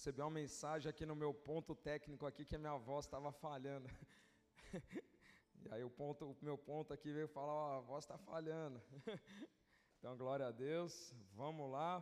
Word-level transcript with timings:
Recebi 0.00 0.22
uma 0.22 0.30
mensagem 0.30 0.88
aqui 0.88 1.04
no 1.04 1.14
meu 1.14 1.34
ponto 1.34 1.74
técnico 1.74 2.24
aqui 2.24 2.42
que 2.42 2.56
a 2.56 2.58
minha 2.58 2.78
voz 2.78 3.04
estava 3.04 3.30
falhando. 3.30 3.86
e 5.62 5.74
aí 5.74 5.84
o, 5.84 5.90
ponto, 5.90 6.30
o 6.30 6.36
meu 6.40 6.56
ponto 6.56 6.90
aqui 6.94 7.12
veio 7.12 7.28
falar, 7.28 7.76
a 7.76 7.80
voz 7.80 8.04
está 8.04 8.16
falhando. 8.16 8.80
então, 9.98 10.16
glória 10.16 10.46
a 10.46 10.50
Deus. 10.50 11.14
Vamos 11.34 11.70
lá. 11.70 11.92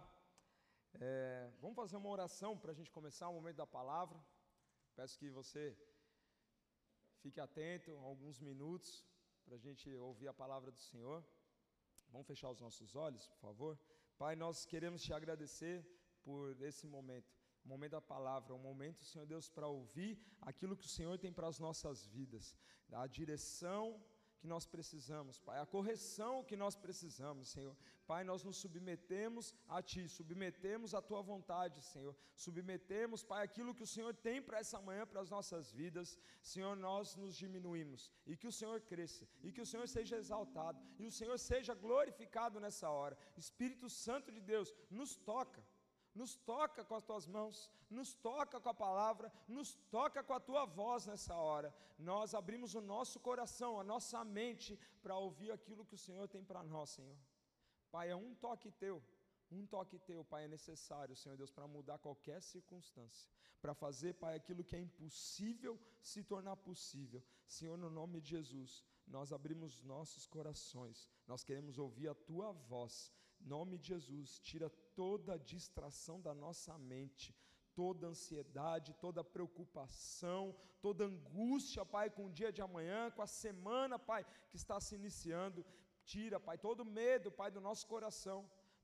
É, 1.00 1.50
vamos 1.61 1.74
fazer 1.74 1.96
uma 1.96 2.08
oração 2.08 2.56
para 2.56 2.71
a 2.71 2.74
gente 2.79 2.88
começar 2.92 3.29
o 3.29 3.32
momento 3.32 3.56
da 3.56 3.66
palavra. 3.66 4.17
Peço 4.94 5.19
que 5.19 5.28
você 5.28 5.76
fique 7.17 7.40
atento 7.40 7.90
alguns 7.99 8.38
minutos 8.38 9.04
para 9.44 9.56
a 9.56 9.58
gente 9.58 9.92
ouvir 9.96 10.28
a 10.28 10.33
palavra 10.33 10.71
do 10.71 10.80
Senhor. 10.80 11.26
Vamos 12.12 12.28
fechar 12.28 12.49
os 12.49 12.60
nossos 12.60 12.94
olhos, 12.94 13.26
por 13.26 13.40
favor. 13.40 13.76
Pai, 14.17 14.37
nós 14.37 14.65
queremos 14.65 15.03
te 15.03 15.12
agradecer 15.12 15.85
por 16.23 16.62
esse 16.62 16.87
momento 16.87 17.38
momento 17.69 17.92
da 17.92 18.00
palavra, 18.00 18.55
o 18.55 18.59
momento, 18.59 19.05
Senhor 19.05 19.27
Deus, 19.27 19.48
para 19.48 19.69
ouvir 19.69 20.19
aquilo 20.41 20.77
que 20.77 20.87
o 20.87 20.95
Senhor 20.98 21.16
tem 21.19 21.33
para 21.33 21.48
as 21.52 21.59
nossas 21.66 22.06
vidas, 22.06 22.56
a 22.93 23.06
direção 23.06 23.84
que 24.41 24.47
nós 24.47 24.65
precisamos, 24.74 25.38
Pai, 25.47 25.59
a 25.60 25.66
correção 25.66 26.45
que 26.45 26.57
nós 26.57 26.74
precisamos, 26.77 27.48
Senhor. 27.48 27.77
Pai, 28.07 28.23
nós 28.24 28.43
nos 28.45 28.57
submetemos 28.57 29.55
a 29.77 29.83
Ti, 29.83 30.09
submetemos 30.09 30.95
a 30.95 31.02
Tua 31.02 31.20
vontade, 31.20 31.83
Senhor. 31.83 32.15
Submetemos, 32.34 33.23
Pai, 33.23 33.43
aquilo 33.45 33.74
que 33.74 33.82
o 33.82 33.93
Senhor 33.95 34.15
tem 34.15 34.41
para 34.41 34.59
essa 34.59 34.80
manhã, 34.80 35.07
para 35.07 35.21
as 35.21 35.30
nossas 35.37 35.73
vidas. 35.73 36.16
Senhor, 36.41 36.77
nós 36.77 37.16
nos 37.16 37.37
diminuímos 37.37 38.12
e 38.27 38.37
que 38.37 38.46
o 38.46 38.52
Senhor 38.52 38.80
cresça 38.80 39.29
e 39.43 39.52
que 39.52 39.60
o 39.60 39.66
Senhor 39.66 39.88
seja 39.88 40.16
exaltado 40.16 40.80
e 40.98 41.05
o 41.05 41.10
Senhor 41.10 41.38
seja 41.38 41.74
glorificado 41.74 42.60
nessa 42.60 42.88
hora. 42.88 43.19
Espírito 43.37 43.91
Santo 43.91 44.30
de 44.30 44.41
Deus, 44.41 44.73
nos 44.91 45.16
toca 45.16 45.62
nos 46.21 46.33
toca 46.53 46.85
com 46.89 46.97
as 46.99 47.05
tuas 47.09 47.27
mãos, 47.37 47.57
nos 47.99 48.11
toca 48.29 48.61
com 48.61 48.71
a 48.71 48.81
palavra, 48.87 49.33
nos 49.57 49.69
toca 49.97 50.21
com 50.29 50.35
a 50.39 50.41
tua 50.49 50.65
voz 50.81 51.07
nessa 51.11 51.35
hora. 51.49 51.71
Nós 52.10 52.35
abrimos 52.41 52.75
o 52.75 52.83
nosso 52.95 53.19
coração, 53.29 53.71
a 53.79 53.85
nossa 53.93 54.25
mente, 54.38 54.79
para 55.02 55.16
ouvir 55.27 55.51
aquilo 55.52 55.87
que 55.88 55.99
o 55.99 56.05
Senhor 56.07 56.27
tem 56.35 56.45
para 56.51 56.63
nós, 56.75 56.91
Senhor. 56.91 57.16
Pai, 57.95 58.07
é 58.10 58.16
um 58.16 58.35
toque 58.35 58.71
teu, 58.85 58.97
um 59.51 59.65
toque 59.75 59.99
teu, 60.10 60.25
Pai, 60.25 60.45
é 60.45 60.49
necessário, 60.49 61.16
Senhor 61.16 61.37
Deus, 61.37 61.52
para 61.57 61.66
mudar 61.66 61.99
qualquer 61.99 62.43
circunstância, 62.43 63.29
para 63.63 63.75
fazer, 63.75 64.12
Pai, 64.14 64.34
aquilo 64.36 64.64
que 64.64 64.77
é 64.77 64.80
impossível 64.80 65.80
se 66.03 66.22
tornar 66.22 66.56
possível. 66.56 67.22
Senhor, 67.47 67.78
no 67.78 67.91
nome 68.00 68.20
de 68.20 68.30
Jesus, 68.30 68.84
nós 69.06 69.32
abrimos 69.32 69.82
nossos 69.82 70.27
corações, 70.27 71.08
nós 71.27 71.42
queremos 71.42 71.78
ouvir 71.78 72.08
a 72.08 72.14
tua 72.14 72.53
voz. 72.53 73.12
Nome 73.54 73.78
de 73.78 73.88
Jesus, 73.94 74.38
tira 74.48 74.68
toda 75.00 75.42
distração 75.52 76.16
da 76.27 76.34
nossa 76.44 76.72
mente, 76.92 77.34
toda 77.80 78.08
ansiedade, 78.12 78.96
toda 79.04 79.30
preocupação, 79.36 80.42
toda 80.84 81.08
angústia, 81.12 81.84
Pai, 81.94 82.06
com 82.16 82.24
o 82.26 82.34
dia 82.38 82.52
de 82.56 82.62
amanhã, 82.69 83.10
com 83.10 83.22
a 83.22 83.34
semana, 83.44 83.98
Pai, 84.10 84.22
que 84.50 84.56
está 84.62 84.78
se 84.86 84.94
iniciando. 85.00 85.64
Tira, 86.04 86.38
Pai, 86.48 86.56
todo 86.66 86.91
medo, 87.00 87.30
Pai, 87.41 87.50
do 87.50 87.60
nosso 87.69 87.86
coração. 87.94 88.38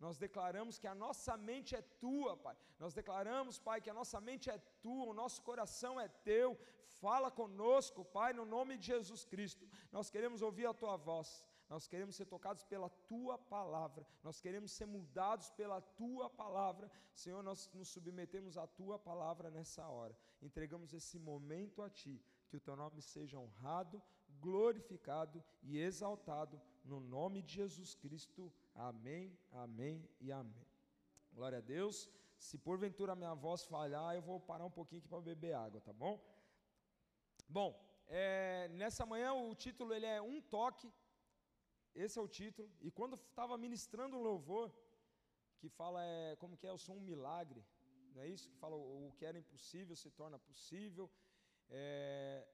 Nós 0.04 0.18
declaramos 0.26 0.78
que 0.78 0.86
a 0.86 0.94
nossa 0.94 1.36
mente 1.36 1.74
é 1.80 1.82
tua, 2.04 2.36
Pai. 2.36 2.56
Nós 2.78 2.94
declaramos, 3.00 3.58
Pai, 3.58 3.80
que 3.80 3.90
a 3.90 3.98
nossa 4.00 4.20
mente 4.28 4.48
é 4.50 4.58
tua, 4.86 5.06
o 5.06 5.18
nosso 5.22 5.42
coração 5.42 6.00
é 6.00 6.08
teu. 6.30 6.58
Fala 7.04 7.30
conosco, 7.30 8.04
Pai, 8.18 8.32
no 8.32 8.46
nome 8.56 8.76
de 8.78 8.86
Jesus 8.86 9.24
Cristo. 9.24 9.68
Nós 9.92 10.10
queremos 10.10 10.40
ouvir 10.42 10.66
a 10.66 10.74
tua 10.74 10.96
voz. 10.96 11.44
Nós 11.74 11.88
queremos 11.88 12.14
ser 12.14 12.26
tocados 12.26 12.62
pela 12.62 12.88
tua 12.88 13.36
palavra, 13.36 14.06
nós 14.22 14.40
queremos 14.40 14.70
ser 14.70 14.86
mudados 14.86 15.50
pela 15.50 15.80
tua 15.80 16.30
palavra. 16.30 16.88
Senhor, 17.12 17.42
nós 17.42 17.68
nos 17.74 17.88
submetemos 17.88 18.56
à 18.56 18.64
tua 18.64 18.96
palavra 18.96 19.50
nessa 19.50 19.84
hora. 19.88 20.16
Entregamos 20.40 20.94
esse 20.94 21.18
momento 21.18 21.82
a 21.82 21.90
ti, 21.90 22.22
que 22.48 22.56
o 22.56 22.60
teu 22.60 22.76
nome 22.76 23.02
seja 23.02 23.40
honrado, 23.40 24.00
glorificado 24.38 25.42
e 25.64 25.80
exaltado 25.80 26.62
no 26.84 27.00
nome 27.00 27.42
de 27.42 27.54
Jesus 27.54 27.96
Cristo. 27.96 28.52
Amém, 28.72 29.36
amém 29.50 30.08
e 30.20 30.30
amém. 30.30 30.68
Glória 31.32 31.58
a 31.58 31.66
Deus. 31.76 32.08
Se 32.38 32.56
porventura 32.56 33.16
minha 33.16 33.34
voz 33.34 33.64
falhar, 33.64 34.14
eu 34.14 34.22
vou 34.22 34.38
parar 34.38 34.64
um 34.64 34.70
pouquinho 34.70 35.00
aqui 35.00 35.08
para 35.08 35.20
beber 35.20 35.54
água, 35.54 35.80
tá 35.80 35.92
bom? 35.92 36.22
Bom, 37.48 37.70
é, 38.06 38.68
nessa 38.68 39.04
manhã 39.04 39.32
o 39.32 39.52
título 39.56 39.92
ele 39.92 40.06
é 40.06 40.22
Um 40.22 40.40
Toque 40.40 40.92
esse 41.94 42.18
é 42.18 42.22
o 42.22 42.28
título. 42.28 42.68
E 42.80 42.90
quando 42.90 43.14
estava 43.14 43.56
ministrando 43.56 44.16
um 44.16 44.22
louvor, 44.22 44.72
que 45.58 45.68
fala 45.68 46.04
é, 46.04 46.36
como 46.36 46.56
que 46.56 46.66
é, 46.66 46.70
eu 46.70 46.78
sou 46.78 46.96
um 46.96 47.00
milagre, 47.00 47.64
não 48.14 48.22
é 48.22 48.28
isso? 48.28 48.48
Que 48.50 48.56
fala 48.56 48.76
o, 48.76 49.12
que 49.16 49.24
era 49.24 49.38
impossível 49.38 49.96
se 49.96 50.10
torna 50.10 50.38
possível. 50.38 51.10
É, 51.70 52.46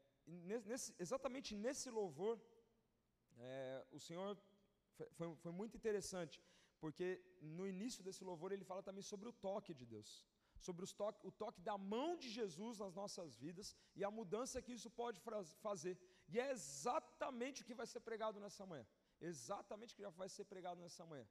nesse, 0.71 0.95
exatamente 0.99 1.55
nesse 1.55 1.91
louvor, 1.91 2.41
é, 3.39 3.85
o 3.91 3.99
Senhor 3.99 4.39
foi, 5.17 5.35
foi 5.37 5.53
muito 5.53 5.77
interessante, 5.77 6.43
porque 6.79 7.09
no 7.41 7.67
início 7.67 8.05
desse 8.05 8.23
louvor 8.23 8.53
ele 8.53 8.65
fala 8.65 8.83
também 8.83 9.03
sobre 9.03 9.29
o 9.29 9.33
toque 9.33 9.75
de 9.75 9.87
Deus, 9.87 10.25
sobre 10.59 10.87
toque, 11.03 11.27
o 11.27 11.33
toque 11.33 11.61
da 11.63 11.77
mão 11.77 12.17
de 12.17 12.29
Jesus 12.29 12.79
nas 12.79 12.95
nossas 12.95 13.35
vidas 13.35 13.75
e 13.97 14.05
a 14.05 14.11
mudança 14.11 14.63
que 14.63 14.73
isso 14.79 14.91
pode 14.91 15.21
fazer. 15.67 15.99
E 16.29 16.39
é 16.39 16.51
exatamente 16.51 17.63
o 17.63 17.65
que 17.65 17.75
vai 17.75 17.87
ser 17.87 18.01
pregado 18.01 18.39
nessa 18.39 18.65
manhã 18.65 18.87
exatamente 19.21 19.93
o 19.93 19.97
que 19.97 20.03
já 20.03 20.11
vai 20.11 20.29
ser 20.29 20.45
pregado 20.45 20.81
nessa 20.81 21.05
manhã. 21.05 21.27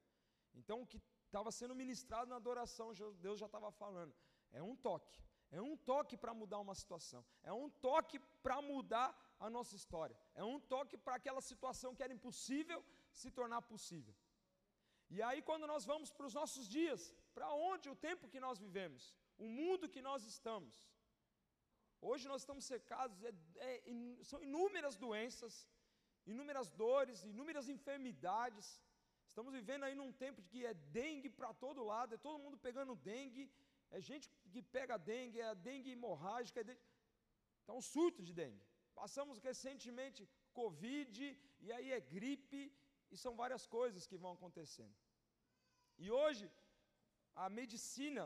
Então, 0.54 0.82
o 0.82 0.86
que 0.86 1.00
estava 1.26 1.50
sendo 1.52 1.74
ministrado 1.74 2.28
na 2.28 2.36
adoração, 2.36 2.92
Deus 3.20 3.38
já 3.38 3.46
estava 3.46 3.70
falando. 3.70 4.14
É 4.52 4.62
um 4.62 4.76
toque. 4.76 5.22
É 5.50 5.60
um 5.60 5.76
toque 5.76 6.16
para 6.16 6.32
mudar 6.32 6.58
uma 6.60 6.74
situação. 6.74 7.24
É 7.42 7.52
um 7.52 7.68
toque 7.68 8.18
para 8.42 8.60
mudar 8.62 9.08
a 9.38 9.48
nossa 9.50 9.74
história. 9.74 10.16
É 10.34 10.44
um 10.44 10.60
toque 10.60 10.96
para 10.96 11.16
aquela 11.16 11.40
situação 11.40 11.94
que 11.94 12.02
era 12.02 12.12
impossível 12.12 12.84
se 13.12 13.30
tornar 13.30 13.62
possível. 13.62 14.14
E 15.08 15.20
aí, 15.20 15.42
quando 15.42 15.66
nós 15.66 15.84
vamos 15.84 16.10
para 16.16 16.26
os 16.26 16.34
nossos 16.34 16.68
dias, 16.68 17.12
para 17.34 17.52
onde 17.52 17.88
o 17.90 17.96
tempo 17.96 18.28
que 18.28 18.38
nós 18.46 18.58
vivemos, 18.58 19.12
o 19.36 19.48
mundo 19.48 19.88
que 19.88 20.02
nós 20.08 20.24
estamos. 20.24 20.74
Hoje 22.00 22.28
nós 22.28 22.42
estamos 22.42 22.64
cercados, 22.64 23.16
é, 23.24 23.32
é, 23.56 24.24
são 24.30 24.40
inúmeras 24.42 24.96
doenças, 24.96 25.68
inúmeras 26.26 26.70
dores, 26.70 27.24
inúmeras 27.24 27.68
enfermidades. 27.68 28.80
Estamos 29.26 29.52
vivendo 29.52 29.84
aí 29.84 29.94
num 29.94 30.12
tempo 30.12 30.42
de 30.42 30.48
que 30.48 30.64
é 30.66 30.74
dengue 30.74 31.30
para 31.30 31.52
todo 31.54 31.84
lado, 31.84 32.14
é 32.14 32.18
todo 32.18 32.42
mundo 32.44 32.58
pegando 32.58 32.96
dengue, 32.96 33.50
é 33.90 34.00
gente 34.00 34.28
que 34.52 34.62
pega 34.62 34.96
dengue, 34.96 35.40
é 35.40 35.54
dengue 35.54 35.90
hemorrágica, 35.90 36.60
é 36.60 36.64
dengue... 36.64 36.80
Está 37.60 37.72
um 37.72 37.80
surto 37.80 38.22
de 38.22 38.32
dengue. 38.32 38.62
Passamos 38.94 39.38
recentemente 39.38 40.28
Covid, 40.52 41.38
e 41.60 41.72
aí 41.72 41.92
é 41.92 42.00
gripe, 42.00 42.62
e 43.10 43.16
são 43.16 43.34
várias 43.36 43.66
coisas 43.66 44.06
que 44.06 44.16
vão 44.16 44.32
acontecendo. 44.32 44.94
E 45.98 46.10
hoje, 46.10 46.50
a 47.34 47.48
medicina, 47.48 48.24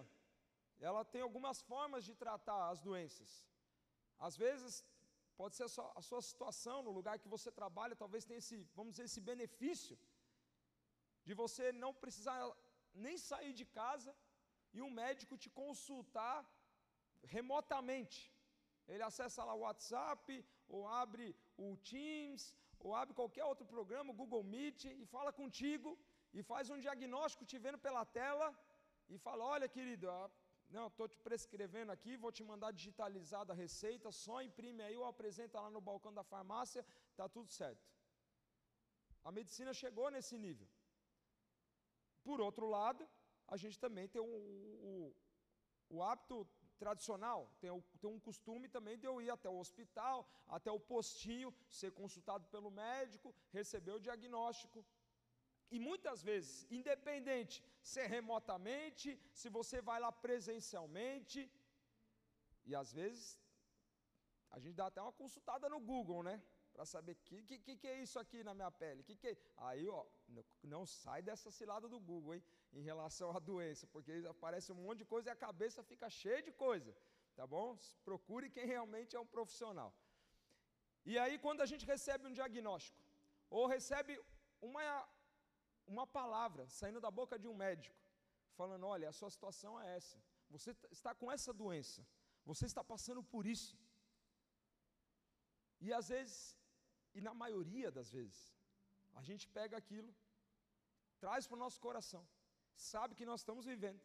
ela 0.79 1.05
tem 1.05 1.23
algumas 1.23 1.61
formas 1.63 2.05
de 2.05 2.15
tratar 2.15 2.71
as 2.71 2.81
doenças. 2.81 3.31
Às 4.19 4.37
vezes, 4.37 4.85
Pode 5.41 5.55
ser 5.57 5.65
a 5.69 5.73
sua, 5.77 5.89
a 6.01 6.03
sua 6.09 6.23
situação 6.31 6.77
no 6.87 6.93
lugar 6.99 7.15
que 7.23 7.33
você 7.37 7.51
trabalha, 7.61 8.01
talvez 8.03 8.25
tenha 8.29 8.43
esse, 8.45 8.57
vamos 8.79 8.93
dizer, 8.93 9.07
esse 9.11 9.23
benefício 9.31 9.97
de 11.27 11.35
você 11.43 11.65
não 11.85 11.93
precisar 12.03 12.41
nem 13.07 13.17
sair 13.31 13.53
de 13.61 13.65
casa 13.81 14.13
e 14.77 14.81
um 14.87 14.93
médico 15.03 15.41
te 15.45 15.51
consultar 15.63 16.39
remotamente. 17.35 18.21
Ele 18.93 19.05
acessa 19.09 19.43
lá 19.49 19.55
o 19.55 19.65
WhatsApp, 19.67 20.25
ou 20.75 20.81
abre 21.03 21.27
o 21.65 21.77
Teams, 21.91 22.43
ou 22.85 22.95
abre 23.01 23.19
qualquer 23.21 23.45
outro 23.51 23.67
programa, 23.75 24.13
o 24.13 24.19
Google 24.23 24.45
Meet, 24.53 24.85
e 24.85 25.07
fala 25.15 25.33
contigo, 25.41 25.91
e 26.37 26.43
faz 26.51 26.71
um 26.75 26.81
diagnóstico 26.87 27.49
te 27.51 27.59
vendo 27.65 27.79
pela 27.87 28.05
tela, 28.05 28.47
e 29.09 29.19
fala: 29.27 29.45
olha, 29.55 29.69
querido, 29.77 30.07
não, 30.71 30.87
estou 30.89 31.09
te 31.09 31.19
prescrevendo 31.19 31.93
aqui, 31.93 32.17
vou 32.17 32.33
te 32.33 32.43
mandar 32.43 32.73
digitalizada 32.73 33.53
a 33.53 33.57
receita, 33.57 34.11
só 34.11 34.43
imprime 34.43 34.83
aí 34.83 34.97
ou 34.97 35.05
apresenta 35.05 35.61
lá 35.61 35.71
no 35.71 35.81
balcão 35.81 36.13
da 36.13 36.25
farmácia, 36.25 36.85
está 37.11 37.29
tudo 37.29 37.51
certo. 37.51 37.85
A 39.23 39.33
medicina 39.33 39.73
chegou 39.73 40.11
nesse 40.11 40.37
nível. 40.37 40.69
Por 42.23 42.41
outro 42.41 42.67
lado, 42.67 43.09
a 43.47 43.57
gente 43.57 43.79
também 43.79 44.09
tem 44.09 44.21
o, 44.21 44.25
o, 44.25 45.15
o 45.89 46.03
hábito 46.03 46.47
tradicional, 46.79 47.51
tem, 47.61 47.71
o, 47.71 47.83
tem 48.01 48.11
um 48.11 48.19
costume 48.19 48.69
também 48.69 48.99
de 48.99 49.07
eu 49.07 49.21
ir 49.23 49.31
até 49.31 49.49
o 49.49 49.59
hospital, 49.59 50.29
até 50.47 50.71
o 50.71 50.81
postinho, 50.81 51.55
ser 51.71 51.93
consultado 51.93 52.47
pelo 52.49 52.71
médico, 52.71 53.35
receber 53.51 53.93
o 53.93 54.01
diagnóstico. 54.01 54.85
E 55.71 55.79
muitas 55.79 56.23
vezes, 56.23 56.67
independente 56.71 57.63
se 57.83 58.01
é 58.01 58.07
remotamente, 58.07 59.21
se 59.33 59.49
você 59.49 59.81
vai 59.81 59.99
lá 60.01 60.11
presencialmente, 60.13 61.51
e 62.65 62.75
às 62.75 62.93
vezes 62.93 63.41
a 64.51 64.59
gente 64.59 64.77
dá 64.77 64.87
até 64.87 65.01
uma 65.03 65.13
consultada 65.13 65.69
no 65.69 65.81
Google, 65.81 66.23
né? 66.23 66.43
para 66.75 66.85
saber 66.85 67.13
o 67.13 67.17
que, 67.25 67.59
que, 67.65 67.77
que, 67.77 67.87
é 67.87 68.03
isso 68.05 68.19
aqui 68.23 68.39
na 68.49 68.53
minha 68.59 68.71
pele. 68.83 69.03
Que 69.09 69.15
que 69.21 69.29
é? 69.29 69.37
Aí, 69.69 69.89
ó, 69.89 70.05
não 70.75 70.85
sai 70.85 71.21
dessa 71.29 71.51
cilada 71.59 71.89
do 71.89 72.01
Google, 72.11 72.35
hein, 72.35 72.45
em 72.73 72.83
relação 72.91 73.29
à 73.37 73.39
doença, 73.51 73.87
porque 73.87 74.13
aparece 74.35 74.73
um 74.73 74.81
monte 74.85 74.99
de 75.03 75.05
coisa 75.05 75.29
e 75.29 75.33
a 75.33 75.43
cabeça 75.47 75.85
fica 75.91 76.09
cheia 76.11 76.43
de 76.49 76.53
coisa, 76.65 76.93
tá 77.37 77.47
bom? 77.47 77.79
Procure 78.05 78.51
quem 78.57 78.67
realmente 78.75 79.15
é 79.15 79.21
um 79.21 79.31
profissional. 79.37 79.91
E 81.07 81.17
aí, 81.23 81.39
quando 81.39 81.61
a 81.61 81.69
gente 81.73 81.87
recebe 81.95 82.27
um 82.27 82.37
diagnóstico, 82.41 83.01
ou 83.49 83.67
recebe 83.77 84.13
uma, 84.61 84.85
uma 85.87 86.07
palavra 86.07 86.67
saindo 86.69 87.01
da 87.01 87.11
boca 87.11 87.39
de 87.39 87.49
um 87.49 87.55
médico, 87.55 87.97
falando: 88.61 88.87
olha, 88.87 89.09
a 89.09 89.13
sua 89.13 89.31
situação 89.31 89.81
é 89.81 89.97
essa, 89.97 90.19
você 90.51 90.71
está 90.91 91.15
com 91.15 91.31
essa 91.37 91.53
doença, 91.53 92.07
você 92.45 92.67
está 92.67 92.83
passando 92.93 93.23
por 93.23 93.47
isso. 93.47 93.77
E 95.81 95.93
às 95.93 96.09
vezes, 96.09 96.59
e 97.15 97.21
na 97.21 97.35
maioria 97.35 97.91
das 97.91 98.11
vezes, 98.11 98.39
a 99.15 99.23
gente 99.23 99.47
pega 99.49 99.77
aquilo, 99.77 100.15
traz 101.19 101.47
para 101.47 101.57
o 101.57 101.63
nosso 101.65 101.81
coração, 101.81 102.27
sabe 102.75 103.15
que 103.15 103.27
nós 103.31 103.41
estamos 103.41 103.65
vivendo, 103.73 104.03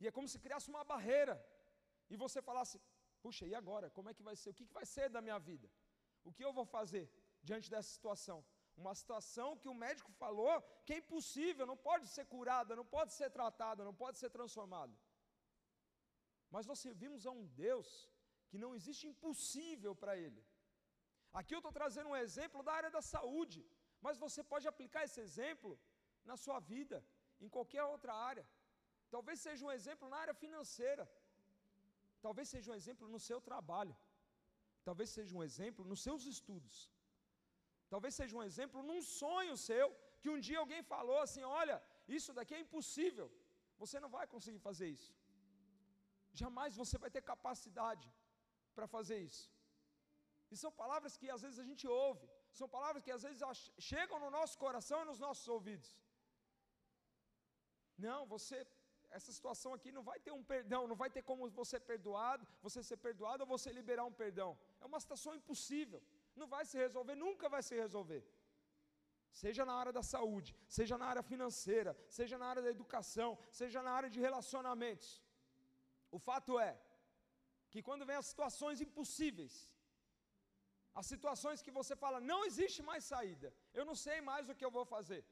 e 0.00 0.06
é 0.08 0.12
como 0.16 0.28
se 0.32 0.38
criasse 0.44 0.68
uma 0.74 0.84
barreira, 0.84 1.36
e 2.10 2.16
você 2.16 2.40
falasse: 2.42 2.80
puxa, 3.22 3.46
e 3.46 3.54
agora? 3.54 3.88
Como 3.96 4.08
é 4.10 4.14
que 4.16 4.22
vai 4.28 4.36
ser? 4.40 4.50
O 4.50 4.54
que, 4.58 4.66
vai 4.78 4.86
ser 4.94 5.08
da 5.16 5.20
minha 5.26 5.38
vida? 5.38 5.68
O 6.28 6.32
que 6.32 6.44
eu 6.44 6.52
vou 6.58 6.66
fazer 6.76 7.04
diante 7.42 7.70
dessa 7.70 7.90
situação? 7.96 8.38
Uma 8.82 8.94
situação 9.00 9.56
que 9.62 9.68
o 9.72 9.78
médico 9.84 10.10
falou 10.22 10.54
que 10.84 10.94
é 10.94 10.98
impossível, 11.02 11.64
não 11.72 11.76
pode 11.76 12.06
ser 12.14 12.24
curada, 12.34 12.74
não 12.80 12.86
pode 12.96 13.12
ser 13.18 13.30
tratada, 13.30 13.84
não 13.88 13.94
pode 14.02 14.18
ser 14.18 14.30
transformada. 14.30 14.94
Mas 16.54 16.66
nós 16.66 16.80
servimos 16.86 17.26
a 17.26 17.30
um 17.38 17.46
Deus 17.64 17.88
que 18.48 18.58
não 18.64 18.74
existe 18.78 19.06
impossível 19.12 19.94
para 20.02 20.16
Ele. 20.24 20.42
Aqui 21.38 21.54
eu 21.54 21.62
estou 21.62 21.72
trazendo 21.78 22.10
um 22.10 22.20
exemplo 22.24 22.62
da 22.66 22.72
área 22.80 22.90
da 22.96 23.02
saúde, 23.02 23.60
mas 24.04 24.18
você 24.24 24.40
pode 24.52 24.66
aplicar 24.72 25.02
esse 25.04 25.20
exemplo 25.26 25.72
na 26.30 26.36
sua 26.36 26.58
vida, 26.72 26.98
em 27.40 27.48
qualquer 27.48 27.84
outra 27.94 28.12
área. 28.14 28.46
Talvez 29.14 29.40
seja 29.46 29.64
um 29.66 29.72
exemplo 29.78 30.08
na 30.12 30.18
área 30.24 30.34
financeira, 30.42 31.04
talvez 32.26 32.48
seja 32.54 32.70
um 32.70 32.78
exemplo 32.80 33.08
no 33.14 33.20
seu 33.28 33.40
trabalho, 33.48 33.96
talvez 34.88 35.10
seja 35.10 35.36
um 35.36 35.42
exemplo 35.48 35.84
nos 35.90 36.02
seus 36.06 36.24
estudos, 36.34 36.76
talvez 37.94 38.12
seja 38.20 38.36
um 38.38 38.44
exemplo 38.50 38.82
num 38.90 39.00
sonho 39.20 39.56
seu, 39.68 39.86
que 40.20 40.30
um 40.34 40.40
dia 40.46 40.58
alguém 40.62 40.82
falou 40.94 41.18
assim: 41.26 41.44
olha, 41.62 41.76
isso 42.18 42.30
daqui 42.38 42.54
é 42.58 42.60
impossível, 42.66 43.26
você 43.82 43.98
não 44.04 44.10
vai 44.16 44.26
conseguir 44.34 44.62
fazer 44.68 44.88
isso, 44.96 45.12
jamais 46.42 46.80
você 46.82 46.98
vai 47.04 47.10
ter 47.16 47.22
capacidade 47.32 48.08
para 48.76 48.88
fazer 48.96 49.18
isso. 49.30 49.44
E 50.52 50.56
são 50.62 50.70
palavras 50.80 51.12
que 51.20 51.28
às 51.34 51.42
vezes 51.44 51.58
a 51.62 51.66
gente 51.70 51.86
ouve, 52.06 52.26
são 52.58 52.68
palavras 52.76 53.02
que 53.04 53.12
às 53.16 53.22
vezes 53.26 53.42
chegam 53.90 54.18
no 54.24 54.30
nosso 54.38 54.56
coração 54.64 54.98
e 55.02 55.08
nos 55.10 55.20
nossos 55.26 55.46
ouvidos. 55.56 55.90
Não, 58.06 58.20
você, 58.34 58.56
essa 59.18 59.30
situação 59.36 59.70
aqui 59.76 59.90
não 59.96 60.04
vai 60.10 60.18
ter 60.26 60.32
um 60.38 60.44
perdão, 60.52 60.82
não 60.92 60.98
vai 61.02 61.10
ter 61.16 61.22
como 61.30 61.48
você 61.60 61.78
perdoado, 61.92 62.46
você 62.66 62.82
ser 62.90 62.98
perdoado 63.06 63.42
ou 63.44 63.48
você 63.54 63.70
liberar 63.80 64.04
um 64.10 64.16
perdão. 64.22 64.50
É 64.82 64.86
uma 64.90 65.00
situação 65.04 65.34
impossível, 65.40 66.02
não 66.40 66.48
vai 66.54 66.64
se 66.70 66.76
resolver, 66.84 67.14
nunca 67.26 67.48
vai 67.54 67.62
se 67.68 67.74
resolver. 67.84 68.22
Seja 69.42 69.62
na 69.68 69.74
área 69.82 69.92
da 69.98 70.02
saúde, 70.14 70.50
seja 70.76 70.96
na 71.02 71.06
área 71.12 71.24
financeira, 71.32 71.92
seja 72.18 72.36
na 72.42 72.46
área 72.52 72.62
da 72.66 72.72
educação, 72.76 73.30
seja 73.60 73.80
na 73.86 73.92
área 73.98 74.10
de 74.14 74.20
relacionamentos. 74.26 75.08
O 76.16 76.18
fato 76.28 76.52
é 76.70 76.72
que 77.72 77.82
quando 77.86 78.06
vem 78.08 78.18
as 78.20 78.28
situações 78.32 78.80
impossíveis, 78.86 79.54
as 81.00 81.06
situações 81.12 81.62
que 81.66 81.76
você 81.78 81.94
fala, 82.04 82.20
não 82.32 82.40
existe 82.48 82.80
mais 82.90 83.04
saída, 83.12 83.48
eu 83.78 83.84
não 83.90 83.96
sei 84.06 84.20
mais 84.30 84.48
o 84.48 84.54
que 84.58 84.64
eu 84.66 84.74
vou 84.78 84.84
fazer. 84.96 85.22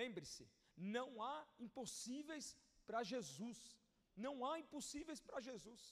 Lembre-se, 0.00 0.44
não 0.76 1.22
há 1.22 1.36
impossíveis 1.66 2.46
para 2.86 3.02
Jesus. 3.12 3.58
Não 4.16 4.34
há 4.46 4.58
impossíveis 4.64 5.20
para 5.20 5.40
Jesus. 5.48 5.82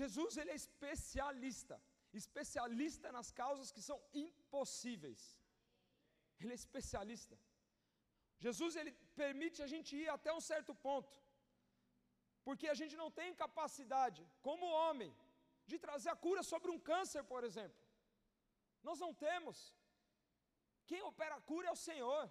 Jesus 0.00 0.36
ele 0.40 0.52
é 0.54 0.60
especialista, 0.62 1.76
especialista 2.20 3.08
nas 3.16 3.28
causas 3.40 3.70
que 3.74 3.82
são 3.88 3.98
impossíveis. 4.26 5.22
Ele 6.40 6.52
é 6.54 6.60
especialista. 6.62 7.36
Jesus 8.44 8.72
ele 8.80 8.92
permite 9.22 9.58
a 9.66 9.68
gente 9.72 9.90
ir 10.02 10.08
até 10.16 10.30
um 10.38 10.44
certo 10.52 10.72
ponto, 10.86 11.14
porque 12.46 12.68
a 12.72 12.76
gente 12.80 12.96
não 13.02 13.10
tem 13.18 13.40
capacidade, 13.44 14.22
como 14.46 14.74
homem, 14.80 15.12
de 15.70 15.78
trazer 15.84 16.10
a 16.12 16.20
cura 16.26 16.42
sobre 16.52 16.70
um 16.74 16.80
câncer, 16.90 17.22
por 17.32 17.42
exemplo. 17.48 17.80
Nós 18.82 18.98
não 19.04 19.12
temos. 19.26 19.58
Quem 20.90 21.02
opera 21.10 21.36
a 21.36 21.44
cura 21.50 21.68
é 21.68 21.76
o 21.76 21.84
Senhor. 21.88 22.22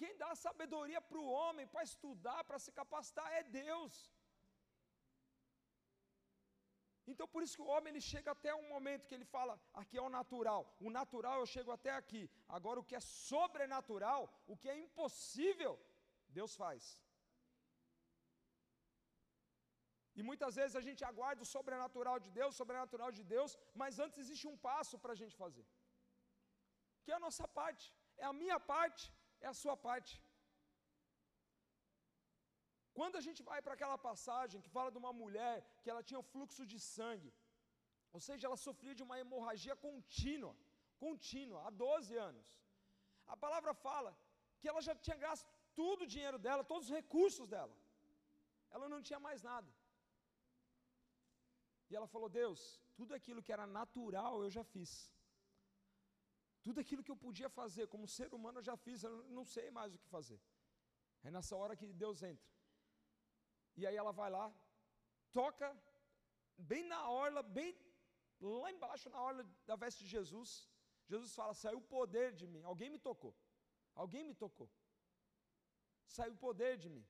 Quem 0.00 0.16
dá 0.22 0.30
sabedoria 0.34 1.00
para 1.08 1.20
o 1.24 1.30
homem, 1.38 1.66
para 1.74 1.84
estudar, 1.90 2.40
para 2.48 2.58
se 2.64 2.72
capacitar, 2.80 3.26
é 3.32 3.42
Deus. 3.44 3.94
Então 7.12 7.26
por 7.32 7.42
isso 7.42 7.56
que 7.58 7.66
o 7.66 7.72
homem 7.74 7.90
ele 7.92 8.02
chega 8.12 8.30
até 8.32 8.50
um 8.54 8.68
momento 8.74 9.06
que 9.08 9.14
ele 9.16 9.28
fala, 9.36 9.54
aqui 9.80 9.96
é 9.98 10.04
o 10.08 10.14
natural. 10.18 10.62
O 10.80 10.90
natural 10.98 11.38
eu 11.40 11.48
chego 11.54 11.70
até 11.78 11.90
aqui. 12.02 12.22
Agora 12.56 12.80
o 12.80 12.86
que 12.90 12.96
é 13.00 13.00
sobrenatural, 13.00 14.22
o 14.52 14.56
que 14.56 14.68
é 14.74 14.76
impossível, 14.86 15.74
Deus 16.38 16.54
faz. 16.62 16.82
E 20.18 20.22
muitas 20.28 20.54
vezes 20.60 20.74
a 20.80 20.84
gente 20.86 21.02
aguarda 21.10 21.42
o 21.42 21.50
sobrenatural 21.54 22.18
de 22.24 22.30
Deus, 22.38 22.50
o 22.54 22.60
sobrenatural 22.62 23.10
de 23.18 23.22
Deus, 23.34 23.52
mas 23.80 23.98
antes 24.04 24.18
existe 24.24 24.46
um 24.52 24.58
passo 24.68 24.96
para 25.02 25.12
a 25.14 25.20
gente 25.22 25.36
fazer. 25.42 25.66
Que 27.02 27.12
é 27.12 27.16
a 27.16 27.24
nossa 27.26 27.46
parte, 27.60 27.86
é 28.16 28.24
a 28.32 28.36
minha 28.42 28.58
parte, 28.74 29.04
é 29.40 29.48
a 29.52 29.56
sua 29.62 29.76
parte. 29.88 30.14
Quando 32.98 33.16
a 33.20 33.22
gente 33.26 33.40
vai 33.48 33.60
para 33.64 33.74
aquela 33.76 33.98
passagem 34.08 34.62
que 34.64 34.74
fala 34.76 34.90
de 34.94 35.00
uma 35.02 35.12
mulher 35.22 35.54
que 35.82 35.90
ela 35.92 36.02
tinha 36.08 36.20
um 36.22 36.28
fluxo 36.34 36.64
de 36.72 36.78
sangue, 36.94 37.32
ou 38.16 38.20
seja, 38.26 38.46
ela 38.48 38.58
sofria 38.68 38.94
de 38.98 39.04
uma 39.06 39.16
hemorragia 39.22 39.74
contínua, 39.86 40.52
contínua, 41.04 41.60
há 41.66 41.70
12 41.86 42.16
anos. 42.28 42.46
A 43.34 43.36
palavra 43.44 43.72
fala 43.86 44.12
que 44.60 44.68
ela 44.72 44.82
já 44.88 44.94
tinha 45.06 45.16
gasto 45.24 45.48
tudo 45.80 46.02
o 46.04 46.10
dinheiro 46.14 46.38
dela, 46.44 46.70
todos 46.72 46.86
os 46.88 46.96
recursos 47.00 47.48
dela. 47.54 47.74
Ela 48.74 48.88
não 48.92 49.00
tinha 49.08 49.20
mais 49.26 49.42
nada. 49.50 49.70
E 51.90 51.96
ela 51.96 52.08
falou: 52.14 52.28
Deus, 52.28 52.60
tudo 52.98 53.12
aquilo 53.18 53.42
que 53.46 53.52
era 53.56 53.66
natural 53.80 54.42
eu 54.44 54.50
já 54.58 54.64
fiz. 54.74 54.92
Tudo 56.66 56.80
aquilo 56.82 57.04
que 57.04 57.12
eu 57.14 57.20
podia 57.26 57.50
fazer 57.60 57.86
como 57.94 58.12
ser 58.18 58.28
humano 58.36 58.58
eu 58.58 58.66
já 58.70 58.76
fiz, 58.86 59.02
eu 59.02 59.16
não 59.38 59.44
sei 59.44 59.66
mais 59.78 59.94
o 59.94 59.98
que 60.02 60.08
fazer. 60.16 60.40
É 61.22 61.30
nessa 61.30 61.54
hora 61.56 61.76
que 61.80 61.86
Deus 62.04 62.22
entra. 62.22 62.53
E 63.76 63.86
aí 63.86 63.96
ela 64.02 64.12
vai 64.20 64.30
lá, 64.30 64.46
toca 65.32 65.68
bem 66.72 66.84
na 66.92 67.00
orla, 67.24 67.42
bem 67.42 67.70
lá 68.40 68.70
embaixo 68.70 69.08
na 69.14 69.20
orla 69.28 69.42
da 69.66 69.76
veste 69.82 70.00
de 70.04 70.10
Jesus. 70.16 70.50
Jesus 71.12 71.34
fala: 71.34 71.54
saiu 71.54 71.78
o 71.78 71.88
poder 71.96 72.28
de 72.40 72.46
mim. 72.46 72.62
Alguém 72.62 72.90
me 72.94 72.98
tocou. 72.98 73.34
Alguém 73.94 74.24
me 74.24 74.34
tocou. 74.34 74.68
Saiu 76.16 76.32
o 76.34 76.42
poder 76.46 76.76
de 76.84 76.88
mim. 76.94 77.06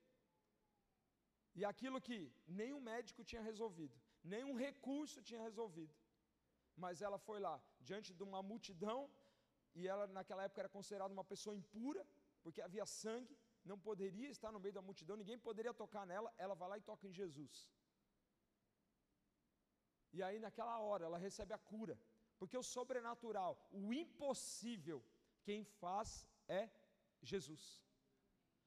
E 1.58 1.64
aquilo 1.64 2.00
que 2.06 2.18
nenhum 2.60 2.80
médico 2.80 3.22
tinha 3.30 3.42
resolvido, 3.50 3.96
nenhum 4.22 4.54
recurso 4.66 5.22
tinha 5.28 5.42
resolvido. 5.48 5.94
Mas 6.76 7.00
ela 7.06 7.18
foi 7.26 7.38
lá, 7.38 7.54
diante 7.80 8.12
de 8.12 8.22
uma 8.28 8.42
multidão, 8.42 8.98
e 9.78 9.86
ela 9.92 10.06
naquela 10.16 10.42
época 10.44 10.62
era 10.62 10.68
considerada 10.76 11.12
uma 11.12 11.26
pessoa 11.32 11.54
impura, 11.54 12.04
porque 12.42 12.60
havia 12.60 12.84
sangue, 12.84 13.38
não 13.70 13.78
poderia 13.78 14.28
estar 14.28 14.50
no 14.52 14.60
meio 14.64 14.74
da 14.78 14.82
multidão, 14.88 15.16
ninguém 15.16 15.38
poderia 15.38 15.74
tocar 15.82 16.04
nela, 16.06 16.32
ela 16.36 16.54
vai 16.54 16.68
lá 16.68 16.78
e 16.78 16.86
toca 16.90 17.06
em 17.08 17.12
Jesus. 17.12 17.68
E 20.12 20.22
aí 20.22 20.38
naquela 20.38 20.78
hora 20.78 21.06
ela 21.06 21.18
recebe 21.18 21.52
a 21.54 21.58
cura, 21.58 21.98
porque 22.38 22.56
o 22.56 22.62
sobrenatural, 22.74 23.52
o 23.72 23.92
impossível, 23.92 25.02
quem 25.42 25.64
faz 25.64 26.26
é 26.46 26.62
Jesus. 27.22 27.64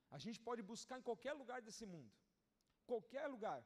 A 0.09 0.17
gente 0.17 0.39
pode 0.39 0.61
buscar 0.61 0.97
em 0.99 1.07
qualquer 1.09 1.33
lugar 1.33 1.61
desse 1.61 1.85
mundo, 1.85 2.11
qualquer 2.85 3.27
lugar, 3.27 3.59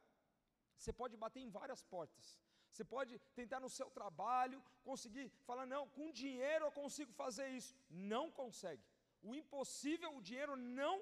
você 0.82 0.92
pode 1.02 1.16
bater 1.24 1.42
em 1.42 1.50
várias 1.60 1.84
portas. 1.84 2.28
Você 2.72 2.84
pode 2.84 3.14
tentar 3.40 3.60
no 3.60 3.70
seu 3.78 3.88
trabalho, 3.98 4.64
conseguir 4.90 5.26
falar, 5.48 5.66
não, 5.66 5.84
com 5.96 6.12
dinheiro 6.12 6.66
eu 6.66 6.72
consigo 6.72 7.12
fazer 7.14 7.48
isso. 7.50 7.76
Não 7.90 8.32
consegue. 8.32 8.84
O 9.22 9.36
impossível, 9.36 10.16
o 10.16 10.22
dinheiro 10.22 10.56
não 10.56 10.96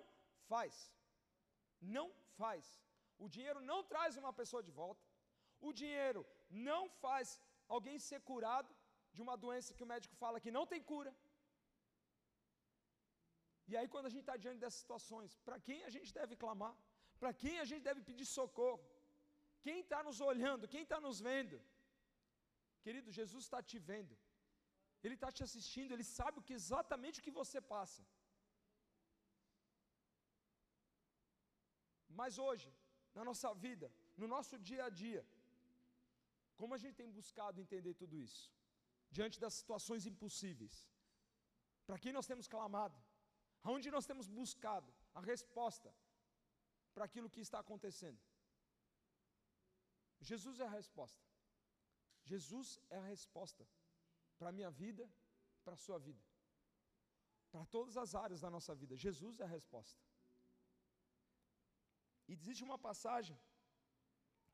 faz. 0.51 0.73
Não 1.97 2.07
faz. 2.39 2.65
O 3.25 3.27
dinheiro 3.35 3.61
não 3.71 3.79
traz 3.91 4.17
uma 4.23 4.33
pessoa 4.41 4.61
de 4.67 4.73
volta. 4.81 5.05
O 5.67 5.71
dinheiro 5.81 6.21
não 6.69 6.81
faz 7.03 7.39
alguém 7.75 7.97
ser 8.09 8.19
curado 8.29 8.71
de 9.15 9.21
uma 9.25 9.35
doença 9.45 9.75
que 9.77 9.85
o 9.85 9.91
médico 9.93 10.15
fala 10.23 10.43
que 10.45 10.55
não 10.57 10.65
tem 10.71 10.81
cura. 10.91 11.11
E 13.69 13.75
aí, 13.77 13.87
quando 13.93 14.07
a 14.09 14.13
gente 14.13 14.25
está 14.27 14.37
diante 14.43 14.61
dessas 14.63 14.81
situações, 14.83 15.31
para 15.47 15.57
quem 15.65 15.79
a 15.87 15.91
gente 15.95 16.11
deve 16.19 16.35
clamar? 16.43 16.75
Para 17.21 17.31
quem 17.41 17.55
a 17.63 17.67
gente 17.71 17.83
deve 17.89 18.01
pedir 18.09 18.27
socorro? 18.39 18.85
Quem 19.65 19.77
está 19.83 19.99
nos 20.07 20.19
olhando, 20.29 20.71
quem 20.73 20.83
está 20.87 20.99
nos 21.05 21.17
vendo? 21.27 21.57
Querido, 22.85 23.15
Jesus 23.19 23.43
está 23.47 23.59
te 23.69 23.77
vendo. 23.89 24.15
Ele 25.03 25.15
está 25.17 25.29
te 25.37 25.43
assistindo, 25.47 25.93
ele 25.95 26.07
sabe 26.17 26.37
exatamente 26.59 27.19
o 27.19 27.25
que 27.25 27.37
você 27.41 27.59
passa. 27.75 28.01
Mas 32.09 32.37
hoje, 32.37 32.73
na 33.13 33.23
nossa 33.23 33.53
vida, 33.53 33.91
no 34.17 34.27
nosso 34.27 34.57
dia 34.57 34.85
a 34.85 34.89
dia, 34.89 35.25
como 36.55 36.73
a 36.73 36.77
gente 36.77 36.95
tem 37.01 37.09
buscado 37.09 37.61
entender 37.61 37.93
tudo 37.93 38.17
isso? 38.17 38.51
Diante 39.09 39.39
das 39.39 39.53
situações 39.53 40.05
impossíveis. 40.05 40.75
Para 41.85 41.97
quem 41.97 42.13
nós 42.13 42.27
temos 42.27 42.47
clamado? 42.47 42.97
Aonde 43.63 43.89
nós 43.91 44.05
temos 44.05 44.27
buscado 44.27 44.93
a 45.13 45.21
resposta 45.21 45.93
para 46.93 47.05
aquilo 47.05 47.29
que 47.29 47.41
está 47.41 47.59
acontecendo? 47.59 48.19
Jesus 50.19 50.59
é 50.59 50.65
a 50.65 50.69
resposta. 50.69 51.23
Jesus 52.23 52.79
é 52.89 52.97
a 52.97 53.07
resposta 53.13 53.67
para 54.37 54.49
a 54.49 54.51
minha 54.51 54.69
vida, 54.69 55.09
para 55.63 55.73
a 55.73 55.77
sua 55.85 55.97
vida. 55.97 56.23
Para 57.51 57.65
todas 57.65 57.97
as 57.97 58.13
áreas 58.13 58.41
da 58.41 58.49
nossa 58.49 58.75
vida. 58.75 58.95
Jesus 58.95 59.39
é 59.39 59.43
a 59.43 59.47
resposta. 59.47 59.99
E 62.29 62.33
existe 62.37 62.63
uma 62.67 62.77
passagem 62.87 63.37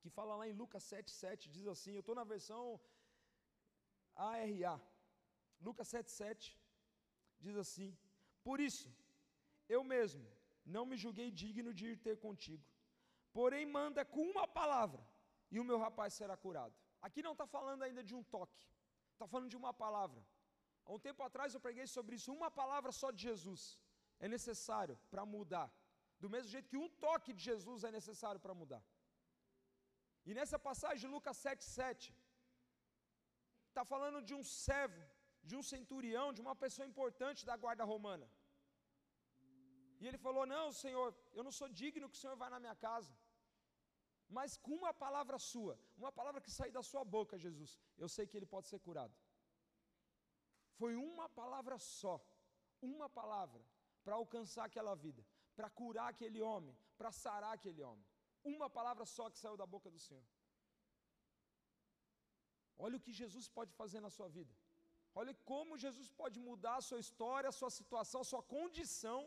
que 0.01 0.10
fala 0.17 0.34
lá 0.39 0.46
em 0.50 0.58
Lucas 0.62 0.84
7,7, 0.91 1.50
diz 1.55 1.65
assim, 1.74 1.94
eu 1.96 2.03
estou 2.03 2.15
na 2.20 2.25
versão 2.34 2.62
ARA. 4.27 4.75
Lucas 5.67 5.89
7,7 5.89 6.55
diz 7.46 7.58
assim: 7.63 7.89
Por 8.48 8.60
isso, 8.67 8.89
eu 9.75 9.82
mesmo 9.84 10.25
não 10.75 10.86
me 10.89 10.98
julguei 11.03 11.29
digno 11.44 11.74
de 11.74 11.86
ir 11.91 11.98
ter 12.05 12.15
contigo, 12.25 12.65
porém 13.38 13.65
manda 13.65 14.03
com 14.13 14.24
uma 14.34 14.48
palavra, 14.60 15.03
e 15.53 15.60
o 15.60 15.67
meu 15.70 15.79
rapaz 15.86 16.13
será 16.20 16.38
curado. 16.46 16.75
Aqui 17.01 17.22
não 17.27 17.34
está 17.34 17.48
falando 17.55 17.84
ainda 17.88 18.03
de 18.10 18.15
um 18.20 18.24
toque, 18.36 18.65
está 19.13 19.27
falando 19.34 19.50
de 19.50 19.58
uma 19.63 19.74
palavra. 19.74 20.22
Há 20.86 20.94
um 20.98 21.03
tempo 21.08 21.24
atrás 21.24 21.53
eu 21.53 21.65
preguei 21.67 21.88
sobre 21.88 22.15
isso, 22.15 22.38
uma 22.39 22.51
palavra 22.62 22.91
só 23.01 23.10
de 23.12 23.22
Jesus 23.29 23.63
é 24.20 24.27
necessário 24.27 24.98
para 25.12 25.25
mudar. 25.25 25.70
Do 26.24 26.29
mesmo 26.34 26.50
jeito 26.53 26.72
que 26.72 26.81
um 26.86 26.89
toque 27.05 27.31
de 27.38 27.43
Jesus 27.50 27.84
é 27.88 27.91
necessário 28.00 28.41
para 28.45 28.57
mudar. 28.62 28.84
E 30.27 30.34
nessa 30.38 30.57
passagem 30.67 31.01
de 31.03 31.13
Lucas 31.15 31.38
7,7, 31.48 32.13
está 33.69 33.84
falando 33.93 34.19
de 34.29 34.34
um 34.39 34.43
servo, 34.67 35.03
de 35.50 35.55
um 35.60 35.63
centurião, 35.74 36.27
de 36.38 36.41
uma 36.45 36.55
pessoa 36.63 36.88
importante 36.91 37.45
da 37.50 37.55
guarda 37.63 37.84
romana. 37.93 38.27
E 40.01 40.07
ele 40.07 40.19
falou: 40.25 40.45
Não, 40.55 40.65
Senhor, 40.84 41.07
eu 41.38 41.43
não 41.48 41.53
sou 41.60 41.67
digno 41.81 42.10
que 42.10 42.17
o 42.17 42.24
Senhor 42.24 42.38
vá 42.41 42.50
na 42.55 42.60
minha 42.65 42.75
casa. 42.88 43.13
Mas 44.38 44.57
com 44.57 44.74
uma 44.81 44.93
palavra 45.05 45.38
sua, 45.51 45.75
uma 46.01 46.12
palavra 46.19 46.41
que 46.45 46.51
sair 46.57 46.72
da 46.77 46.84
sua 46.91 47.03
boca, 47.15 47.38
Jesus, 47.45 47.72
eu 48.03 48.10
sei 48.15 48.25
que 48.27 48.38
ele 48.38 48.51
pode 48.53 48.67
ser 48.72 48.79
curado. 48.88 49.15
Foi 50.79 50.93
uma 50.95 51.27
palavra 51.41 51.77
só, 51.77 52.15
uma 52.81 53.07
palavra, 53.19 53.63
para 54.03 54.15
alcançar 54.15 54.65
aquela 54.65 54.95
vida, 54.95 55.24
para 55.57 55.69
curar 55.79 56.07
aquele 56.13 56.41
homem, 56.50 56.75
para 57.00 57.12
sarar 57.24 57.53
aquele 57.53 57.81
homem. 57.89 58.05
Uma 58.55 58.69
palavra 58.77 59.05
só 59.15 59.25
que 59.29 59.39
saiu 59.43 59.57
da 59.62 59.67
boca 59.75 59.89
do 59.95 60.00
Senhor. 60.07 60.25
Olha 62.77 62.97
o 62.97 63.03
que 63.05 63.13
Jesus 63.21 63.47
pode 63.57 63.71
fazer 63.81 64.00
na 64.05 64.12
sua 64.17 64.27
vida. 64.38 64.53
Olha 65.19 65.33
como 65.50 65.81
Jesus 65.85 66.09
pode 66.21 66.38
mudar 66.47 66.75
a 66.77 66.85
sua 66.89 67.00
história, 67.05 67.50
a 67.50 67.57
sua 67.59 67.69
situação, 67.79 68.21
a 68.21 68.29
sua 68.31 68.43
condição, 68.55 69.19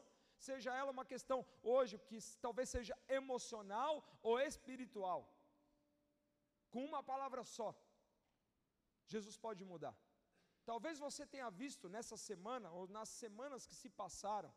seja 0.49 0.75
ela 0.81 0.91
uma 0.97 1.05
questão 1.13 1.39
hoje 1.63 1.99
que 2.09 2.19
talvez 2.47 2.69
seja 2.77 2.95
emocional 3.21 3.93
ou 4.23 4.39
espiritual. 4.39 5.21
Com 6.73 6.85
uma 6.85 7.03
palavra 7.03 7.43
só, 7.43 7.71
Jesus 9.07 9.37
pode 9.47 9.65
mudar. 9.65 9.97
Talvez 10.71 10.99
você 10.99 11.27
tenha 11.35 11.49
visto 11.63 11.89
nessa 11.89 12.17
semana 12.29 12.71
ou 12.71 12.87
nas 12.97 13.09
semanas 13.23 13.67
que 13.67 13.75
se 13.75 13.89
passaram 13.89 14.53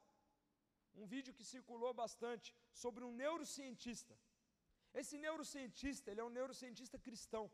um 1.00 1.06
vídeo 1.14 1.34
que 1.38 1.50
circulou 1.54 1.94
bastante 1.94 2.48
sobre 2.84 3.04
um 3.08 3.14
neurocientista. 3.24 4.16
Esse 5.02 5.18
neurocientista, 5.26 6.12
ele 6.12 6.22
é 6.24 6.28
um 6.30 6.36
neurocientista 6.40 6.98
cristão. 7.08 7.46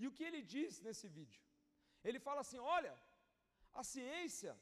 E 0.00 0.06
o 0.08 0.12
que 0.16 0.24
ele 0.28 0.42
diz 0.54 0.80
nesse 0.86 1.08
vídeo? 1.18 1.42
Ele 2.08 2.20
fala 2.26 2.40
assim: 2.44 2.60
olha, 2.76 2.94
a 3.80 3.82
ciência 3.92 4.54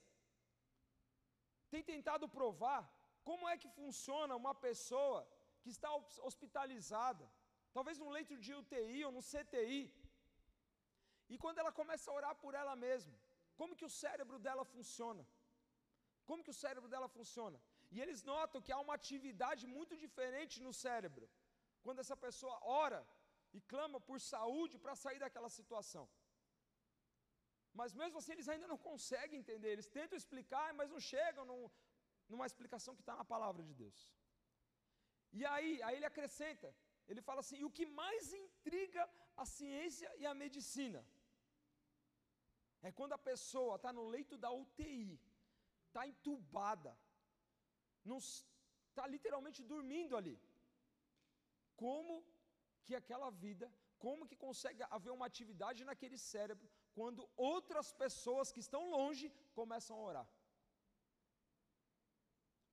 tem 1.73 1.83
tentado 1.93 2.27
provar 2.39 2.83
como 3.29 3.49
é 3.53 3.57
que 3.63 3.71
funciona 3.81 4.41
uma 4.43 4.55
pessoa 4.67 5.21
que 5.63 5.71
está 5.77 5.91
hospitalizada, 6.29 7.27
talvez 7.77 7.99
num 7.99 8.15
leito 8.17 8.37
de 8.45 8.53
UTI 8.61 9.05
ou 9.05 9.13
no 9.17 9.23
CTI, 9.31 9.83
e 11.33 11.39
quando 11.43 11.61
ela 11.61 11.73
começa 11.81 12.07
a 12.11 12.15
orar 12.19 12.35
por 12.43 12.53
ela 12.61 12.75
mesma, 12.87 13.17
como 13.59 13.77
que 13.79 13.87
o 13.89 13.95
cérebro 14.03 14.39
dela 14.47 14.65
funciona? 14.73 15.23
Como 16.29 16.45
que 16.45 16.55
o 16.55 16.61
cérebro 16.65 16.89
dela 16.93 17.09
funciona? 17.17 17.59
E 17.95 18.01
eles 18.03 18.21
notam 18.33 18.63
que 18.65 18.73
há 18.75 18.79
uma 18.85 18.95
atividade 19.01 19.65
muito 19.77 19.95
diferente 20.05 20.57
no 20.67 20.73
cérebro 20.85 21.27
quando 21.85 22.03
essa 22.05 22.17
pessoa 22.27 22.57
ora 22.85 23.01
e 23.57 23.61
clama 23.73 23.99
por 24.09 24.19
saúde 24.33 24.77
para 24.85 24.95
sair 25.05 25.19
daquela 25.25 25.51
situação. 25.59 26.05
Mas 27.79 27.93
mesmo 28.01 28.19
assim 28.19 28.33
eles 28.35 28.49
ainda 28.53 28.69
não 28.73 28.79
conseguem 28.91 29.39
entender, 29.43 29.71
eles 29.73 29.89
tentam 29.99 30.17
explicar, 30.23 30.67
mas 30.79 30.91
não 30.95 31.01
chegam 31.13 31.45
num, 31.51 31.63
numa 32.33 32.47
explicação 32.51 32.95
que 32.97 33.05
está 33.05 33.15
na 33.21 33.27
palavra 33.35 33.63
de 33.69 33.75
Deus. 33.83 33.99
E 35.39 35.45
aí, 35.53 35.71
aí 35.87 35.97
ele 35.97 36.11
acrescenta, 36.13 36.69
ele 37.09 37.23
fala 37.29 37.41
assim: 37.41 37.59
e 37.61 37.65
o 37.69 37.75
que 37.79 37.87
mais 38.03 38.33
intriga 38.45 39.03
a 39.43 39.47
ciência 39.57 40.11
e 40.23 40.27
a 40.27 40.35
medicina 40.43 41.03
é 42.83 42.91
quando 42.99 43.15
a 43.15 43.25
pessoa 43.31 43.77
está 43.77 43.91
no 43.99 44.05
leito 44.15 44.37
da 44.45 44.51
UTI, 44.63 45.19
está 45.93 46.05
entubada, 46.13 46.93
está 48.91 49.05
literalmente 49.15 49.61
dormindo 49.73 50.17
ali 50.21 50.37
como 51.83 52.15
que 52.87 52.95
aquela 53.01 53.31
vida, 53.45 53.67
como 54.05 54.27
que 54.29 54.37
consegue 54.45 54.83
haver 54.97 55.13
uma 55.17 55.27
atividade 55.31 55.81
naquele 55.89 56.19
cérebro 56.33 56.69
quando 56.99 57.29
outras 57.55 57.89
pessoas 58.03 58.53
que 58.55 58.63
estão 58.67 58.83
longe 58.97 59.27
começam 59.61 59.97
a 59.97 60.05
orar. 60.11 60.29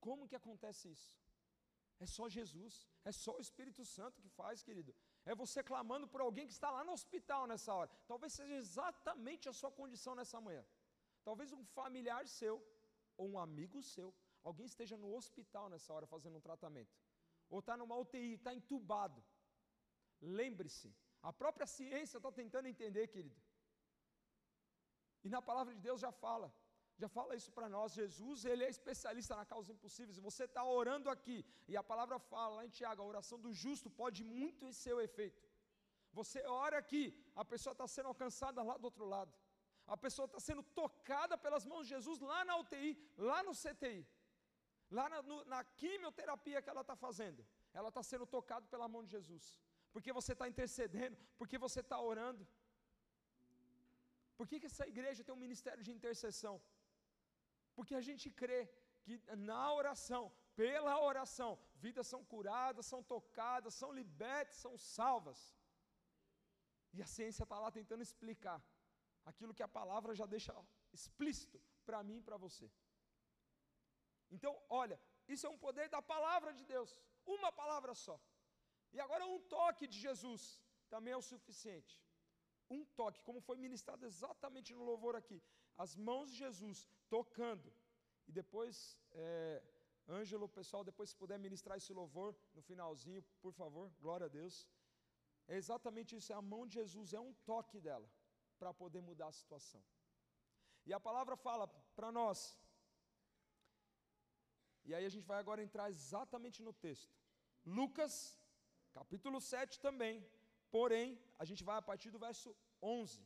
Como 0.05 0.27
que 0.29 0.39
acontece 0.41 0.85
isso? 0.95 1.09
É 2.05 2.07
só 2.15 2.25
Jesus, 2.37 2.73
é 3.09 3.11
só 3.23 3.31
o 3.37 3.43
Espírito 3.45 3.83
Santo 3.95 4.21
que 4.23 4.29
faz, 4.39 4.63
querido. 4.67 4.91
É 5.25 5.35
você 5.43 5.61
clamando 5.71 6.07
por 6.11 6.21
alguém 6.21 6.47
que 6.49 6.57
está 6.57 6.69
lá 6.75 6.83
no 6.87 6.93
hospital 6.97 7.41
nessa 7.51 7.71
hora. 7.77 7.91
Talvez 8.11 8.31
seja 8.39 8.55
exatamente 8.63 9.49
a 9.51 9.53
sua 9.59 9.71
condição 9.79 10.13
nessa 10.19 10.39
manhã. 10.47 10.63
Talvez 11.27 11.51
um 11.57 11.63
familiar 11.79 12.23
seu 12.39 12.55
ou 13.19 13.27
um 13.33 13.37
amigo 13.47 13.79
seu, 13.93 14.09
alguém 14.49 14.67
esteja 14.73 14.97
no 15.03 15.09
hospital 15.19 15.65
nessa 15.73 15.89
hora 15.95 16.07
fazendo 16.15 16.37
um 16.39 16.45
tratamento 16.49 16.95
ou 17.49 17.59
está 17.61 17.75
numa 17.81 17.97
UTI, 18.03 18.33
está 18.33 18.51
entubado. 18.59 19.19
Lembre-se, 20.39 20.89
a 21.29 21.31
própria 21.41 21.67
ciência 21.77 22.17
está 22.17 22.31
tentando 22.39 22.67
entender, 22.73 23.05
querido. 23.15 23.39
E 25.23 25.29
na 25.35 25.41
palavra 25.49 25.73
de 25.73 25.81
Deus 25.87 25.99
já 26.05 26.11
fala, 26.11 26.47
já 27.01 27.09
fala 27.17 27.35
isso 27.39 27.51
para 27.57 27.67
nós. 27.75 27.93
Jesus, 28.01 28.45
ele 28.45 28.63
é 28.63 28.69
especialista 28.69 29.35
na 29.35 29.45
causa 29.53 29.73
impossíveis. 29.75 30.17
Você 30.29 30.43
está 30.45 30.63
orando 30.63 31.09
aqui, 31.15 31.37
e 31.67 31.75
a 31.81 31.83
palavra 31.91 32.19
fala 32.19 32.55
lá 32.57 32.65
em 32.65 32.75
Tiago: 32.79 33.01
a 33.01 33.11
oração 33.13 33.39
do 33.45 33.51
justo 33.63 33.89
pode 34.01 34.23
muito 34.23 34.63
em 34.69 34.73
seu 34.83 34.97
efeito. 35.07 35.43
Você 36.19 36.39
ora 36.45 36.77
aqui, 36.83 37.03
a 37.35 37.43
pessoa 37.45 37.73
está 37.73 37.87
sendo 37.87 38.07
alcançada 38.07 38.61
lá 38.69 38.77
do 38.77 38.85
outro 38.85 39.05
lado. 39.05 39.33
A 39.95 39.97
pessoa 40.05 40.25
está 40.27 40.39
sendo 40.47 40.63
tocada 40.81 41.35
pelas 41.45 41.65
mãos 41.71 41.83
de 41.85 41.91
Jesus 41.95 42.19
lá 42.31 42.39
na 42.49 42.55
UTI, 42.63 42.91
lá 43.29 43.39
no 43.47 43.53
CTI. 43.61 44.01
Lá 44.97 45.05
na, 45.13 45.19
no, 45.29 45.37
na 45.53 45.59
quimioterapia 45.79 46.61
que 46.63 46.71
ela 46.73 46.83
está 46.85 46.95
fazendo, 47.05 47.41
ela 47.77 47.89
está 47.91 48.03
sendo 48.11 48.25
tocada 48.35 48.65
pela 48.73 48.87
mão 48.93 49.03
de 49.05 49.11
Jesus. 49.17 49.45
Porque 49.93 50.11
você 50.19 50.31
está 50.33 50.47
intercedendo, 50.53 51.17
porque 51.39 51.57
você 51.65 51.79
está 51.85 51.99
orando. 52.11 52.43
Por 54.37 54.47
que, 54.49 54.59
que 54.61 54.69
essa 54.71 54.87
igreja 54.93 55.23
tem 55.23 55.35
um 55.35 55.45
ministério 55.47 55.83
de 55.87 55.91
intercessão? 55.97 56.55
Porque 57.75 57.95
a 58.01 58.03
gente 58.09 58.27
crê 58.41 58.61
que 59.03 59.15
na 59.49 59.63
oração, 59.81 60.23
pela 60.55 60.93
oração, 61.09 61.51
vidas 61.85 62.07
são 62.13 62.21
curadas, 62.33 62.85
são 62.91 63.01
tocadas, 63.15 63.73
são 63.81 63.91
libertas, 64.01 64.57
são 64.65 64.75
salvas. 64.77 65.39
E 66.93 67.01
a 67.05 67.09
ciência 67.15 67.43
está 67.43 67.57
lá 67.63 67.71
tentando 67.79 68.03
explicar 68.09 68.59
aquilo 69.29 69.55
que 69.57 69.65
a 69.67 69.73
palavra 69.79 70.13
já 70.19 70.25
deixa 70.35 70.53
explícito 70.97 71.57
para 71.87 72.03
mim 72.07 72.17
e 72.19 72.25
para 72.27 72.37
você. 72.45 72.67
Então, 74.35 74.53
olha, 74.81 74.97
isso 75.33 75.45
é 75.47 75.49
um 75.49 75.61
poder 75.65 75.87
da 75.95 76.01
palavra 76.13 76.51
de 76.59 76.63
Deus, 76.73 76.91
uma 77.37 77.51
palavra 77.61 77.93
só. 78.05 78.17
E 78.95 78.99
agora 79.05 79.25
um 79.33 79.39
toque 79.57 79.85
de 79.87 79.97
Jesus 80.05 80.43
também 80.93 81.13
é 81.13 81.17
o 81.17 81.27
suficiente. 81.33 81.95
Um 82.75 82.81
toque, 82.99 83.23
como 83.27 83.41
foi 83.47 83.57
ministrado 83.57 84.05
exatamente 84.11 84.73
no 84.77 84.83
louvor 84.91 85.15
aqui, 85.21 85.41
as 85.83 85.95
mãos 85.95 86.29
de 86.31 86.37
Jesus 86.45 86.87
tocando. 87.15 87.69
E 88.27 88.31
depois, 88.31 88.97
é, 89.11 89.63
Ângelo, 90.07 90.47
pessoal, 90.57 90.83
depois 90.89 91.09
se 91.11 91.15
puder 91.21 91.39
ministrar 91.47 91.77
esse 91.77 91.93
louvor 91.99 92.35
no 92.55 92.61
finalzinho, 92.69 93.23
por 93.43 93.53
favor, 93.61 93.91
glória 93.99 94.27
a 94.27 94.33
Deus. 94.39 94.55
É 95.47 95.55
exatamente 95.55 96.15
isso, 96.15 96.31
é 96.31 96.35
a 96.35 96.47
mão 96.53 96.63
de 96.67 96.75
Jesus, 96.75 97.13
é 97.13 97.19
um 97.19 97.33
toque 97.51 97.79
dela. 97.87 98.09
Para 98.59 98.73
poder 98.81 99.01
mudar 99.09 99.27
a 99.29 99.37
situação. 99.41 99.81
E 100.87 100.93
a 100.97 100.99
palavra 101.07 101.35
fala 101.47 101.65
para 101.97 102.11
nós, 102.19 102.39
e 104.87 104.93
aí 104.95 105.05
a 105.07 105.13
gente 105.15 105.27
vai 105.31 105.39
agora 105.39 105.65
entrar 105.65 105.87
exatamente 105.95 106.59
no 106.67 106.73
texto. 106.85 107.13
Lucas, 107.79 108.13
capítulo 108.99 109.39
7 109.39 109.79
também, 109.87 110.15
porém, 110.75 111.07
a 111.41 111.45
gente 111.49 111.63
vai 111.67 111.77
a 111.77 111.87
partir 111.89 112.09
do 112.15 112.23
verso 112.27 112.55
11. 112.81 113.25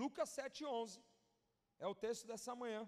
Lucas 0.00 0.28
7, 0.30 0.64
11 0.64 1.02
é 1.78 1.86
o 1.86 1.94
texto 1.94 2.26
dessa 2.30 2.54
manhã. 2.62 2.82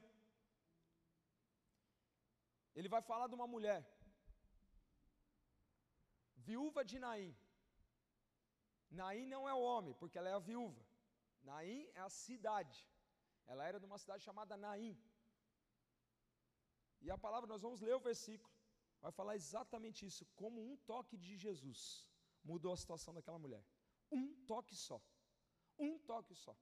Ele 2.75 2.89
vai 2.95 3.03
falar 3.11 3.29
de 3.29 3.37
uma 3.39 3.47
mulher, 3.55 3.81
viúva 6.49 6.85
de 6.85 6.99
Naim. 6.99 7.35
Naim 8.91 9.27
não 9.35 9.49
é 9.49 9.55
o 9.55 9.67
homem, 9.71 9.95
porque 9.95 10.19
ela 10.19 10.29
é 10.29 10.35
a 10.35 10.47
viúva. 10.51 10.84
Naim 11.51 11.83
é 11.95 12.01
a 12.01 12.11
cidade. 12.25 12.79
Ela 13.47 13.67
era 13.71 13.79
de 13.83 13.87
uma 13.91 13.99
cidade 14.05 14.25
chamada 14.29 14.57
Naim. 14.57 14.97
E 17.05 17.11
a 17.11 17.19
palavra, 17.25 17.47
nós 17.53 17.63
vamos 17.67 17.81
ler 17.87 17.95
o 17.97 18.07
versículo, 18.11 18.53
vai 19.05 19.13
falar 19.13 19.35
exatamente 19.37 20.07
isso, 20.11 20.25
como 20.41 20.59
um 20.69 20.77
toque 20.93 21.17
de 21.25 21.37
Jesus 21.37 21.81
mudou 22.51 22.73
a 22.73 22.81
situação 22.83 23.13
daquela 23.17 23.39
mulher. 23.39 23.65
Um 24.11 24.27
toque 24.53 24.77
só. 24.87 24.99
Um 25.79 25.99
toque 25.99 26.35
só. 26.45 26.57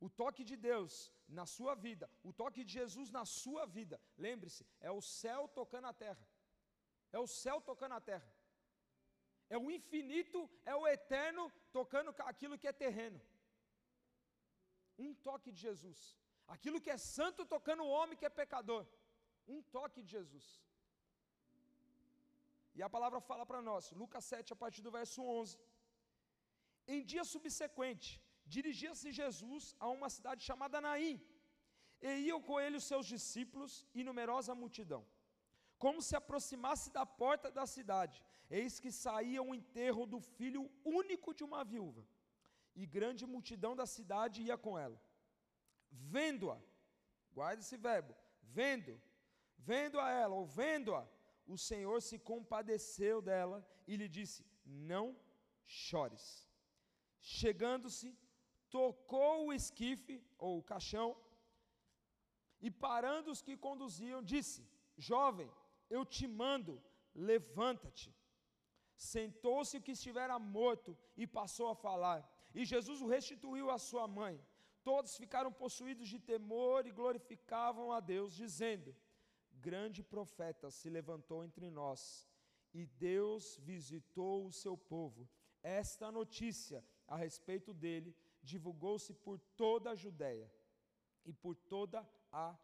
O 0.00 0.08
toque 0.20 0.42
de 0.50 0.56
Deus 0.56 1.12
na 1.28 1.46
sua 1.46 1.74
vida, 1.74 2.06
o 2.22 2.32
toque 2.32 2.62
de 2.64 2.72
Jesus 2.78 3.10
na 3.10 3.24
sua 3.24 3.64
vida, 3.64 4.00
lembre-se, 4.18 4.66
é 4.80 4.90
o 4.90 5.00
céu 5.00 5.48
tocando 5.48 5.86
a 5.86 5.94
terra. 6.04 6.26
É 7.12 7.18
o 7.18 7.26
céu 7.26 7.60
tocando 7.60 7.94
a 7.94 8.00
terra. 8.00 8.30
É 9.48 9.56
o 9.56 9.70
infinito, 9.70 10.38
é 10.64 10.74
o 10.74 10.86
eterno 10.86 11.50
tocando 11.72 12.14
aquilo 12.32 12.58
que 12.58 12.68
é 12.68 12.72
terreno. 12.72 13.20
Um 14.98 15.14
toque 15.14 15.50
de 15.52 15.60
Jesus. 15.60 16.00
Aquilo 16.46 16.80
que 16.80 16.90
é 16.90 16.96
santo 16.96 17.44
tocando 17.44 17.82
o 17.84 17.92
homem 17.96 18.16
que 18.16 18.26
é 18.26 18.28
pecador. 18.28 18.86
Um 19.46 19.62
toque 19.62 20.02
de 20.02 20.10
Jesus. 20.10 20.46
E 22.74 22.82
a 22.82 22.90
palavra 22.90 23.20
fala 23.20 23.44
para 23.46 23.62
nós, 23.62 23.92
Lucas 23.92 24.24
7, 24.24 24.52
a 24.52 24.56
partir 24.56 24.82
do 24.82 24.90
verso 24.90 25.22
11. 25.22 25.58
Em 26.86 27.02
dia 27.04 27.24
subsequente, 27.24 28.20
dirigia-se 28.44 29.12
Jesus 29.12 29.74
a 29.78 29.88
uma 29.88 30.10
cidade 30.10 30.42
chamada 30.44 30.80
Naim, 30.80 31.20
e 32.02 32.08
iam 32.28 32.40
com 32.42 32.60
ele 32.60 32.76
os 32.76 32.84
seus 32.84 33.06
discípulos 33.06 33.86
e 33.94 34.02
numerosa 34.02 34.54
multidão. 34.54 35.06
Como 35.78 36.02
se 36.02 36.14
aproximasse 36.16 36.90
da 36.90 37.06
porta 37.06 37.50
da 37.50 37.66
cidade, 37.66 38.22
eis 38.50 38.78
que 38.80 38.90
saía 38.92 39.42
um 39.42 39.54
enterro 39.54 40.04
do 40.06 40.20
filho 40.20 40.70
único 40.84 41.32
de 41.32 41.44
uma 41.44 41.64
viúva, 41.64 42.04
e 42.74 42.86
grande 42.86 43.24
multidão 43.26 43.74
da 43.76 43.86
cidade 43.86 44.42
ia 44.42 44.56
com 44.56 44.78
ela. 44.78 45.00
Vendo-a, 45.90 46.58
guarda 47.32 47.60
esse 47.62 47.76
verbo, 47.76 48.14
vendo, 48.42 49.00
vendo 49.58 50.00
a 50.00 50.10
ela, 50.10 50.34
ou 50.34 50.46
vendo-a, 50.46 51.06
o 51.46 51.56
Senhor 51.56 52.00
se 52.02 52.18
compadeceu 52.18 53.20
dela 53.20 53.66
e 53.86 53.96
lhe 53.96 54.08
disse: 54.08 54.44
Não 54.64 55.16
chores. 55.64 56.48
Chegando-se, 57.20 58.16
tocou 58.70 59.46
o 59.46 59.52
esquife, 59.52 60.22
ou 60.38 60.58
o 60.58 60.62
caixão, 60.62 61.16
e 62.60 62.70
parando 62.70 63.30
os 63.30 63.42
que 63.42 63.56
conduziam, 63.56 64.22
disse: 64.22 64.66
Jovem, 64.96 65.50
eu 65.90 66.04
te 66.04 66.26
mando, 66.26 66.82
levanta-te. 67.14 68.14
Sentou-se 68.96 69.76
o 69.76 69.82
que 69.82 69.92
estivera 69.92 70.38
morto 70.38 70.96
e 71.16 71.26
passou 71.26 71.68
a 71.68 71.74
falar. 71.74 72.20
E 72.54 72.64
Jesus 72.64 73.02
o 73.02 73.06
restituiu 73.06 73.70
à 73.70 73.78
sua 73.78 74.06
mãe. 74.06 74.40
Todos 74.82 75.16
ficaram 75.16 75.52
possuídos 75.52 76.08
de 76.08 76.18
temor 76.18 76.86
e 76.86 76.92
glorificavam 76.92 77.90
a 77.90 78.00
Deus, 78.00 78.34
dizendo: 78.34 78.94
Grande 79.50 80.02
profeta 80.02 80.70
se 80.70 80.88
levantou 80.88 81.44
entre 81.44 81.70
nós, 81.70 82.28
e 82.72 82.86
Deus 82.86 83.56
visitou 83.56 84.46
o 84.46 84.52
seu 84.52 84.76
povo. 84.76 85.28
Esta 85.62 86.12
notícia 86.12 86.84
a 87.08 87.16
respeito 87.16 87.72
dele 87.72 88.14
divulgou-se 88.42 89.12
por 89.14 89.38
toda 89.56 89.90
a 89.90 89.94
Judéia 89.94 90.52
e 91.24 91.32
por 91.32 91.56
toda 91.56 92.06
a 92.30 92.56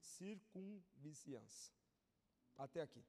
circunvizinhança. 0.00 1.72
Até 2.56 2.82
aqui. 2.82 3.04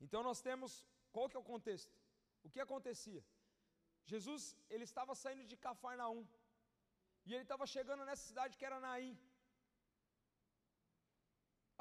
Então 0.00 0.22
nós 0.22 0.40
temos, 0.40 0.84
qual 1.10 1.28
que 1.28 1.36
é 1.36 1.40
o 1.40 1.42
contexto? 1.42 1.97
O 2.46 2.50
que 2.52 2.60
acontecia? 2.66 3.22
Jesus, 4.12 4.42
ele 4.72 4.84
estava 4.90 5.14
saindo 5.22 5.44
de 5.50 5.56
Cafarnaum, 5.64 6.22
e 7.28 7.34
ele 7.34 7.44
estava 7.46 7.64
chegando 7.74 8.04
nessa 8.08 8.24
cidade 8.30 8.56
que 8.58 8.66
era 8.68 8.84
Naim. 8.84 9.14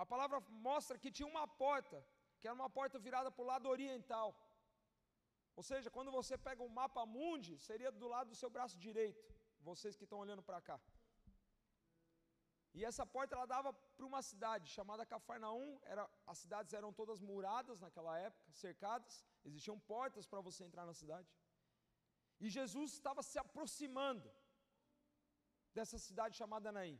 A 0.03 0.05
palavra 0.13 0.39
mostra 0.69 0.99
que 1.03 1.11
tinha 1.17 1.29
uma 1.33 1.45
porta, 1.63 1.97
que 2.39 2.47
era 2.47 2.57
uma 2.61 2.69
porta 2.77 2.97
virada 3.05 3.29
para 3.31 3.43
o 3.45 3.49
lado 3.51 3.69
oriental. 3.75 4.29
Ou 5.59 5.63
seja, 5.69 5.89
quando 5.95 6.11
você 6.17 6.35
pega 6.47 6.61
o 6.67 6.73
mapa 6.79 7.03
mundi, 7.17 7.55
seria 7.69 7.91
do 8.01 8.09
lado 8.15 8.29
do 8.31 8.39
seu 8.41 8.49
braço 8.55 8.77
direito, 8.87 9.23
vocês 9.69 9.95
que 9.99 10.05
estão 10.07 10.19
olhando 10.23 10.43
para 10.49 10.59
cá. 10.67 10.77
E 12.73 12.83
essa 12.89 13.05
porta 13.05 13.35
ela 13.35 13.45
dava 13.45 13.71
para 13.73 14.05
uma 14.05 14.21
cidade 14.21 14.69
chamada 14.69 15.05
Cafarnaum, 15.05 15.79
era, 15.83 16.09
as 16.25 16.37
cidades 16.37 16.73
eram 16.73 16.91
todas 16.93 17.19
muradas 17.19 17.81
naquela 17.81 18.17
época, 18.19 18.51
cercadas, 18.51 19.25
existiam 19.43 19.79
portas 19.79 20.27
para 20.27 20.41
você 20.41 20.63
entrar 20.63 20.85
na 20.85 20.93
cidade. 20.93 21.29
E 22.39 22.49
Jesus 22.49 22.93
estava 22.93 23.23
se 23.23 23.37
aproximando 23.39 24.29
dessa 25.73 25.97
cidade 26.07 26.37
chamada 26.41 26.71
Naim. 26.71 26.99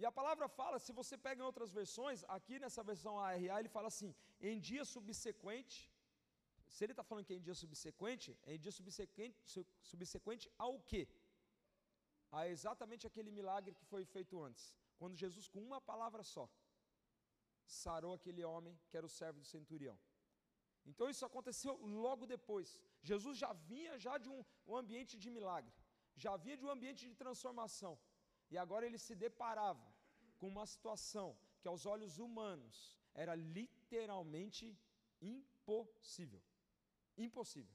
E 0.00 0.04
a 0.06 0.12
palavra 0.18 0.48
fala, 0.48 0.78
se 0.78 0.92
você 1.00 1.16
pega 1.26 1.42
em 1.42 1.48
outras 1.50 1.70
versões, 1.70 2.24
aqui 2.36 2.58
nessa 2.58 2.82
versão 2.82 3.18
ARA, 3.18 3.58
ele 3.60 3.68
fala 3.76 3.88
assim: 3.88 4.14
em 4.40 4.58
dia 4.68 4.84
subsequente, 4.84 5.78
se 6.74 6.82
ele 6.84 6.92
está 6.94 7.04
falando 7.08 7.26
que 7.26 7.34
é 7.34 7.36
em 7.36 7.46
dia 7.48 7.54
subsequente, 7.62 8.28
é 8.48 8.54
em 8.54 8.60
dia 8.64 8.72
subsequente, 8.72 9.66
subsequente 9.90 10.50
ao 10.58 10.80
quê? 10.90 11.02
A 12.36 12.48
exatamente 12.54 13.06
aquele 13.06 13.30
milagre 13.38 13.74
que 13.78 13.84
foi 13.92 14.04
feito 14.14 14.42
antes. 14.48 14.64
Quando 14.98 15.20
Jesus, 15.22 15.46
com 15.48 15.60
uma 15.60 15.80
palavra 15.90 16.22
só, 16.34 16.44
sarou 17.82 18.12
aquele 18.14 18.42
homem 18.52 18.74
que 18.88 18.96
era 18.96 19.06
o 19.10 19.14
servo 19.18 19.40
do 19.40 19.48
centurião. 19.56 19.98
Então 20.90 21.08
isso 21.12 21.24
aconteceu 21.30 21.74
logo 22.04 22.26
depois. 22.34 22.68
Jesus 23.10 23.36
já 23.42 23.52
vinha 23.52 23.98
já 23.98 24.14
de 24.18 24.28
um, 24.34 24.40
um 24.66 24.76
ambiente 24.82 25.14
de 25.18 25.30
milagre, 25.30 25.72
já 26.24 26.36
vinha 26.36 26.56
de 26.56 26.64
um 26.64 26.70
ambiente 26.76 27.02
de 27.08 27.14
transformação. 27.14 27.94
E 28.50 28.58
agora 28.64 28.86
ele 28.86 28.98
se 28.98 29.14
deparava 29.14 29.88
com 30.38 30.48
uma 30.48 30.66
situação 30.66 31.28
que 31.60 31.68
aos 31.68 31.84
olhos 31.86 32.18
humanos 32.18 32.76
era 33.14 33.34
literalmente 33.34 34.66
impossível. 35.20 36.42
Impossível. 37.16 37.74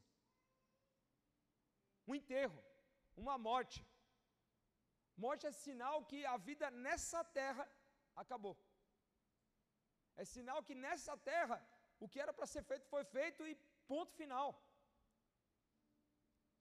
Um 2.07 2.15
enterro, 2.15 2.61
uma 3.15 3.37
morte. 3.37 3.85
Morte 5.25 5.45
é 5.49 5.51
sinal 5.65 5.97
que 6.09 6.19
a 6.33 6.37
vida 6.49 6.67
nessa 6.85 7.21
terra 7.39 7.65
acabou. 8.23 8.55
É 10.21 10.23
sinal 10.35 10.59
que 10.67 10.75
nessa 10.85 11.15
terra 11.31 11.57
o 12.03 12.07
que 12.11 12.19
era 12.23 12.33
para 12.37 12.51
ser 12.53 12.63
feito 12.69 12.85
foi 12.93 13.03
feito 13.17 13.41
e 13.49 13.55
ponto 13.91 14.11
final. 14.21 14.49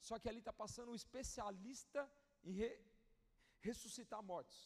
Só 0.09 0.19
que 0.21 0.29
ali 0.31 0.41
está 0.45 0.55
passando 0.63 0.91
um 0.93 1.01
especialista 1.03 2.01
em 2.49 2.53
re, 2.61 2.69
ressuscitar 3.69 4.23
mortos. 4.33 4.59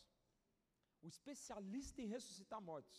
O 1.03 1.09
especialista 1.15 2.01
em 2.03 2.13
ressuscitar 2.17 2.61
mortos. 2.71 2.99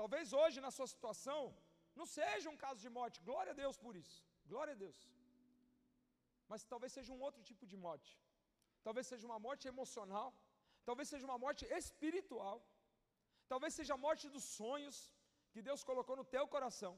Talvez 0.00 0.32
hoje, 0.40 0.60
na 0.66 0.72
sua 0.76 0.88
situação, 0.94 1.40
não 1.98 2.06
seja 2.18 2.50
um 2.50 2.60
caso 2.64 2.80
de 2.84 2.90
morte, 2.98 3.22
glória 3.28 3.52
a 3.52 3.58
Deus 3.62 3.76
por 3.84 3.94
isso, 4.02 4.16
glória 4.52 4.74
a 4.76 4.80
Deus. 4.84 4.98
Mas 6.50 6.64
talvez 6.72 6.92
seja 6.92 7.12
um 7.12 7.22
outro 7.26 7.42
tipo 7.50 7.64
de 7.72 7.76
morte. 7.86 8.10
Talvez 8.86 9.04
seja 9.10 9.26
uma 9.30 9.38
morte 9.46 9.64
emocional, 9.72 10.28
talvez 10.88 11.08
seja 11.12 11.26
uma 11.30 11.38
morte 11.44 11.64
espiritual, 11.80 12.56
talvez 13.52 13.72
seja 13.78 13.94
a 13.94 14.02
morte 14.06 14.24
dos 14.34 14.44
sonhos 14.60 14.96
que 15.52 15.62
Deus 15.68 15.82
colocou 15.90 16.16
no 16.20 16.26
teu 16.34 16.44
coração. 16.54 16.94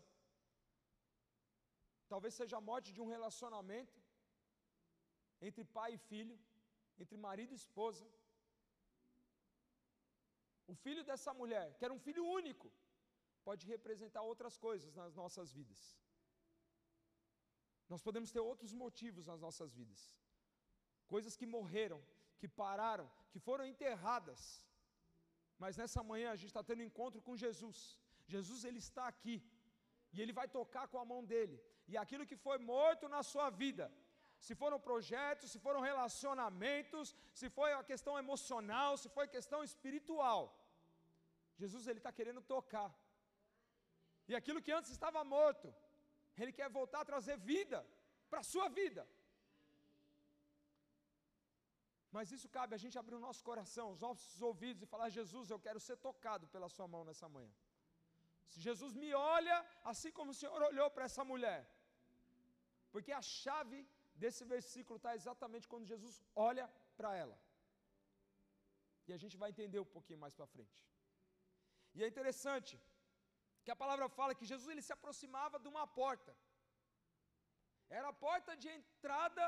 Talvez 2.13 2.35
seja 2.41 2.57
a 2.59 2.67
morte 2.71 2.91
de 2.97 3.01
um 3.05 3.11
relacionamento 3.15 3.99
entre 5.49 5.65
pai 5.79 5.91
e 5.95 6.03
filho, 6.11 6.37
entre 7.03 7.17
marido 7.27 7.53
e 7.53 7.61
esposa. 7.63 8.07
O 10.73 10.75
filho 10.85 11.03
dessa 11.11 11.33
mulher, 11.41 11.67
que 11.77 11.85
era 11.87 11.97
um 11.97 12.05
filho 12.07 12.25
único, 12.41 12.69
pode 13.49 13.65
representar 13.75 14.23
outras 14.31 14.55
coisas 14.67 14.93
nas 15.01 15.15
nossas 15.21 15.53
vidas. 15.59 15.83
Nós 17.93 18.03
podemos 18.07 18.31
ter 18.35 18.41
outros 18.41 18.73
motivos 18.85 19.27
nas 19.31 19.41
nossas 19.47 19.73
vidas. 19.81 20.01
Coisas 21.15 21.37
que 21.41 21.47
morreram, 21.57 22.01
que 22.41 22.49
pararam, 22.63 23.09
que 23.33 23.41
foram 23.49 23.67
enterradas. 23.73 24.41
Mas 25.63 25.77
nessa 25.81 26.03
manhã 26.11 26.29
a 26.33 26.39
gente 26.41 26.53
está 26.55 26.65
tendo 26.69 26.81
um 26.83 26.91
encontro 26.91 27.21
com 27.27 27.37
Jesus. 27.45 27.79
Jesus 28.35 28.65
ele 28.69 28.81
está 28.87 29.07
aqui. 29.15 29.37
e 30.13 30.21
Ele 30.23 30.33
vai 30.39 30.49
tocar 30.59 30.85
com 30.91 30.99
a 30.99 31.09
mão 31.11 31.21
dele, 31.31 31.57
e 31.91 31.97
aquilo 32.03 32.29
que 32.31 32.37
foi 32.45 32.59
morto 32.73 33.09
na 33.15 33.23
sua 33.31 33.49
vida, 33.63 33.85
se 34.47 34.55
foram 34.61 34.79
projetos, 34.89 35.51
se 35.53 35.59
foram 35.65 35.81
relacionamentos, 35.91 37.15
se 37.41 37.49
foi 37.57 37.71
a 37.73 37.83
questão 37.91 38.15
emocional, 38.23 38.91
se 39.03 39.09
foi 39.17 39.27
questão 39.37 39.61
espiritual, 39.69 40.41
Jesus 41.61 41.87
ele 41.87 42.01
está 42.03 42.13
querendo 42.19 42.43
tocar. 42.55 42.91
E 44.31 44.35
aquilo 44.41 44.63
que 44.67 44.73
antes 44.79 44.91
estava 44.97 45.25
morto, 45.37 45.69
ele 46.43 46.53
quer 46.59 46.69
voltar 46.79 47.01
a 47.03 47.11
trazer 47.13 47.37
vida 47.53 47.79
para 48.31 48.41
a 48.41 48.49
sua 48.53 48.69
vida. 48.81 49.03
Mas 52.15 52.33
isso 52.35 52.49
cabe 52.57 52.75
a 52.75 52.81
gente 52.83 52.99
abrir 53.03 53.17
o 53.17 53.25
nosso 53.27 53.43
coração, 53.49 53.87
os 53.95 54.01
nossos 54.07 54.41
ouvidos 54.51 54.83
e 54.83 54.93
falar: 54.95 55.09
Jesus, 55.19 55.51
eu 55.51 55.61
quero 55.67 55.81
ser 55.87 55.97
tocado 56.09 56.47
pela 56.55 56.69
Sua 56.77 56.89
mão 56.95 57.05
nessa 57.09 57.29
manhã. 57.37 57.53
Se 58.53 58.61
Jesus 58.69 58.93
me 59.03 59.13
olha 59.15 59.57
assim 59.93 60.11
como 60.19 60.31
o 60.31 60.39
Senhor 60.41 60.61
olhou 60.71 60.89
para 60.95 61.05
essa 61.09 61.25
mulher, 61.33 61.61
porque 62.93 63.13
a 63.21 63.23
chave 63.23 63.79
desse 64.23 64.45
versículo 64.55 64.97
está 64.99 65.15
exatamente 65.21 65.69
quando 65.73 65.91
Jesus 65.95 66.15
olha 66.35 66.67
para 66.99 67.11
ela. 67.23 67.37
E 69.09 69.13
a 69.17 69.19
gente 69.23 69.37
vai 69.43 69.51
entender 69.51 69.81
um 69.81 69.93
pouquinho 69.97 70.21
mais 70.25 70.35
para 70.39 70.53
frente. 70.55 70.81
E 71.97 72.03
é 72.05 72.09
interessante 72.13 72.75
que 73.65 73.73
a 73.75 73.81
palavra 73.83 74.09
fala 74.17 74.39
que 74.39 74.51
Jesus 74.53 74.69
ele 74.73 74.87
se 74.89 74.95
aproximava 74.97 75.59
de 75.65 75.69
uma 75.73 75.85
porta. 76.01 76.33
Era 77.99 78.09
a 78.09 78.19
porta 78.27 78.53
de 78.63 78.69
entrada 78.79 79.45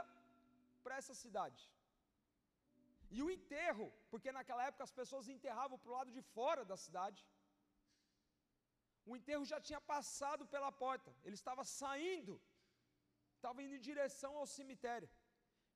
para 0.82 0.96
essa 1.00 1.14
cidade. 1.22 1.62
E 3.16 3.22
o 3.24 3.30
enterro, 3.36 3.86
porque 4.10 4.30
naquela 4.36 4.64
época 4.68 4.84
as 4.84 4.94
pessoas 5.00 5.28
enterravam 5.34 5.78
para 5.78 5.90
o 5.90 5.96
lado 5.98 6.10
de 6.16 6.22
fora 6.34 6.64
da 6.70 6.76
cidade. 6.84 7.20
O 9.10 9.16
enterro 9.18 9.44
já 9.52 9.58
tinha 9.68 9.80
passado 9.92 10.44
pela 10.54 10.70
porta, 10.84 11.10
ele 11.26 11.38
estava 11.42 11.62
saindo, 11.80 12.34
estava 13.36 13.62
indo 13.64 13.74
em 13.76 13.86
direção 13.90 14.32
ao 14.40 14.46
cemitério. 14.56 15.08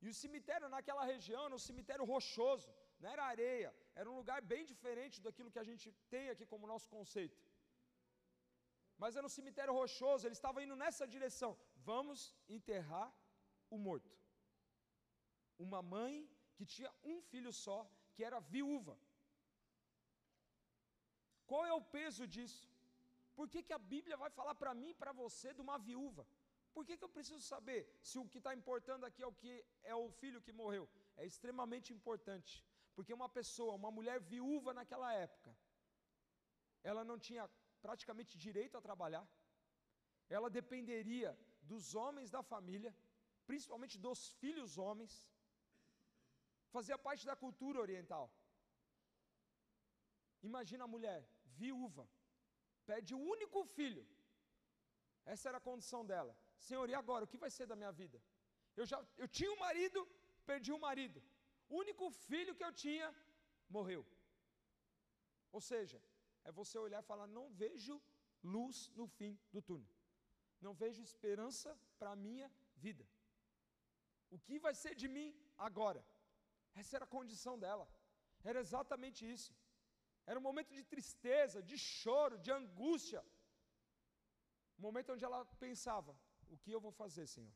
E 0.04 0.08
o 0.12 0.14
cemitério 0.22 0.68
naquela 0.74 1.04
região 1.12 1.42
era 1.46 1.54
um 1.58 1.64
cemitério 1.70 2.04
rochoso, 2.12 2.68
não 3.00 3.08
era 3.14 3.24
areia, 3.34 3.70
era 4.00 4.10
um 4.10 4.16
lugar 4.20 4.40
bem 4.52 4.64
diferente 4.72 5.22
daquilo 5.26 5.50
que 5.54 5.62
a 5.62 5.68
gente 5.70 5.86
tem 6.14 6.28
aqui 6.32 6.44
como 6.52 6.72
nosso 6.72 6.88
conceito. 6.96 7.40
Mas 9.02 9.16
era 9.16 9.26
um 9.28 9.34
cemitério 9.38 9.72
rochoso, 9.80 10.26
ele 10.26 10.38
estava 10.40 10.62
indo 10.64 10.76
nessa 10.82 11.06
direção. 11.14 11.50
Vamos 11.90 12.20
enterrar 12.56 13.08
o 13.70 13.78
morto. 13.86 14.12
Uma 15.66 15.80
mãe 15.94 16.14
que 16.64 16.74
tinha 16.74 16.92
um 17.12 17.20
filho 17.30 17.52
só, 17.64 17.78
que 18.14 18.24
era 18.28 18.38
viúva. 18.54 18.94
Qual 21.50 21.64
é 21.70 21.72
o 21.72 21.86
peso 21.96 22.26
disso? 22.34 22.62
Por 23.38 23.46
que, 23.52 23.62
que 23.62 23.74
a 23.78 23.82
Bíblia 23.94 24.16
vai 24.22 24.30
falar 24.38 24.54
para 24.54 24.74
mim 24.80 24.90
e 24.90 25.00
para 25.02 25.12
você 25.22 25.48
de 25.56 25.62
uma 25.66 25.78
viúva? 25.88 26.24
Por 26.74 26.84
que, 26.86 26.96
que 26.96 27.04
eu 27.06 27.14
preciso 27.16 27.42
saber 27.54 27.80
se 28.08 28.16
o 28.18 28.28
que 28.30 28.38
está 28.38 28.52
importando 28.60 29.04
aqui 29.08 29.22
é 29.22 29.26
o 29.32 29.34
que 29.40 29.52
é 29.82 29.94
o 29.94 30.10
filho 30.20 30.44
que 30.46 30.52
morreu? 30.60 30.84
É 31.16 31.24
extremamente 31.30 31.88
importante, 31.96 32.52
porque 32.94 33.12
uma 33.20 33.28
pessoa, 33.38 33.74
uma 33.82 33.90
mulher 33.98 34.18
viúva 34.20 34.72
naquela 34.78 35.10
época, 35.26 35.50
ela 36.90 37.04
não 37.10 37.18
tinha 37.18 37.44
praticamente 37.86 38.38
direito 38.46 38.76
a 38.78 38.86
trabalhar, 38.88 39.26
ela 40.36 40.48
dependeria 40.60 41.30
dos 41.70 41.94
homens 41.94 42.30
da 42.30 42.42
família, 42.42 42.92
principalmente 43.50 43.98
dos 44.06 44.20
filhos 44.42 44.78
homens, 44.78 45.12
fazia 46.76 46.98
parte 47.06 47.24
da 47.30 47.36
cultura 47.44 47.78
oriental. 47.86 48.26
Imagina 50.50 50.84
a 50.84 50.92
mulher, 50.94 51.20
viúva, 51.60 52.04
pede 52.90 53.14
o 53.18 53.22
único 53.34 53.60
filho. 53.76 54.04
Essa 55.32 55.48
era 55.50 55.58
a 55.58 55.66
condição 55.70 56.02
dela. 56.10 56.32
Senhor, 56.68 56.88
e 56.92 56.94
agora? 57.02 57.24
O 57.24 57.30
que 57.32 57.42
vai 57.44 57.50
ser 57.56 57.66
da 57.72 57.76
minha 57.80 57.92
vida? 58.00 58.18
Eu 58.80 58.86
já 58.90 58.98
eu 59.22 59.28
tinha 59.36 59.52
um 59.52 59.60
marido, 59.66 60.00
perdi 60.50 60.72
o 60.72 60.76
um 60.76 60.84
marido. 60.88 61.22
O 61.68 61.76
único 61.84 62.10
filho 62.28 62.56
que 62.58 62.64
eu 62.68 62.72
tinha 62.84 63.08
morreu. 63.76 64.02
Ou 65.56 65.60
seja, 65.70 65.98
é 66.44 66.50
você 66.60 66.76
olhar 66.86 67.00
e 67.02 67.10
falar: 67.12 67.26
não 67.38 67.46
vejo 67.62 67.96
luz 68.54 68.90
no 69.00 69.06
fim 69.18 69.32
do 69.52 69.62
túnel. 69.62 69.92
Não 70.60 70.74
vejo 70.82 71.02
esperança 71.02 71.70
para 71.98 72.10
a 72.12 72.20
minha 72.26 72.48
vida. 72.84 73.06
O 74.30 74.38
que 74.46 74.58
vai 74.58 74.74
ser 74.82 74.94
de 74.94 75.08
mim 75.16 75.28
agora? 75.68 76.02
Essa 76.74 76.96
era 76.96 77.04
a 77.04 77.14
condição 77.16 77.58
dela. 77.58 77.86
Era 78.50 78.60
exatamente 78.60 79.20
isso. 79.36 79.52
Era 80.26 80.38
um 80.38 80.46
momento 80.48 80.72
de 80.78 80.84
tristeza, 80.92 81.62
de 81.70 81.76
choro, 81.78 82.38
de 82.38 82.50
angústia. 82.50 83.22
Um 84.78 84.82
momento 84.88 85.12
onde 85.14 85.24
ela 85.24 85.44
pensava: 85.66 86.12
o 86.48 86.56
que 86.62 86.72
eu 86.76 86.80
vou 86.80 86.92
fazer, 87.02 87.26
Senhor? 87.26 87.54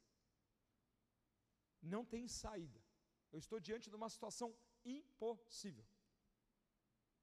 Não 1.94 2.04
tem 2.04 2.26
saída. 2.28 2.80
Eu 3.32 3.38
estou 3.38 3.58
diante 3.68 3.90
de 3.90 3.96
uma 4.00 4.10
situação 4.14 4.48
impossível. 4.84 5.86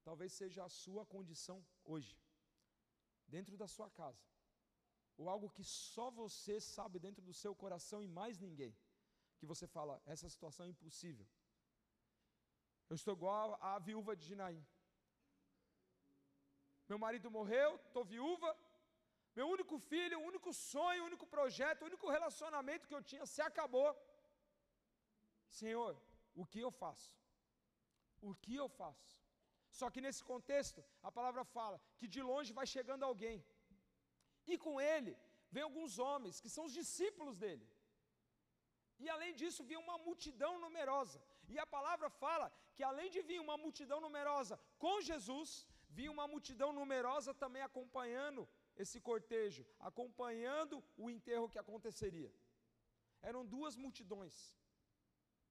Talvez 0.08 0.32
seja 0.32 0.64
a 0.64 0.68
sua 0.68 1.04
condição 1.06 1.58
hoje, 1.92 2.14
dentro 3.26 3.56
da 3.56 3.66
sua 3.66 3.88
casa, 3.90 4.22
ou 5.16 5.30
algo 5.34 5.48
que 5.48 5.64
só 5.64 6.10
você 6.10 6.60
sabe 6.60 6.98
dentro 6.98 7.22
do 7.28 7.32
seu 7.32 7.54
coração 7.54 8.02
e 8.02 8.08
mais 8.08 8.38
ninguém, 8.38 8.76
que 9.38 9.46
você 9.46 9.66
fala: 9.66 10.02
essa 10.04 10.28
situação 10.28 10.66
é 10.66 10.68
impossível. 10.68 11.26
Eu 12.90 12.96
estou 13.00 13.14
igual 13.18 13.58
à 13.60 13.78
viúva 13.78 14.14
de 14.16 14.26
Dinaim. 14.30 14.62
Meu 16.88 16.98
marido 17.04 17.30
morreu, 17.38 17.70
estou 17.76 18.04
viúva. 18.04 18.50
Meu 19.36 19.46
único 19.54 19.76
filho, 19.90 20.18
o 20.18 20.26
único 20.30 20.50
sonho, 20.52 21.02
o 21.02 21.06
único 21.10 21.26
projeto, 21.34 21.82
o 21.82 21.88
único 21.90 22.08
relacionamento 22.16 22.86
que 22.88 22.96
eu 22.98 23.02
tinha 23.10 23.26
se 23.26 23.42
acabou. 23.48 23.90
Senhor, 25.60 25.92
o 26.34 26.44
que 26.50 26.60
eu 26.66 26.70
faço? 26.82 27.12
O 28.28 28.32
que 28.42 28.54
eu 28.62 28.68
faço? 28.80 29.12
Só 29.78 29.86
que 29.92 30.00
nesse 30.04 30.22
contexto, 30.32 30.80
a 31.02 31.10
palavra 31.18 31.44
fala 31.56 31.80
que 31.98 32.06
de 32.14 32.22
longe 32.30 32.52
vai 32.58 32.66
chegando 32.74 33.04
alguém. 33.10 33.38
E 34.46 34.56
com 34.64 34.74
ele 34.80 35.12
vem 35.50 35.64
alguns 35.64 35.98
homens 35.98 36.40
que 36.42 36.50
são 36.54 36.64
os 36.68 36.74
discípulos 36.80 37.36
dele. 37.42 37.66
E 39.04 39.08
além 39.14 39.32
disso, 39.40 39.64
vinha 39.70 39.80
uma 39.86 39.98
multidão 40.06 40.52
numerosa. 40.64 41.20
E 41.48 41.58
a 41.58 41.66
palavra 41.66 42.08
fala 42.10 42.52
que 42.74 42.82
além 42.82 43.10
de 43.10 43.22
vir 43.22 43.40
uma 43.40 43.56
multidão 43.56 44.00
numerosa 44.00 44.58
com 44.78 45.00
Jesus, 45.00 45.66
vinha 45.88 46.10
uma 46.10 46.26
multidão 46.26 46.72
numerosa 46.72 47.32
também 47.42 47.62
acompanhando 47.62 48.48
esse 48.82 49.00
cortejo, 49.00 49.64
acompanhando 49.78 50.82
o 50.96 51.08
enterro 51.08 51.48
que 51.48 51.58
aconteceria. 51.58 52.32
Eram 53.22 53.44
duas 53.46 53.76
multidões. 53.76 54.34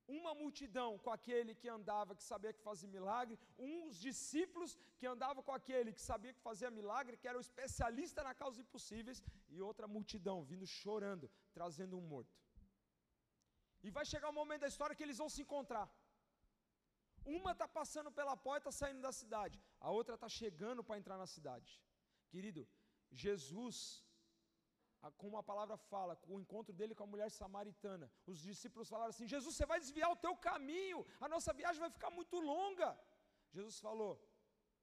Uma 0.05 0.33
multidão 0.35 0.89
com 1.03 1.11
aquele 1.17 1.55
que 1.55 1.69
andava, 1.69 2.15
que 2.15 2.23
sabia 2.31 2.51
que 2.51 2.61
fazia 2.61 2.89
milagre, 2.89 3.39
uns 3.57 3.97
discípulos 4.07 4.77
que 4.97 5.07
andavam 5.07 5.41
com 5.41 5.53
aquele 5.53 5.93
que 5.93 6.01
sabia 6.01 6.33
que 6.33 6.41
fazia 6.41 6.69
milagre, 6.69 7.15
que 7.15 7.27
era 7.27 7.37
o 7.37 7.45
especialista 7.47 8.21
na 8.21 8.33
causa 8.35 8.59
impossíveis, 8.59 9.23
e 9.49 9.61
outra 9.61 9.87
multidão 9.87 10.43
vindo 10.43 10.67
chorando, 10.67 11.31
trazendo 11.53 11.97
um 11.97 12.01
morto. 12.01 12.35
E 13.85 13.89
vai 13.97 14.05
chegar 14.11 14.29
um 14.29 14.39
momento 14.41 14.61
da 14.65 14.71
história 14.73 14.95
que 14.97 15.05
eles 15.05 15.19
vão 15.23 15.29
se 15.35 15.41
encontrar. 15.45 15.87
Uma 17.37 17.51
está 17.53 17.67
passando 17.79 18.11
pela 18.19 18.35
porta 18.47 18.71
saindo 18.79 19.01
da 19.07 19.11
cidade, 19.21 19.57
a 19.79 19.89
outra 19.97 20.15
está 20.15 20.29
chegando 20.41 20.83
para 20.87 20.97
entrar 21.01 21.17
na 21.17 21.27
cidade. 21.35 21.71
Querido, 22.33 22.61
Jesus, 23.25 23.77
como 25.21 25.37
a 25.37 25.43
palavra 25.51 25.77
fala, 25.77 26.19
o 26.27 26.39
encontro 26.39 26.73
dele 26.73 26.95
com 26.95 27.05
a 27.05 27.11
mulher 27.13 27.29
samaritana, 27.29 28.11
os 28.25 28.39
discípulos 28.49 28.89
falaram 28.93 29.11
assim: 29.13 29.27
Jesus, 29.27 29.55
você 29.55 29.65
vai 29.65 29.79
desviar 29.79 30.11
o 30.11 30.21
teu 30.25 30.35
caminho, 30.49 31.05
a 31.19 31.29
nossa 31.33 31.53
viagem 31.53 31.79
vai 31.79 31.89
ficar 31.89 32.11
muito 32.19 32.39
longa. 32.39 32.89
Jesus 33.55 33.79
falou: 33.79 34.13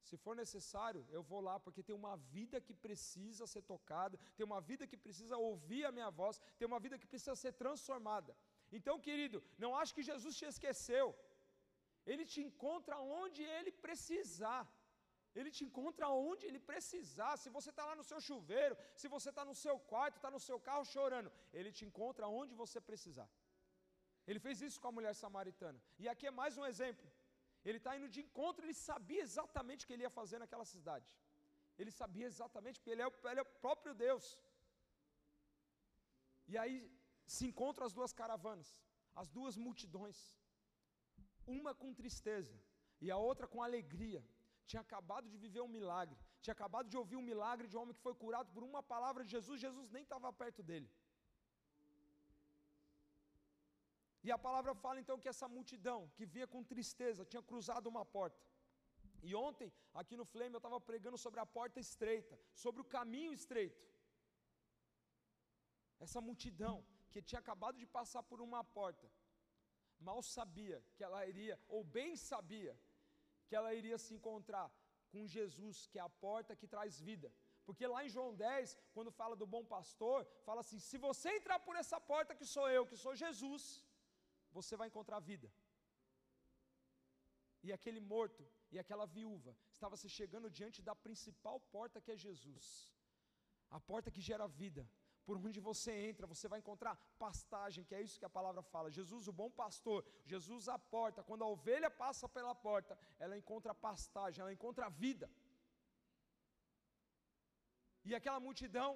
se 0.03 0.17
for 0.17 0.35
necessário, 0.35 1.07
eu 1.11 1.23
vou 1.23 1.41
lá, 1.41 1.59
porque 1.61 1.83
tem 1.83 1.95
uma 1.95 2.17
vida 2.17 2.61
que 2.61 2.75
precisa 2.87 3.47
ser 3.47 3.63
tocada, 3.63 4.19
tem 4.37 4.47
uma 4.51 4.61
vida 4.61 4.87
que 4.87 4.97
precisa 4.97 5.37
ouvir 5.37 5.85
a 5.85 5.93
minha 5.93 6.11
voz, 6.11 6.41
tem 6.59 6.67
uma 6.67 6.81
vida 6.81 6.99
que 6.99 7.07
precisa 7.07 7.37
ser 7.37 7.53
transformada. 7.53 8.37
Então, 8.79 8.97
querido, 9.07 9.39
não 9.63 9.71
acho 9.81 9.95
que 9.97 10.09
Jesus 10.11 10.35
te 10.41 10.47
esqueceu. 10.53 11.07
Ele 12.11 12.25
te 12.33 12.41
encontra 12.49 12.97
onde 13.23 13.43
ele 13.57 13.73
precisar. 13.87 14.63
Ele 15.39 15.51
te 15.57 15.63
encontra 15.67 16.07
onde 16.31 16.45
ele 16.49 16.61
precisar. 16.71 17.33
Se 17.43 17.51
você 17.57 17.71
está 17.73 17.85
lá 17.89 17.95
no 18.01 18.07
seu 18.11 18.21
chuveiro, 18.29 18.77
se 19.01 19.09
você 19.15 19.29
está 19.33 19.45
no 19.51 19.57
seu 19.65 19.77
quarto, 19.93 20.17
está 20.17 20.31
no 20.37 20.43
seu 20.49 20.59
carro 20.69 20.85
chorando, 20.95 21.31
ele 21.59 21.71
te 21.79 21.85
encontra 21.89 22.33
onde 22.41 22.55
você 22.63 22.81
precisar. 22.91 23.29
Ele 24.29 24.41
fez 24.47 24.61
isso 24.67 24.81
com 24.81 24.89
a 24.89 24.97
mulher 24.99 25.15
samaritana. 25.25 25.81
E 26.03 26.09
aqui 26.13 26.27
é 26.31 26.39
mais 26.43 26.57
um 26.61 26.67
exemplo. 26.73 27.09
Ele 27.69 27.79
está 27.81 27.97
indo 27.97 28.09
de 28.15 28.21
encontro, 28.27 28.65
ele 28.65 28.77
sabia 28.89 29.23
exatamente 29.29 29.85
o 29.85 29.87
que 29.87 29.95
ele 29.95 30.07
ia 30.07 30.17
fazer 30.21 30.39
naquela 30.43 30.67
cidade. 30.75 31.11
Ele 31.81 31.93
sabia 32.01 32.27
exatamente, 32.33 32.79
porque 32.79 32.93
ele 32.95 33.03
é, 33.03 33.09
o, 33.11 33.13
ele 33.31 33.41
é 33.41 33.43
o 33.43 33.53
próprio 33.65 33.95
Deus. 34.07 34.25
E 36.53 36.57
aí 36.63 36.75
se 37.35 37.45
encontram 37.49 37.87
as 37.89 37.95
duas 37.99 38.13
caravanas, 38.21 38.69
as 39.21 39.29
duas 39.37 39.55
multidões, 39.65 40.19
uma 41.57 41.73
com 41.81 41.91
tristeza 42.01 42.57
e 43.05 43.09
a 43.17 43.19
outra 43.31 43.47
com 43.53 43.63
alegria. 43.69 44.23
Tinha 44.71 44.83
acabado 44.87 45.29
de 45.33 45.37
viver 45.45 45.63
um 45.67 45.73
milagre, 45.79 46.19
tinha 46.43 46.55
acabado 46.59 46.89
de 46.93 46.97
ouvir 47.03 47.17
um 47.21 47.29
milagre 47.31 47.69
de 47.69 47.77
um 47.77 47.81
homem 47.83 47.95
que 47.99 48.07
foi 48.09 48.15
curado 48.25 48.49
por 48.55 48.65
uma 48.71 48.83
palavra 48.95 49.25
de 49.25 49.31
Jesus, 49.37 49.65
Jesus 49.67 49.89
nem 49.97 50.05
estava 50.09 50.33
perto 50.43 50.63
dele. 50.71 50.91
E 54.27 54.31
a 54.37 54.39
palavra 54.47 54.75
fala 54.85 55.01
então 55.03 55.19
que 55.23 55.33
essa 55.33 55.49
multidão 55.57 55.99
que 56.17 56.27
vinha 56.35 56.49
com 56.55 56.69
tristeza 56.73 57.25
tinha 57.33 57.43
cruzado 57.51 57.89
uma 57.95 58.05
porta. 58.17 58.41
E 59.29 59.35
ontem, 59.49 59.69
aqui 60.01 60.17
no 60.21 60.27
Flame, 60.33 60.55
eu 60.57 60.63
estava 60.65 60.79
pregando 60.91 61.19
sobre 61.25 61.41
a 61.41 61.47
porta 61.59 61.79
estreita, 61.87 62.37
sobre 62.65 62.81
o 62.83 62.91
caminho 62.97 63.33
estreito. 63.41 63.83
Essa 66.07 66.21
multidão 66.29 66.77
que 67.13 67.23
tinha 67.29 67.41
acabado 67.45 67.77
de 67.83 67.87
passar 67.99 68.23
por 68.31 68.41
uma 68.47 68.63
porta, 68.79 69.07
mal 70.09 70.21
sabia 70.23 70.79
que 70.97 71.05
ela 71.07 71.21
iria, 71.33 71.57
ou 71.69 71.83
bem 71.97 72.11
sabia, 72.31 72.75
que 73.47 73.57
ela 73.59 73.73
iria 73.81 73.99
se 73.99 74.13
encontrar 74.19 74.69
com 75.13 75.27
Jesus, 75.37 75.87
que 75.91 75.99
é 75.99 76.03
a 76.03 76.15
porta 76.27 76.57
que 76.61 76.69
traz 76.75 77.01
vida. 77.09 77.29
Porque 77.67 77.87
lá 77.93 78.01
em 78.05 78.13
João 78.15 78.31
10, 78.35 78.77
quando 78.95 79.11
fala 79.21 79.35
do 79.41 79.47
bom 79.55 79.65
pastor, 79.75 80.19
fala 80.49 80.61
assim: 80.65 80.79
se 80.89 80.97
você 81.07 81.29
entrar 81.39 81.59
por 81.67 81.77
essa 81.83 81.99
porta 82.13 82.35
que 82.39 82.47
sou 82.55 82.67
eu, 82.77 82.87
que 82.91 82.97
sou 83.05 83.15
Jesus, 83.25 83.65
você 84.59 84.77
vai 84.81 84.89
encontrar 84.89 85.21
vida. 85.33 85.49
E 87.67 87.71
aquele 87.77 88.01
morto 88.13 88.45
e 88.73 88.79
aquela 88.83 89.07
viúva 89.17 89.53
estava 89.77 89.97
se 90.03 90.09
chegando 90.09 90.49
diante 90.59 90.81
da 90.89 90.95
principal 91.07 91.57
porta 91.77 92.01
que 92.01 92.13
é 92.13 92.17
Jesus, 92.27 92.67
a 93.77 93.81
porta 93.91 94.11
que 94.11 94.23
gera 94.31 94.47
vida. 94.63 94.85
Por 95.31 95.39
onde 95.49 95.61
você 95.67 95.93
entra, 96.09 96.31
você 96.31 96.47
vai 96.53 96.59
encontrar 96.61 96.93
pastagem, 97.25 97.85
que 97.89 97.95
é 97.99 98.01
isso 98.05 98.19
que 98.21 98.29
a 98.29 98.37
palavra 98.37 98.63
fala. 98.71 98.95
Jesus, 98.97 99.29
o 99.33 99.35
bom 99.41 99.51
pastor, 99.61 99.99
Jesus, 100.33 100.65
a 100.77 100.79
porta. 100.95 101.25
Quando 101.29 101.45
a 101.45 101.51
ovelha 101.57 101.91
passa 102.01 102.29
pela 102.37 102.55
porta, 102.67 102.95
ela 103.25 103.37
encontra 103.41 103.81
pastagem, 103.89 104.41
ela 104.43 104.55
encontra 104.57 104.89
vida. 105.05 105.27
E 108.09 108.13
aquela 108.19 108.41
multidão 108.47 108.91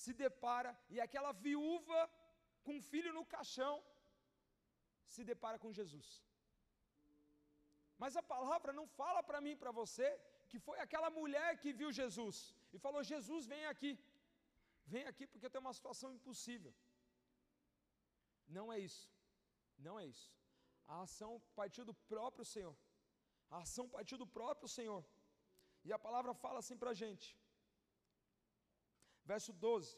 se 0.00 0.12
depara, 0.24 0.72
e 0.94 0.98
aquela 1.06 1.30
viúva 1.46 2.00
com 2.64 2.74
um 2.78 2.84
filho 2.90 3.12
no 3.18 3.24
caixão, 3.36 3.76
se 5.14 5.22
depara 5.32 5.60
com 5.64 5.76
Jesus. 5.80 6.08
Mas 8.02 8.16
a 8.22 8.24
palavra 8.34 8.72
não 8.80 8.88
fala 9.00 9.22
para 9.28 9.44
mim 9.46 9.56
para 9.62 9.78
você 9.82 10.08
que 10.50 10.58
foi 10.66 10.78
aquela 10.86 11.10
mulher 11.20 11.48
que 11.62 11.78
viu 11.80 11.92
Jesus 12.02 12.36
e 12.74 12.78
falou: 12.86 13.10
Jesus, 13.14 13.46
vem 13.54 13.64
aqui. 13.74 13.92
Vem 14.92 15.04
aqui 15.10 15.24
porque 15.32 15.50
tem 15.52 15.60
uma 15.64 15.76
situação 15.78 16.10
impossível. 16.18 16.72
Não 18.56 18.66
é 18.74 18.78
isso. 18.88 19.06
Não 19.86 19.94
é 20.00 20.04
isso. 20.14 20.28
A 20.94 21.02
ação 21.06 21.32
partiu 21.60 21.84
do 21.90 21.94
próprio 22.12 22.46
Senhor. 22.54 22.76
A 23.50 23.58
ação 23.64 23.86
partiu 23.96 24.16
do 24.22 24.26
próprio 24.38 24.68
Senhor. 24.76 25.02
E 25.86 25.92
a 25.92 25.98
palavra 26.06 26.32
fala 26.44 26.58
assim 26.62 26.76
para 26.82 26.90
a 26.94 26.98
gente. 27.02 27.28
Verso 29.30 29.52
12, 29.52 29.96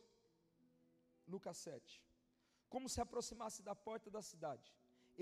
Lucas 1.34 1.56
7. 1.58 2.02
Como 2.68 2.88
se 2.88 3.00
aproximasse 3.00 3.62
da 3.68 3.74
porta 3.86 4.08
da 4.16 4.22
cidade, 4.30 4.68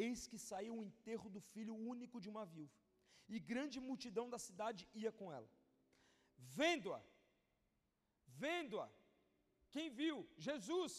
eis 0.05 0.27
que 0.31 0.39
saiu 0.39 0.75
o 0.77 0.85
enterro 0.89 1.29
do 1.35 1.41
filho 1.53 1.75
único 1.75 2.21
de 2.25 2.29
uma 2.33 2.45
viúva, 2.53 2.79
e 3.29 3.39
grande 3.39 3.79
multidão 3.89 4.27
da 4.35 4.39
cidade 4.39 4.89
ia 4.95 5.13
com 5.13 5.31
ela. 5.37 5.51
Vendo-a, 6.39 7.01
vendo-a, 8.45 8.89
quem 9.75 9.89
viu? 10.01 10.17
Jesus. 10.49 10.93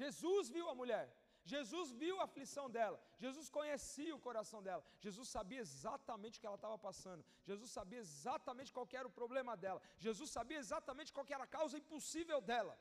Jesus 0.00 0.48
viu 0.56 0.68
a 0.68 0.74
mulher. 0.80 1.06
Jesus 1.52 1.90
viu 2.02 2.14
a 2.20 2.24
aflição 2.28 2.66
dela. 2.76 2.98
Jesus 3.24 3.46
conhecia 3.56 4.14
o 4.14 4.20
coração 4.26 4.60
dela. 4.66 4.82
Jesus 5.04 5.28
sabia 5.36 5.60
exatamente 5.66 6.36
o 6.36 6.40
que 6.40 6.48
ela 6.48 6.60
estava 6.60 6.78
passando. 6.86 7.24
Jesus 7.50 7.70
sabia 7.78 8.00
exatamente 8.06 8.72
qual 8.76 8.86
era 9.00 9.08
o 9.10 9.16
problema 9.20 9.56
dela. 9.56 9.80
Jesus 10.06 10.30
sabia 10.30 10.58
exatamente 10.64 11.12
qual 11.16 11.26
era 11.36 11.44
a 11.44 11.54
causa 11.58 11.78
impossível 11.82 12.40
dela. 12.50 12.74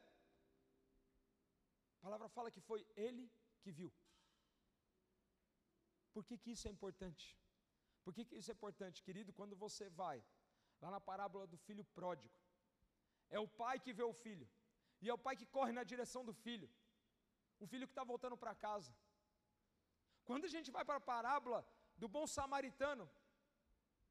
A 1.98 2.02
palavra 2.06 2.28
fala 2.28 2.52
que 2.56 2.60
foi 2.70 2.86
ele 2.96 3.26
que 3.62 3.72
viu. 3.72 3.92
Por 6.14 6.24
que, 6.28 6.38
que 6.38 6.52
isso 6.56 6.68
é 6.68 6.72
importante? 6.72 7.26
Por 8.04 8.14
que, 8.14 8.26
que 8.26 8.36
isso 8.40 8.52
é 8.52 8.56
importante, 8.60 9.04
querido? 9.08 9.32
Quando 9.40 9.56
você 9.56 9.90
vai 10.02 10.18
lá 10.82 10.90
na 10.92 11.00
parábola 11.00 11.46
do 11.46 11.58
filho 11.58 11.84
pródigo, 11.98 12.34
é 13.30 13.40
o 13.40 13.48
pai 13.48 13.80
que 13.80 13.94
vê 13.94 14.04
o 14.04 14.14
filho, 14.14 14.48
e 15.02 15.10
é 15.10 15.14
o 15.14 15.24
pai 15.26 15.36
que 15.40 15.48
corre 15.58 15.74
na 15.78 15.84
direção 15.92 16.24
do 16.30 16.34
filho, 16.46 16.70
o 17.64 17.68
filho 17.72 17.88
que 17.88 17.96
está 17.98 18.04
voltando 18.14 18.38
para 18.44 18.54
casa. 18.68 18.92
Quando 20.30 20.46
a 20.50 20.54
gente 20.56 20.70
vai 20.76 20.84
para 20.90 21.00
a 21.02 21.08
parábola 21.14 21.60
do 22.02 22.08
bom 22.16 22.26
samaritano, 22.38 23.06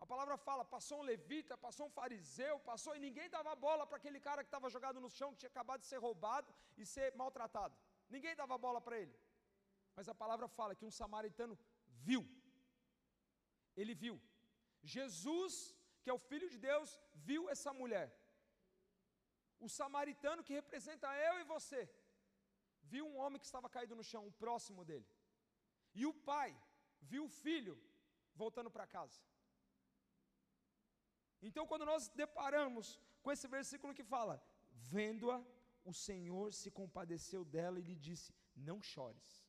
a 0.04 0.06
palavra 0.12 0.36
fala: 0.46 0.64
passou 0.76 0.98
um 1.00 1.06
levita, 1.12 1.56
passou 1.66 1.86
um 1.86 1.94
fariseu, 1.98 2.54
passou 2.70 2.94
e 2.96 3.00
ninguém 3.06 3.28
dava 3.36 3.54
bola 3.66 3.86
para 3.86 3.98
aquele 4.00 4.20
cara 4.28 4.42
que 4.44 4.50
estava 4.52 4.70
jogado 4.76 5.00
no 5.04 5.10
chão, 5.18 5.32
que 5.32 5.40
tinha 5.42 5.52
acabado 5.54 5.80
de 5.80 5.88
ser 5.92 6.00
roubado 6.06 6.52
e 6.76 6.86
ser 6.94 7.08
maltratado. 7.22 7.76
Ninguém 8.14 8.34
dava 8.42 8.56
bola 8.66 8.80
para 8.86 8.98
ele. 9.02 9.14
Mas 9.96 10.08
a 10.08 10.14
palavra 10.22 10.46
fala 10.58 10.76
que 10.78 10.84
um 10.88 10.94
samaritano 11.00 11.58
viu. 12.06 12.22
Ele 13.80 13.94
viu. 13.94 14.16
Jesus, 14.82 15.54
que 16.02 16.10
é 16.10 16.12
o 16.12 16.24
Filho 16.28 16.48
de 16.54 16.58
Deus, 16.58 16.88
viu 17.28 17.48
essa 17.54 17.72
mulher. 17.80 18.06
O 19.58 19.68
samaritano, 19.68 20.44
que 20.44 20.52
representa 20.52 21.08
eu 21.28 21.40
e 21.40 21.44
você, 21.44 21.88
viu 22.82 23.06
um 23.06 23.16
homem 23.16 23.38
que 23.40 23.46
estava 23.46 23.68
caído 23.68 23.94
no 23.96 24.04
chão, 24.10 24.26
o 24.26 24.32
próximo 24.32 24.84
dele. 24.84 25.08
E 25.94 26.04
o 26.06 26.12
pai 26.12 26.50
viu 27.00 27.24
o 27.24 27.34
filho 27.44 27.74
voltando 28.34 28.70
para 28.70 28.86
casa. 28.86 29.20
Então, 31.42 31.66
quando 31.66 31.84
nós 31.84 32.08
deparamos 32.08 33.00
com 33.22 33.32
esse 33.32 33.48
versículo 33.56 33.94
que 33.98 34.04
fala: 34.04 34.34
Vendo-a, 34.94 35.38
o 35.84 35.92
Senhor 35.92 36.52
se 36.52 36.70
compadeceu 36.70 37.44
dela 37.44 37.78
e 37.78 37.86
lhe 37.88 37.96
disse: 38.08 38.34
Não 38.54 38.80
chores. 38.82 39.46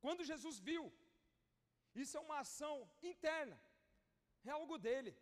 Quando 0.00 0.28
Jesus 0.30 0.58
viu, 0.58 0.92
isso 1.94 2.16
é 2.16 2.20
uma 2.20 2.38
ação 2.40 2.90
interna, 3.02 3.56
é 4.44 4.50
algo 4.50 4.76
dele. 4.86 5.12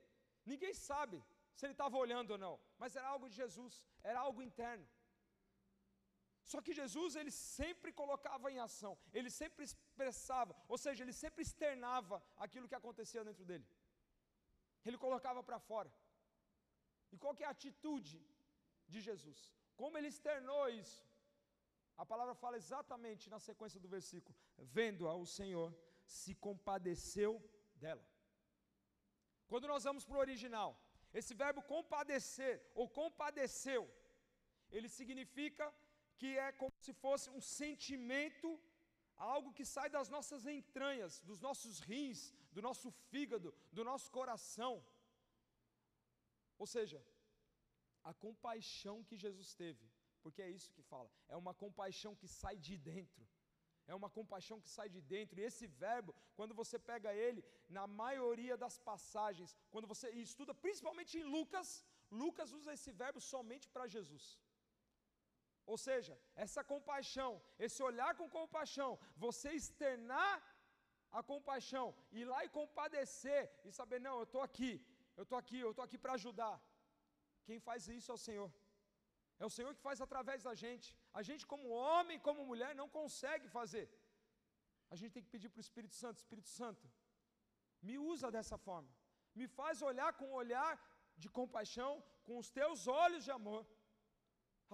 Ninguém 0.44 0.74
sabe 0.74 1.22
se 1.54 1.66
ele 1.66 1.72
estava 1.72 1.96
olhando 1.96 2.30
ou 2.32 2.38
não, 2.38 2.58
mas 2.78 2.96
era 2.96 3.08
algo 3.08 3.28
de 3.28 3.36
Jesus, 3.36 3.82
era 4.02 4.18
algo 4.20 4.42
interno. 4.42 4.86
Só 6.50 6.60
que 6.60 6.72
Jesus, 6.72 7.14
ele 7.20 7.30
sempre 7.30 7.92
colocava 7.92 8.50
em 8.50 8.58
ação, 8.58 8.98
ele 9.12 9.30
sempre 9.30 9.64
expressava, 9.64 10.56
ou 10.68 10.78
seja, 10.84 11.04
ele 11.04 11.12
sempre 11.12 11.42
externava 11.42 12.16
aquilo 12.36 12.68
que 12.68 12.74
acontecia 12.74 13.22
dentro 13.28 13.44
dele. 13.44 13.66
Ele 14.84 14.98
colocava 14.98 15.42
para 15.42 15.58
fora. 15.58 15.92
E 17.12 17.18
qual 17.18 17.34
que 17.34 17.44
é 17.44 17.46
a 17.46 17.56
atitude 17.58 18.18
de 18.88 19.00
Jesus? 19.00 19.38
Como 19.76 19.96
ele 19.98 20.08
externou 20.08 20.68
isso? 20.68 21.00
A 22.02 22.04
palavra 22.06 22.34
fala 22.34 22.56
exatamente 22.56 23.28
na 23.28 23.38
sequência 23.38 23.78
do 23.78 23.88
versículo: 23.88 24.34
vendo-a 24.78 25.14
o 25.14 25.26
Senhor, 25.26 25.68
se 26.18 26.34
compadeceu 26.34 27.32
dela. 27.82 28.04
Quando 29.50 29.70
nós 29.72 29.84
vamos 29.88 30.04
para 30.06 30.18
o 30.18 30.24
original, 30.26 30.70
esse 31.20 31.32
verbo 31.42 31.60
compadecer 31.74 32.54
ou 32.80 32.86
compadeceu, 33.00 33.82
ele 34.76 34.88
significa 34.98 35.66
que 36.18 36.30
é 36.46 36.50
como 36.60 36.74
se 36.86 36.92
fosse 37.04 37.28
um 37.36 37.42
sentimento, 37.60 38.48
algo 39.16 39.54
que 39.58 39.64
sai 39.74 39.88
das 39.96 40.08
nossas 40.14 40.42
entranhas, 40.58 41.20
dos 41.30 41.40
nossos 41.46 41.80
rins, 41.90 42.20
do 42.56 42.62
nosso 42.68 42.90
fígado, 43.10 43.48
do 43.78 43.84
nosso 43.90 44.08
coração. 44.18 44.74
Ou 46.62 46.66
seja, 46.74 47.00
a 48.10 48.12
compaixão 48.26 48.96
que 49.08 49.16
Jesus 49.24 49.50
teve 49.62 49.86
porque 50.22 50.42
é 50.42 50.50
isso 50.50 50.72
que 50.72 50.82
fala. 50.82 51.10
É 51.28 51.36
uma 51.36 51.54
compaixão 51.54 52.14
que 52.14 52.28
sai 52.28 52.56
de 52.56 52.76
dentro. 52.76 53.26
É 53.90 53.94
uma 54.00 54.10
compaixão 54.18 54.56
que 54.64 54.70
sai 54.76 54.88
de 54.94 55.00
dentro. 55.12 55.38
E 55.38 55.46
esse 55.48 55.66
verbo, 55.84 56.12
quando 56.38 56.54
você 56.60 56.76
pega 56.90 57.10
ele, 57.24 57.42
na 57.78 57.84
maioria 58.02 58.56
das 58.64 58.76
passagens, 58.90 59.56
quando 59.72 59.90
você 59.92 60.08
estuda, 60.26 60.54
principalmente 60.66 61.14
em 61.20 61.26
Lucas, 61.36 61.68
Lucas 62.22 62.52
usa 62.58 62.74
esse 62.76 62.92
verbo 63.02 63.20
somente 63.32 63.66
para 63.74 63.90
Jesus. 63.96 64.24
Ou 65.72 65.78
seja, 65.86 66.14
essa 66.44 66.62
compaixão, 66.72 67.30
esse 67.66 67.80
olhar 67.88 68.12
com 68.20 68.34
compaixão, 68.40 68.90
você 69.24 69.50
externar 69.60 70.34
a 71.18 71.22
compaixão, 71.32 71.86
ir 72.20 72.24
lá 72.32 72.40
e 72.44 72.54
compadecer 72.60 73.42
e 73.64 73.72
saber, 73.78 74.00
não, 74.06 74.16
eu 74.18 74.26
estou 74.28 74.42
aqui, 74.48 74.72
eu 75.16 75.24
estou 75.24 75.38
aqui, 75.42 75.58
eu 75.66 75.70
estou 75.72 75.84
aqui 75.84 75.98
para 75.98 76.14
ajudar. 76.18 76.56
Quem 77.48 77.60
faz 77.68 77.88
isso 77.98 78.10
é 78.12 78.14
o 78.14 78.24
Senhor. 78.28 78.50
É 79.42 79.46
o 79.46 79.54
Senhor 79.56 79.72
que 79.74 79.86
faz 79.88 80.00
através 80.06 80.42
da 80.48 80.54
gente. 80.64 80.88
A 81.18 81.22
gente, 81.28 81.44
como 81.52 81.68
homem 81.68 82.18
como 82.26 82.48
mulher, 82.50 82.72
não 82.80 82.88
consegue 82.98 83.48
fazer. 83.58 83.86
A 84.92 84.96
gente 84.96 85.12
tem 85.14 85.24
que 85.26 85.34
pedir 85.34 85.48
para 85.48 85.62
o 85.62 85.66
Espírito 85.66 85.94
Santo: 86.02 86.18
Espírito 86.18 86.50
Santo, 86.60 86.86
me 87.88 87.96
usa 88.12 88.30
dessa 88.36 88.58
forma. 88.66 88.90
Me 89.40 89.46
faz 89.58 89.82
olhar 89.90 90.10
com 90.18 90.26
um 90.30 90.38
olhar 90.42 90.72
de 91.22 91.28
compaixão, 91.38 91.92
com 92.26 92.36
os 92.42 92.50
teus 92.58 92.86
olhos 93.02 93.24
de 93.26 93.32
amor. 93.38 93.62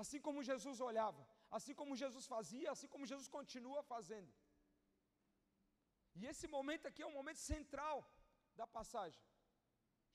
Assim 0.03 0.21
como 0.27 0.47
Jesus 0.51 0.81
olhava, 0.89 1.23
assim 1.59 1.75
como 1.81 2.01
Jesus 2.03 2.27
fazia, 2.35 2.69
assim 2.75 2.89
como 2.93 3.11
Jesus 3.13 3.29
continua 3.37 3.83
fazendo. 3.95 4.33
E 6.19 6.27
esse 6.33 6.47
momento 6.57 6.85
aqui 6.89 7.03
é 7.03 7.07
um 7.11 7.19
momento 7.21 7.41
central 7.53 7.97
da 8.61 8.67
passagem. 8.67 9.23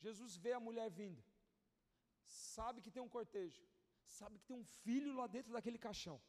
Jesus 0.05 0.35
vê 0.43 0.53
a 0.53 0.65
mulher 0.67 0.89
vindo, 1.01 1.23
sabe 2.55 2.81
que 2.83 2.93
tem 2.95 3.03
um 3.07 3.13
cortejo, 3.17 3.63
sabe 4.03 4.39
que 4.39 4.45
tem 4.45 4.55
um 4.55 4.67
filho 4.83 5.13
lá 5.13 5.27
dentro 5.27 5.51
daquele 5.53 5.79
caixão, 5.87 6.21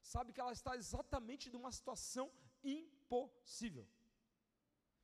sabe 0.00 0.32
que 0.32 0.40
ela 0.40 0.52
está 0.52 0.76
exatamente 0.76 1.50
numa 1.50 1.72
situação 1.72 2.26
impossível. 2.62 3.86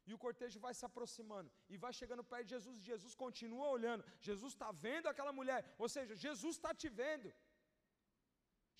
E 0.08 0.12
o 0.14 0.18
cortejo 0.24 0.58
vai 0.64 0.74
se 0.78 0.84
aproximando 0.88 1.50
e 1.72 1.76
vai 1.84 1.92
chegando 1.98 2.24
perto 2.30 2.46
de 2.48 2.54
Jesus. 2.56 2.76
E 2.78 2.88
Jesus 2.92 3.14
continua 3.14 3.66
olhando. 3.76 4.04
Jesus 4.28 4.52
está 4.54 4.70
vendo 4.86 5.06
aquela 5.12 5.32
mulher. 5.38 5.60
Ou 5.82 5.88
seja, 5.94 6.16
Jesus 6.26 6.56
está 6.56 6.72
te 6.74 6.88
vendo. 6.88 7.28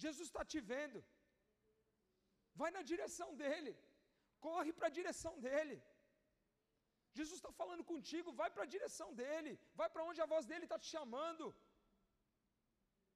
Jesus 0.04 0.26
está 0.28 0.44
te 0.52 0.60
vendo. 0.72 1.00
Vai 2.60 2.70
na 2.76 2.82
direção 2.92 3.28
dele. 3.42 3.72
Corre 4.40 4.72
para 4.78 4.88
a 4.88 4.96
direção 4.98 5.34
dele. 5.46 5.76
Jesus 7.18 7.36
está 7.38 7.52
falando 7.60 7.84
contigo. 7.92 8.32
Vai 8.40 8.50
para 8.50 8.64
a 8.64 8.72
direção 8.74 9.08
dele. 9.20 9.52
Vai 9.80 9.88
para 9.94 10.04
onde 10.10 10.20
a 10.20 10.30
voz 10.34 10.44
dele 10.50 10.66
está 10.68 10.78
te 10.84 10.90
chamando. 10.94 11.46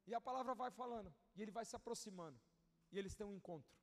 E 0.06 0.14
a 0.14 0.20
palavra 0.20 0.54
vai 0.54 0.70
falando. 0.70 1.14
E 1.34 1.42
ele 1.42 1.50
vai 1.58 1.64
se 1.64 1.76
aproximando. 1.78 2.40
E 2.92 2.98
eles 2.98 3.14
têm 3.14 3.26
um 3.26 3.34
encontro. 3.34 3.74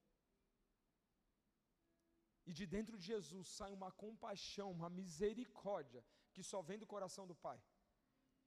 E 2.45 2.51
de 2.51 2.65
dentro 2.65 2.97
de 2.97 3.05
Jesus 3.05 3.47
sai 3.57 3.71
uma 3.73 3.91
compaixão, 3.91 4.71
uma 4.71 4.89
misericórdia, 4.89 6.03
que 6.33 6.43
só 6.51 6.61
vem 6.61 6.79
do 6.81 6.87
coração 6.93 7.25
do 7.31 7.35
Pai. 7.35 7.59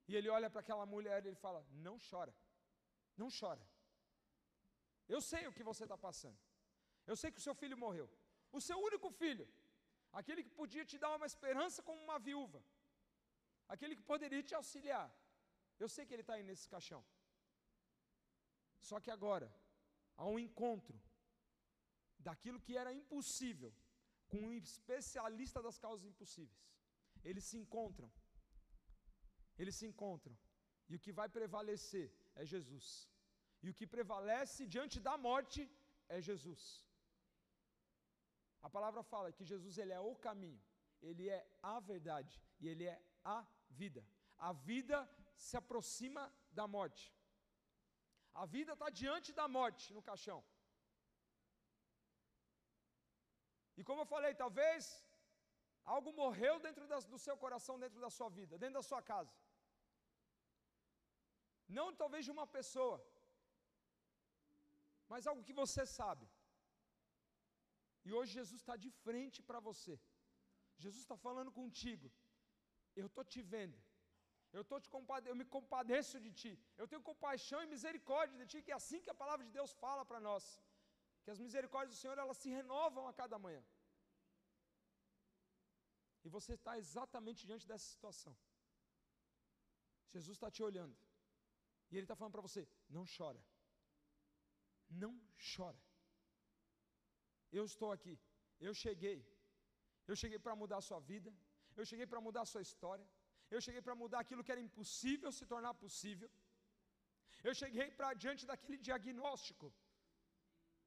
E 0.08 0.14
ele 0.14 0.28
olha 0.28 0.48
para 0.50 0.60
aquela 0.60 0.86
mulher 0.94 1.24
e 1.24 1.28
ele 1.28 1.40
fala: 1.44 1.60
Não 1.86 1.96
chora, 2.10 2.34
não 3.16 3.28
chora. 3.40 3.64
Eu 5.08 5.20
sei 5.30 5.46
o 5.46 5.52
que 5.56 5.64
você 5.70 5.84
está 5.84 5.96
passando. 5.96 6.38
Eu 7.06 7.16
sei 7.20 7.30
que 7.32 7.38
o 7.38 7.46
seu 7.48 7.54
filho 7.54 7.76
morreu. 7.84 8.08
O 8.52 8.60
seu 8.60 8.78
único 8.88 9.10
filho, 9.10 9.46
aquele 10.12 10.42
que 10.46 10.50
podia 10.60 10.84
te 10.84 10.98
dar 10.98 11.14
uma 11.14 11.26
esperança 11.26 11.82
como 11.82 12.00
uma 12.02 12.18
viúva, 12.18 12.60
aquele 13.68 13.96
que 13.98 14.02
poderia 14.02 14.42
te 14.42 14.54
auxiliar. 14.54 15.08
Eu 15.78 15.88
sei 15.88 16.04
que 16.06 16.14
ele 16.14 16.22
está 16.22 16.34
aí 16.34 16.42
nesse 16.42 16.68
caixão. 16.68 17.04
Só 18.80 19.00
que 19.00 19.10
agora, 19.10 19.52
há 20.16 20.26
um 20.26 20.38
encontro 20.38 21.00
daquilo 22.18 22.60
que 22.60 22.76
era 22.76 22.92
impossível 22.92 23.72
com 24.28 24.38
um 24.38 24.52
especialista 24.52 25.62
das 25.62 25.78
causas 25.78 26.06
impossíveis. 26.06 26.62
Eles 27.24 27.44
se 27.44 27.56
encontram. 27.56 28.10
Eles 29.58 29.76
se 29.76 29.86
encontram. 29.86 30.36
E 30.88 30.96
o 30.96 31.00
que 31.00 31.12
vai 31.12 31.28
prevalecer 31.28 32.12
é 32.34 32.44
Jesus. 32.44 33.08
E 33.62 33.70
o 33.70 33.74
que 33.74 33.86
prevalece 33.86 34.66
diante 34.66 35.00
da 35.00 35.16
morte 35.16 35.68
é 36.08 36.20
Jesus. 36.20 36.84
A 38.66 38.70
palavra 38.76 39.02
fala 39.02 39.32
que 39.32 39.44
Jesus 39.44 39.78
ele 39.78 39.92
é 39.92 40.00
o 40.00 40.14
caminho, 40.16 40.60
ele 41.00 41.28
é 41.28 41.40
a 41.62 41.78
verdade 41.78 42.40
e 42.60 42.68
ele 42.68 42.84
é 42.84 43.00
a 43.24 43.46
vida. 43.70 44.04
A 44.38 44.52
vida 44.52 45.08
se 45.36 45.56
aproxima 45.56 46.32
da 46.50 46.66
morte. 46.66 47.04
A 48.42 48.44
vida 48.55 48.72
está 48.77 48.88
diante 49.03 49.31
da 49.40 49.46
morte 49.57 49.87
no 49.96 50.03
caixão. 50.09 50.38
E 53.79 53.83
como 53.88 54.03
eu 54.03 54.09
falei, 54.14 54.33
talvez 54.44 54.85
algo 55.94 56.11
morreu 56.22 56.55
dentro 56.66 56.85
das, 56.92 57.05
do 57.12 57.18
seu 57.27 57.37
coração, 57.44 57.75
dentro 57.85 58.01
da 58.05 58.11
sua 58.18 58.29
vida, 58.38 58.61
dentro 58.62 58.79
da 58.81 58.87
sua 58.90 59.03
casa. 59.12 59.35
Não 61.79 61.87
talvez 62.03 62.25
de 62.27 62.33
uma 62.37 62.46
pessoa, 62.59 62.99
mas 65.12 65.27
algo 65.27 65.46
que 65.49 65.59
você 65.62 65.85
sabe. 66.01 66.27
E 68.07 68.12
hoje 68.16 68.33
Jesus 68.38 68.61
está 68.61 68.77
de 68.85 68.90
frente 69.05 69.38
para 69.49 69.61
você. 69.68 69.94
Jesus 70.85 71.03
está 71.03 71.16
falando 71.27 71.53
contigo. 71.61 72.09
Eu 73.01 73.07
estou 73.11 73.25
te 73.33 73.40
vendo. 73.55 73.79
Eu, 74.56 74.62
tô 74.70 74.76
te 74.84 74.88
compade 74.96 75.28
eu 75.32 75.36
me 75.40 75.46
compadeço 75.56 76.16
de 76.26 76.30
ti. 76.40 76.52
Eu 76.80 76.86
tenho 76.90 77.02
compaixão 77.10 77.58
e 77.62 77.72
misericórdia 77.74 78.36
de 78.40 78.46
ti, 78.52 78.58
que 78.66 78.72
é 78.74 78.78
assim 78.82 79.00
que 79.04 79.12
a 79.14 79.20
palavra 79.22 79.44
de 79.48 79.52
Deus 79.58 79.72
fala 79.84 80.04
para 80.10 80.20
nós 80.28 80.44
que 81.22 81.32
as 81.34 81.40
misericórdias 81.44 81.94
do 81.94 82.00
Senhor 82.00 82.16
elas 82.24 82.38
se 82.42 82.50
renovam 82.58 83.04
a 83.10 83.12
cada 83.20 83.36
manhã. 83.44 83.62
E 86.26 86.28
você 86.36 86.52
está 86.58 86.72
exatamente 86.82 87.40
diante 87.48 87.66
dessa 87.70 87.86
situação. 87.94 88.34
Jesus 90.14 90.36
está 90.36 90.50
te 90.56 90.62
olhando. 90.68 90.96
E 91.90 91.96
Ele 91.96 92.06
está 92.06 92.16
falando 92.20 92.36
para 92.36 92.46
você: 92.48 92.62
não 92.96 93.04
chora. 93.16 93.42
Não 95.02 95.12
chora. 95.52 95.80
Eu 97.58 97.64
estou 97.72 97.90
aqui. 97.96 98.14
Eu 98.68 98.74
cheguei. 98.84 99.18
Eu 100.10 100.16
cheguei 100.22 100.40
para 100.46 100.56
mudar 100.62 100.78
a 100.78 100.86
sua 100.88 101.00
vida. 101.12 101.32
Eu 101.76 101.84
cheguei 101.90 102.06
para 102.12 102.20
mudar 102.26 102.42
a 102.42 102.50
sua 102.52 102.62
história. 102.68 103.06
Eu 103.54 103.61
cheguei 103.66 103.82
para 103.87 103.94
mudar 104.02 104.20
aquilo 104.20 104.44
que 104.44 104.54
era 104.54 104.62
impossível 104.68 105.30
se 105.38 105.44
tornar 105.52 105.74
possível. 105.85 106.30
Eu 107.48 107.54
cheguei 107.61 107.88
para 107.98 108.14
diante 108.22 108.44
daquele 108.50 108.78
diagnóstico 108.88 109.68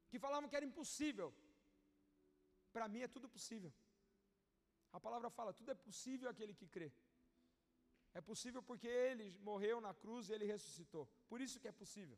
que 0.10 0.20
falavam 0.26 0.50
que 0.50 0.58
era 0.60 0.70
impossível. 0.72 1.30
Para 2.76 2.88
mim 2.94 3.02
é 3.08 3.14
tudo 3.16 3.28
possível. 3.36 3.72
A 4.98 5.00
palavra 5.06 5.30
fala: 5.38 5.58
tudo 5.60 5.72
é 5.76 5.78
possível 5.88 6.28
aquele 6.34 6.54
que 6.60 6.68
crê. 6.76 6.90
É 8.20 8.22
possível 8.30 8.62
porque 8.70 8.88
ele 8.88 9.28
morreu 9.50 9.78
na 9.88 9.94
cruz 10.02 10.30
e 10.30 10.34
ele 10.36 10.52
ressuscitou. 10.54 11.04
Por 11.32 11.40
isso 11.46 11.60
que 11.62 11.70
é 11.72 11.76
possível. 11.84 12.18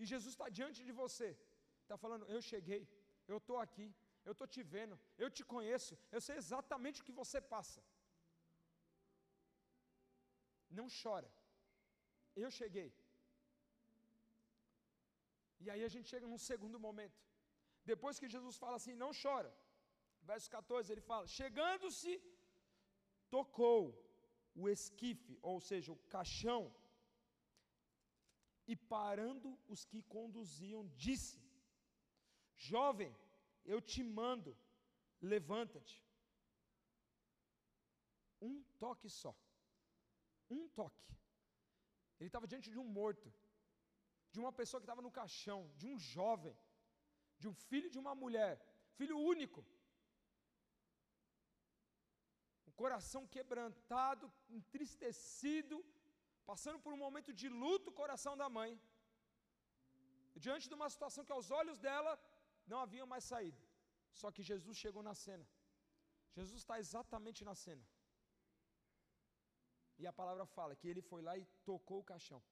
E 0.00 0.04
Jesus 0.12 0.32
está 0.34 0.48
diante 0.58 0.80
de 0.88 0.92
você, 1.02 1.28
está 1.82 1.96
falando: 2.04 2.26
Eu 2.34 2.40
cheguei, 2.50 2.82
eu 3.32 3.38
estou 3.42 3.58
aqui, 3.66 3.88
eu 4.24 4.32
estou 4.32 4.46
te 4.54 4.62
vendo, 4.74 4.98
eu 5.24 5.30
te 5.36 5.44
conheço, 5.54 5.92
eu 6.10 6.20
sei 6.26 6.36
exatamente 6.42 7.00
o 7.00 7.04
que 7.08 7.18
você 7.22 7.40
passa. 7.54 7.82
Não 10.70 10.88
chora, 11.02 11.30
eu 12.34 12.50
cheguei. 12.50 12.90
E 15.60 15.70
aí 15.70 15.82
a 15.84 15.88
gente 15.88 16.08
chega 16.08 16.26
num 16.26 16.38
segundo 16.38 16.78
momento. 16.78 17.18
Depois 17.84 18.18
que 18.18 18.28
Jesus 18.28 18.56
fala 18.56 18.76
assim, 18.76 18.94
não 18.94 19.10
chora. 19.22 19.52
Verso 20.22 20.50
14 20.50 20.92
ele 20.92 21.00
fala: 21.00 21.26
Chegando-se, 21.26 22.12
tocou 23.30 23.80
o 24.54 24.68
esquife, 24.68 25.38
ou 25.42 25.60
seja, 25.60 25.92
o 25.92 26.02
caixão, 26.14 26.74
e 28.66 28.74
parando 28.74 29.58
os 29.68 29.84
que 29.84 30.02
conduziam, 30.02 30.86
disse: 30.96 31.38
Jovem, 32.56 33.14
eu 33.64 33.80
te 33.80 34.02
mando, 34.02 34.56
levanta-te. 35.20 36.04
Um 38.40 38.62
toque 38.78 39.08
só. 39.08 39.34
Um 40.50 40.68
toque. 40.68 41.06
Ele 42.18 42.28
estava 42.28 42.46
diante 42.46 42.70
de 42.70 42.78
um 42.78 42.88
morto 43.00 43.32
de 44.32 44.40
uma 44.44 44.52
pessoa 44.60 44.80
que 44.80 44.86
estava 44.88 45.04
no 45.06 45.16
caixão, 45.18 45.60
de 45.80 45.86
um 45.90 45.98
jovem, 46.14 46.56
de 47.40 47.46
um 47.50 47.54
filho 47.68 47.88
de 47.94 47.98
uma 48.02 48.14
mulher, 48.22 48.52
filho 48.98 49.18
único. 49.32 49.60
Um 52.68 52.74
coração 52.82 53.22
quebrantado, 53.36 54.26
entristecido, 54.58 55.76
passando 56.50 56.78
por 56.84 56.92
um 56.92 57.02
momento 57.06 57.32
de 57.40 57.48
luto, 57.62 57.90
o 57.90 57.98
coração 58.02 58.34
da 58.42 58.48
mãe. 58.58 58.72
Diante 60.44 60.68
de 60.70 60.76
uma 60.78 60.90
situação 60.94 61.24
que 61.24 61.36
aos 61.36 61.50
olhos 61.60 61.78
dela 61.86 62.12
não 62.70 62.80
havia 62.84 63.06
mais 63.12 63.24
saída. 63.32 63.62
Só 64.20 64.30
que 64.34 64.42
Jesus 64.50 64.76
chegou 64.84 65.02
na 65.08 65.14
cena. 65.24 65.46
Jesus 66.38 66.58
está 66.62 66.76
exatamente 66.84 67.42
na 67.48 67.54
cena. 67.64 67.84
E 69.98 70.06
a 70.06 70.12
palavra 70.12 70.44
fala 70.56 70.76
que 70.80 70.88
ele 70.88 71.02
foi 71.10 71.20
lá 71.28 71.34
e 71.38 71.44
tocou 71.70 71.98
o 72.00 72.08
caixão. 72.12 72.42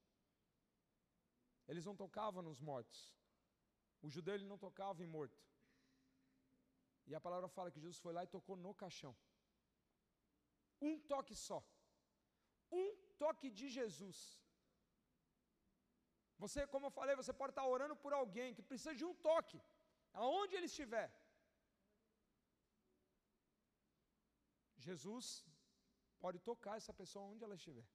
Eles 1.71 1.85
não 1.89 1.97
tocavam 2.05 2.43
nos 2.49 2.61
mortos. 2.71 3.01
O 4.03 4.11
judeu 4.15 4.35
ele 4.35 4.51
não 4.53 4.59
tocava 4.67 5.03
em 5.03 5.11
morto. 5.17 5.43
E 7.07 7.15
a 7.15 7.21
palavra 7.27 7.49
fala 7.57 7.71
que 7.71 7.83
Jesus 7.85 8.01
foi 8.05 8.13
lá 8.17 8.23
e 8.25 8.35
tocou 8.37 8.57
no 8.65 8.75
caixão. 8.83 9.15
Um 10.81 10.95
toque 11.13 11.35
só. 11.49 11.59
Um 12.81 12.89
toque 13.23 13.51
de 13.59 13.69
Jesus. 13.77 14.19
Você, 16.43 16.67
como 16.73 16.87
eu 16.87 16.95
falei, 16.99 17.15
você 17.21 17.33
pode 17.41 17.53
estar 17.53 17.67
orando 17.75 17.97
por 18.05 18.13
alguém 18.13 18.55
que 18.57 18.69
precisa 18.71 18.95
de 19.01 19.05
um 19.09 19.15
toque, 19.29 19.59
aonde 20.13 20.57
ele 20.57 20.71
estiver. 20.73 21.09
Jesus 24.87 25.25
pode 26.25 26.39
tocar 26.51 26.75
essa 26.81 26.93
pessoa 27.01 27.25
onde 27.33 27.43
ela 27.47 27.57
estiver. 27.61 27.87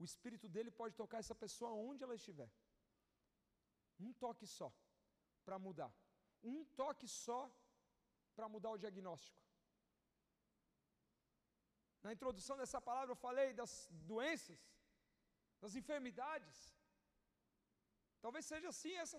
O 0.00 0.04
Espírito 0.08 0.46
dele 0.54 0.70
pode 0.80 0.94
tocar 1.00 1.18
essa 1.22 1.34
pessoa 1.42 1.72
onde 1.88 2.02
ela 2.04 2.16
estiver. 2.20 2.50
Um 4.04 4.12
toque 4.24 4.46
só 4.58 4.68
para 5.46 5.58
mudar. 5.66 5.92
Um 6.50 6.58
toque 6.80 7.08
só 7.24 7.40
para 8.36 8.48
mudar 8.54 8.70
o 8.74 8.80
diagnóstico. 8.84 9.40
Na 12.04 12.12
introdução 12.16 12.56
dessa 12.60 12.80
palavra 12.88 13.12
eu 13.12 13.20
falei 13.26 13.48
das 13.60 13.72
doenças, 14.12 14.60
das 15.62 15.74
enfermidades. 15.80 16.58
Talvez 18.24 18.44
seja 18.52 18.68
assim 18.74 18.94
essa 19.04 19.18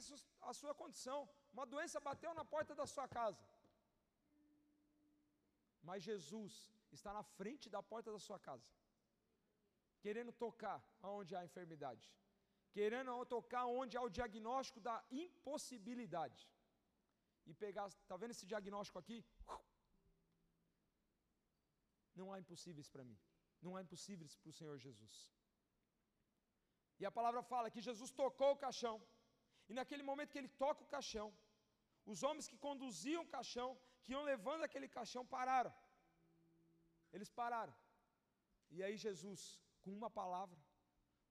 a 0.49 0.53
sua 0.61 0.73
condição. 0.81 1.19
Uma 1.55 1.67
doença 1.73 2.05
bateu 2.09 2.33
na 2.39 2.45
porta 2.55 2.73
da 2.81 2.87
sua 2.95 3.07
casa. 3.19 3.45
Mas 5.89 6.07
Jesus 6.09 6.53
está 6.99 7.11
na 7.19 7.23
frente 7.37 7.69
da 7.75 7.81
porta 7.91 8.11
da 8.15 8.21
sua 8.27 8.39
casa. 8.49 8.67
querendo 10.03 10.31
tocar 10.45 10.77
aonde 11.07 11.31
há 11.35 11.39
enfermidade, 11.47 12.05
querendo 12.75 13.13
tocar 13.35 13.63
onde 13.79 13.93
há 13.97 14.01
o 14.07 14.13
diagnóstico 14.17 14.79
da 14.87 14.95
impossibilidade. 15.23 16.41
E 17.49 17.53
pegar, 17.63 17.87
está 17.87 18.15
vendo 18.21 18.35
esse 18.35 18.47
diagnóstico 18.51 18.99
aqui? 19.01 19.17
Não 22.19 22.27
há 22.33 22.37
impossíveis 22.43 22.89
para 22.93 23.03
mim. 23.09 23.17
Não 23.65 23.73
há 23.75 23.81
impossíveis 23.85 24.33
para 24.39 24.51
o 24.51 24.57
Senhor 24.59 24.77
Jesus. 24.85 25.15
E 26.99 27.05
a 27.09 27.11
palavra 27.17 27.41
fala 27.51 27.71
que 27.73 27.85
Jesus 27.89 28.11
tocou 28.21 28.51
o 28.53 28.61
caixão. 28.65 28.95
E 29.69 29.73
naquele 29.79 30.03
momento 30.09 30.31
que 30.33 30.41
ele 30.41 30.53
toca 30.63 30.83
o 30.83 30.91
caixão, 30.95 31.27
os 32.13 32.21
homens 32.27 32.47
que 32.51 32.57
conduziam 32.67 33.23
o 33.23 33.31
caixão, 33.35 33.69
que 34.03 34.13
iam 34.13 34.23
levando 34.31 34.63
aquele 34.67 34.89
caixão, 34.97 35.23
pararam. 35.35 35.73
Eles 37.17 37.31
pararam. 37.41 37.75
E 38.75 38.83
aí 38.85 38.95
Jesus, 39.05 39.41
com 39.83 39.91
uma 39.99 40.09
palavra, 40.21 40.59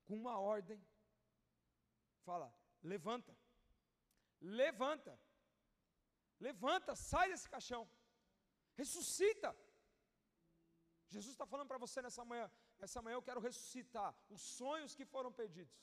com 0.07 0.15
uma 0.23 0.37
ordem, 0.55 0.81
fala: 2.29 2.49
levanta, 2.93 3.33
levanta, 4.63 5.15
levanta, 6.47 6.95
sai 7.11 7.27
desse 7.31 7.49
caixão, 7.55 7.83
ressuscita. 8.81 9.51
Jesus 11.15 11.33
está 11.35 11.47
falando 11.53 11.71
para 11.73 11.83
você 11.85 11.99
nessa 12.07 12.25
manhã, 12.31 12.47
essa 12.87 13.01
manhã 13.03 13.17
eu 13.17 13.27
quero 13.29 13.45
ressuscitar 13.49 14.11
os 14.37 14.43
sonhos 14.61 14.95
que 14.99 15.07
foram 15.15 15.33
pedidos, 15.41 15.79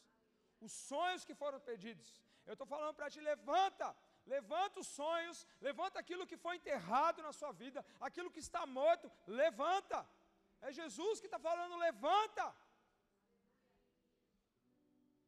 os 0.65 0.73
sonhos 0.89 1.23
que 1.27 1.35
foram 1.43 1.61
pedidos. 1.71 2.09
Eu 2.49 2.55
estou 2.55 2.67
falando 2.73 2.93
para 2.97 3.09
ti, 3.13 3.21
levanta, 3.31 3.87
levanta 4.25 4.79
os 4.79 4.87
sonhos, 4.87 5.45
levanta 5.61 5.99
aquilo 5.99 6.27
que 6.27 6.37
foi 6.37 6.55
enterrado 6.55 7.21
na 7.21 7.33
sua 7.33 7.51
vida, 7.51 7.85
aquilo 7.99 8.31
que 8.31 8.39
está 8.39 8.65
morto, 8.65 9.11
levanta. 9.27 10.07
É 10.61 10.71
Jesus 10.71 11.19
que 11.19 11.25
está 11.25 11.39
falando, 11.39 11.75
levanta. 11.75 12.55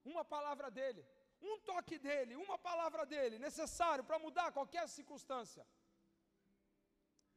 Uma 0.04 0.24
palavra 0.24 0.70
dele, 0.70 1.06
um 1.41 1.60
toque 1.60 1.98
dele, 1.98 2.36
uma 2.36 2.58
palavra 2.58 3.06
dele, 3.06 3.39
necessário 3.39 4.04
para 4.04 4.20
mudar 4.20 4.52
qualquer 4.52 4.88
circunstância. 4.88 5.66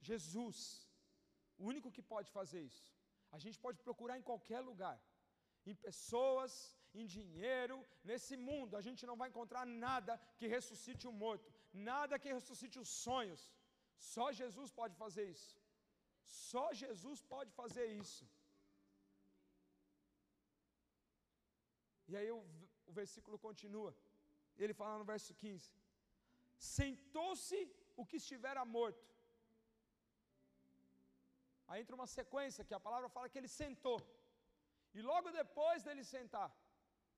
Jesus, 0.00 0.86
o 1.58 1.64
único 1.64 1.90
que 1.90 2.02
pode 2.02 2.30
fazer 2.30 2.60
isso. 2.60 2.94
A 3.32 3.38
gente 3.38 3.58
pode 3.58 3.78
procurar 3.80 4.16
em 4.18 4.22
qualquer 4.22 4.60
lugar, 4.60 4.98
em 5.66 5.74
pessoas, 5.74 6.77
em 7.02 7.06
dinheiro, 7.16 7.76
nesse 8.10 8.34
mundo, 8.48 8.72
a 8.80 8.82
gente 8.86 9.02
não 9.10 9.16
vai 9.20 9.28
encontrar 9.28 9.64
nada 9.86 10.14
que 10.38 10.52
ressuscite 10.56 11.04
o 11.10 11.16
morto, 11.22 11.48
nada 11.90 12.18
que 12.22 12.34
ressuscite 12.38 12.78
os 12.84 12.90
sonhos. 13.06 13.42
Só 14.12 14.26
Jesus 14.40 14.70
pode 14.80 14.94
fazer 15.02 15.24
isso. 15.36 15.54
Só 16.50 16.64
Jesus 16.82 17.20
pode 17.34 17.50
fazer 17.60 17.86
isso. 18.02 18.24
E 22.10 22.16
aí 22.18 22.30
o, 22.36 22.40
o 22.90 22.92
versículo 23.00 23.38
continua. 23.46 23.92
Ele 24.62 24.74
fala 24.80 24.98
no 25.00 25.06
verso 25.12 25.32
15: 25.34 25.72
Sentou-se 26.76 27.60
o 28.00 28.06
que 28.08 28.18
estivera 28.22 28.64
morto. 28.76 29.06
Aí 31.68 31.80
entra 31.82 31.98
uma 32.00 32.10
sequência 32.18 32.66
que 32.68 32.76
a 32.76 32.84
palavra 32.86 33.08
fala 33.14 33.28
que 33.28 33.38
ele 33.40 33.52
sentou. 33.62 33.98
E 34.96 35.02
logo 35.10 35.30
depois 35.40 35.82
dele 35.86 36.02
sentar, 36.14 36.48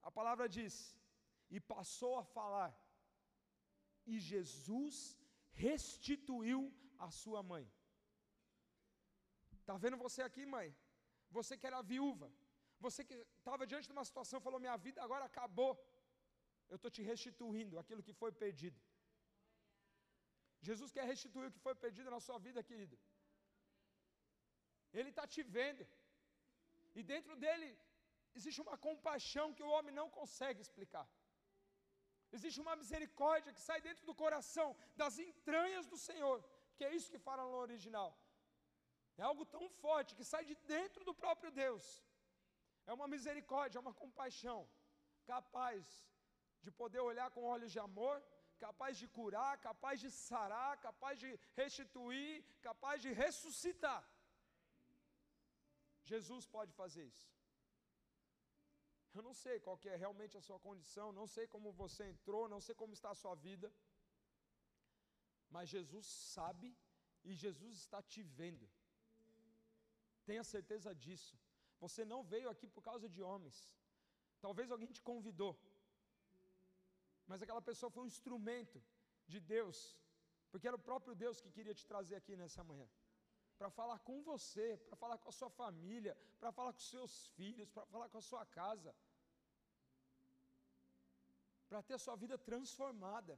a 0.01 0.11
palavra 0.19 0.47
diz: 0.57 0.75
E 1.49 1.59
passou 1.73 2.13
a 2.21 2.23
falar. 2.23 2.71
E 4.05 4.19
Jesus 4.31 4.95
restituiu 5.65 6.61
a 7.05 7.09
sua 7.21 7.41
mãe. 7.51 7.65
Está 9.59 9.75
vendo 9.83 9.97
você 10.05 10.21
aqui, 10.29 10.45
mãe? 10.45 10.69
Você 11.37 11.57
que 11.57 11.67
era 11.69 11.81
viúva, 11.93 12.29
você 12.85 13.01
que 13.09 13.17
estava 13.39 13.65
diante 13.71 13.87
de 13.89 13.95
uma 13.97 14.07
situação, 14.09 14.45
falou: 14.47 14.59
Minha 14.65 14.77
vida 14.85 15.01
agora 15.07 15.25
acabou. 15.31 15.73
Eu 16.71 16.77
estou 16.77 16.91
te 16.95 17.01
restituindo 17.11 17.77
aquilo 17.81 18.05
que 18.07 18.13
foi 18.21 18.31
perdido. 18.43 18.79
Jesus 20.67 20.91
quer 20.95 21.05
restituir 21.13 21.47
o 21.47 21.53
que 21.55 21.65
foi 21.67 21.75
perdido 21.83 22.09
na 22.15 22.19
sua 22.25 22.37
vida, 22.45 22.63
querido. 22.69 22.97
Ele 24.99 25.09
está 25.13 25.25
te 25.33 25.41
vendo. 25.57 25.85
E 26.97 27.01
dentro 27.11 27.35
dele 27.43 27.69
existe 28.37 28.61
uma 28.65 28.77
compaixão 28.87 29.53
que 29.57 29.65
o 29.67 29.73
homem 29.75 29.93
não 29.99 30.07
consegue 30.09 30.61
explicar. 30.65 31.07
Existe 32.37 32.59
uma 32.65 32.75
misericórdia 32.81 33.53
que 33.55 33.63
sai 33.67 33.79
dentro 33.87 34.05
do 34.09 34.15
coração, 34.23 34.67
das 35.01 35.17
entranhas 35.19 35.85
do 35.93 35.97
Senhor, 36.07 36.37
que 36.75 36.85
é 36.87 36.93
isso 36.97 37.11
que 37.13 37.25
fala 37.27 37.43
no 37.43 37.57
original. 37.67 38.09
É 39.21 39.23
algo 39.31 39.45
tão 39.55 39.65
forte 39.83 40.15
que 40.17 40.29
sai 40.31 40.43
de 40.49 40.55
dentro 40.75 41.03
do 41.09 41.13
próprio 41.23 41.51
Deus. 41.63 41.85
É 42.89 42.93
uma 42.93 43.07
misericórdia, 43.15 43.77
é 43.77 43.85
uma 43.85 43.93
compaixão, 44.03 44.59
capaz 45.33 45.83
de 46.63 46.71
poder 46.81 47.01
olhar 47.09 47.29
com 47.31 47.43
olhos 47.55 47.71
de 47.75 47.79
amor, 47.79 48.15
capaz 48.65 48.97
de 49.01 49.07
curar, 49.17 49.53
capaz 49.69 49.99
de 50.03 50.09
sarar, 50.29 50.73
capaz 50.87 51.19
de 51.23 51.29
restituir, 51.61 52.33
capaz 52.61 52.97
de 53.05 53.11
ressuscitar. 53.23 54.01
Jesus 56.11 56.45
pode 56.55 56.71
fazer 56.81 57.03
isso. 57.11 57.29
Eu 59.13 59.21
não 59.27 59.33
sei 59.33 59.55
qual 59.65 59.77
é 59.93 59.95
realmente 60.03 60.37
a 60.37 60.43
sua 60.47 60.59
condição, 60.67 61.07
não 61.19 61.27
sei 61.35 61.45
como 61.53 61.77
você 61.83 62.03
entrou, 62.13 62.43
não 62.53 62.61
sei 62.65 62.73
como 62.81 62.93
está 62.97 63.09
a 63.11 63.19
sua 63.23 63.35
vida, 63.47 63.67
mas 65.55 65.69
Jesus 65.75 66.05
sabe 66.35 66.69
e 67.23 67.33
Jesus 67.43 67.73
está 67.83 68.01
te 68.01 68.21
vendo. 68.39 68.67
Tenha 70.29 70.43
certeza 70.43 70.93
disso. 71.03 71.35
Você 71.83 72.05
não 72.05 72.21
veio 72.23 72.49
aqui 72.53 72.67
por 72.75 72.83
causa 72.89 73.09
de 73.09 73.21
homens. 73.29 73.57
Talvez 74.45 74.71
alguém 74.71 74.91
te 74.97 75.01
convidou, 75.11 75.53
mas 77.27 77.41
aquela 77.41 77.61
pessoa 77.69 77.91
foi 77.91 78.03
um 78.03 78.11
instrumento 78.13 78.81
de 79.27 79.39
Deus, 79.39 79.77
porque 80.49 80.67
era 80.67 80.79
o 80.79 80.85
próprio 80.89 81.13
Deus 81.23 81.39
que 81.39 81.51
queria 81.57 81.75
te 81.79 81.85
trazer 81.91 82.15
aqui 82.15 82.35
nessa 82.35 82.63
manhã 82.63 82.87
para 83.61 83.69
falar 83.79 83.99
com 84.07 84.17
você, 84.23 84.67
para 84.87 84.97
falar 85.01 85.17
com 85.23 85.29
a 85.31 85.37
sua 85.39 85.49
família, 85.61 86.13
para 86.39 86.51
falar 86.57 86.71
com 86.73 86.83
seus 86.93 87.13
filhos, 87.35 87.69
para 87.75 87.85
falar 87.93 88.07
com 88.13 88.17
a 88.21 88.27
sua 88.29 88.43
casa, 88.59 88.91
para 91.69 91.81
ter 91.87 91.93
a 91.97 92.03
sua 92.05 92.15
vida 92.23 92.37
transformada. 92.49 93.35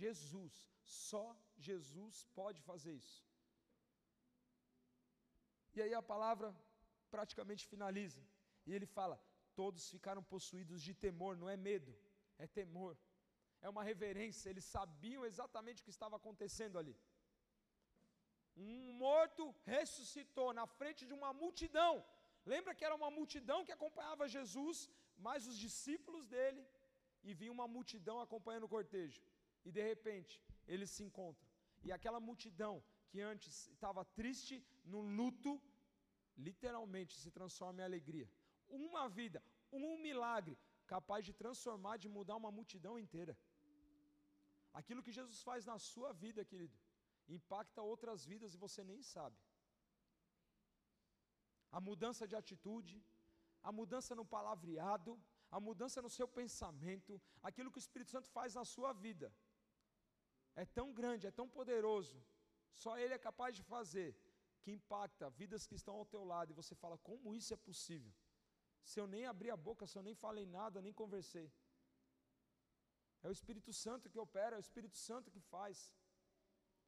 Jesus, 0.00 0.54
só 0.84 1.24
Jesus 1.68 2.26
pode 2.40 2.60
fazer 2.68 2.92
isso. 3.02 3.24
E 5.76 5.80
aí 5.80 5.94
a 5.94 6.02
palavra 6.12 6.54
praticamente 7.16 7.66
finaliza, 7.72 8.22
e 8.66 8.74
ele 8.76 8.88
fala: 8.98 9.18
todos 9.62 9.88
ficaram 9.96 10.22
possuídos 10.34 10.82
de 10.82 10.92
temor, 11.06 11.34
não 11.42 11.48
é 11.48 11.56
medo, 11.56 11.92
é 12.36 12.46
temor, 12.60 12.94
é 13.62 13.68
uma 13.74 13.82
reverência, 13.92 14.50
eles 14.50 14.66
sabiam 14.76 15.24
exatamente 15.24 15.80
o 15.80 15.86
que 15.86 15.96
estava 15.98 16.16
acontecendo 16.16 16.78
ali. 16.78 16.94
Um 18.56 18.92
morto 18.92 19.54
ressuscitou 19.64 20.52
na 20.52 20.66
frente 20.66 21.06
de 21.06 21.12
uma 21.12 21.32
multidão. 21.32 22.04
Lembra 22.44 22.74
que 22.74 22.84
era 22.84 22.94
uma 22.94 23.10
multidão 23.10 23.64
que 23.64 23.72
acompanhava 23.72 24.28
Jesus, 24.28 24.90
mais 25.18 25.46
os 25.46 25.58
discípulos 25.58 26.26
dele, 26.26 26.62
e 27.22 27.34
vinha 27.34 27.52
uma 27.52 27.68
multidão 27.76 28.20
acompanhando 28.20 28.64
o 28.64 28.74
cortejo. 28.76 29.20
E 29.64 29.70
de 29.70 29.82
repente, 29.82 30.40
eles 30.66 30.90
se 30.90 31.02
encontram. 31.02 31.46
E 31.82 31.92
aquela 31.92 32.20
multidão 32.20 32.82
que 33.10 33.20
antes 33.20 33.68
estava 33.68 34.04
triste, 34.04 34.64
no 34.84 35.00
luto, 35.00 35.60
literalmente 36.36 37.14
se 37.22 37.30
transforma 37.30 37.80
em 37.80 37.84
alegria. 37.84 38.28
Uma 38.68 39.08
vida, 39.08 39.42
um 39.72 39.98
milagre 39.98 40.56
capaz 40.86 41.24
de 41.24 41.32
transformar, 41.32 41.96
de 41.96 42.08
mudar 42.08 42.36
uma 42.36 42.50
multidão 42.50 42.98
inteira. 42.98 43.36
Aquilo 44.72 45.02
que 45.02 45.12
Jesus 45.18 45.42
faz 45.42 45.64
na 45.64 45.78
sua 45.78 46.12
vida, 46.12 46.44
querido, 46.44 46.76
impacta 47.28 47.82
outras 47.82 48.24
vidas 48.24 48.54
e 48.54 48.58
você 48.58 48.82
nem 48.84 49.02
sabe. 49.02 49.38
A 51.70 51.80
mudança 51.80 52.26
de 52.26 52.36
atitude, 52.36 53.04
a 53.62 53.72
mudança 53.72 54.14
no 54.14 54.24
palavreado, 54.24 55.20
a 55.50 55.58
mudança 55.60 56.00
no 56.02 56.10
seu 56.10 56.28
pensamento, 56.28 57.20
aquilo 57.42 57.70
que 57.70 57.78
o 57.78 57.84
Espírito 57.86 58.10
Santo 58.10 58.28
faz 58.28 58.54
na 58.54 58.64
sua 58.64 58.92
vida. 58.92 59.32
É 60.54 60.64
tão 60.64 60.92
grande, 60.92 61.26
é 61.26 61.30
tão 61.30 61.48
poderoso, 61.48 62.22
só 62.74 62.96
Ele 62.98 63.14
é 63.14 63.18
capaz 63.18 63.54
de 63.56 63.62
fazer, 63.62 64.16
que 64.62 64.72
impacta 64.72 65.30
vidas 65.30 65.66
que 65.66 65.74
estão 65.74 65.94
ao 65.96 66.06
teu 66.06 66.24
lado, 66.24 66.50
e 66.50 66.58
você 66.60 66.74
fala: 66.74 66.96
como 66.98 67.34
isso 67.34 67.52
é 67.52 67.56
possível? 67.56 68.12
Se 68.82 68.98
eu 69.00 69.06
nem 69.06 69.26
abri 69.26 69.50
a 69.50 69.56
boca, 69.56 69.86
se 69.86 69.96
eu 69.98 70.02
nem 70.02 70.14
falei 70.14 70.46
nada, 70.46 70.80
nem 70.80 70.92
conversei. 70.92 71.52
É 73.22 73.28
o 73.28 73.32
Espírito 73.32 73.72
Santo 73.72 74.08
que 74.08 74.18
opera, 74.18 74.54
é 74.54 74.58
o 74.58 74.66
Espírito 74.68 74.96
Santo 74.96 75.30
que 75.30 75.40
faz. 75.40 75.92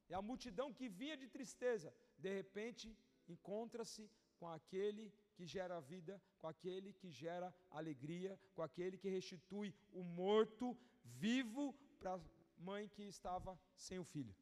E 0.09 0.14
a 0.14 0.22
multidão 0.22 0.72
que 0.72 0.88
vinha 0.88 1.16
de 1.16 1.28
tristeza, 1.28 1.94
de 2.16 2.30
repente 2.38 2.96
encontra-se 3.28 4.11
com 4.38 4.48
aquele 4.48 5.12
que 5.34 5.44
gera 5.54 5.80
vida, 5.80 6.20
com 6.38 6.48
aquele 6.48 6.92
que 7.00 7.11
gera 7.11 7.54
alegria, 7.70 8.38
com 8.54 8.62
aquele 8.62 8.96
que 8.96 9.09
restitui 9.09 9.74
o 9.92 10.02
morto 10.02 10.76
vivo 11.04 11.64
para 11.98 12.14
a 12.14 12.20
mãe 12.68 12.88
que 12.88 13.02
estava 13.02 13.59
sem 13.76 13.98
o 13.98 14.04
filho. 14.04 14.34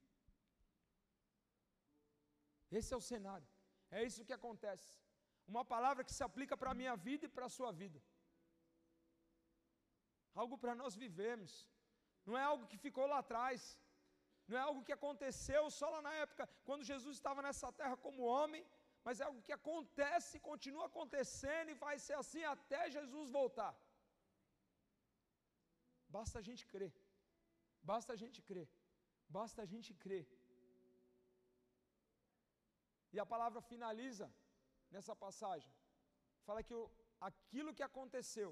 Esse 2.70 2.92
é 2.94 2.96
o 2.96 3.06
cenário. 3.12 3.48
É 3.90 4.02
isso 4.08 4.24
que 4.24 4.32
acontece. 4.32 4.88
Uma 5.46 5.64
palavra 5.64 6.04
que 6.04 6.14
se 6.18 6.24
aplica 6.28 6.56
para 6.56 6.70
a 6.72 6.78
minha 6.80 6.96
vida 6.96 7.26
e 7.26 7.34
para 7.36 7.46
a 7.46 7.54
sua 7.56 7.70
vida. 7.72 8.02
Algo 10.34 10.56
para 10.58 10.74
nós 10.74 10.94
vivermos. 10.94 11.52
Não 12.26 12.36
é 12.36 12.42
algo 12.42 12.66
que 12.66 12.76
ficou 12.86 13.06
lá 13.06 13.18
atrás. 13.18 13.78
Não 14.48 14.56
é 14.58 14.62
algo 14.68 14.84
que 14.86 14.96
aconteceu 14.98 15.62
só 15.78 15.86
lá 15.94 16.00
na 16.08 16.14
época, 16.24 16.44
quando 16.66 16.88
Jesus 16.90 17.14
estava 17.16 17.40
nessa 17.46 17.70
terra 17.80 17.96
como 18.04 18.30
homem, 18.34 18.64
mas 19.06 19.20
é 19.20 19.24
algo 19.28 19.42
que 19.46 19.54
acontece, 19.60 20.44
continua 20.50 20.86
acontecendo 20.90 21.70
e 21.72 21.80
vai 21.86 21.96
ser 22.06 22.16
assim 22.22 22.44
até 22.54 22.80
Jesus 22.96 23.30
voltar. 23.38 23.72
Basta 26.16 26.38
a 26.40 26.44
gente 26.48 26.64
crer. 26.72 26.92
Basta 27.90 28.12
a 28.14 28.18
gente 28.22 28.40
crer. 28.48 28.68
Basta 29.36 29.62
a 29.62 29.68
gente 29.72 29.90
crer. 30.04 30.24
E 33.14 33.18
a 33.24 33.26
palavra 33.34 33.60
finaliza 33.70 34.26
nessa 34.94 35.14
passagem. 35.24 35.72
Fala 36.46 36.62
que 36.68 36.74
aquilo 37.28 37.74
que 37.78 37.84
aconteceu, 37.90 38.50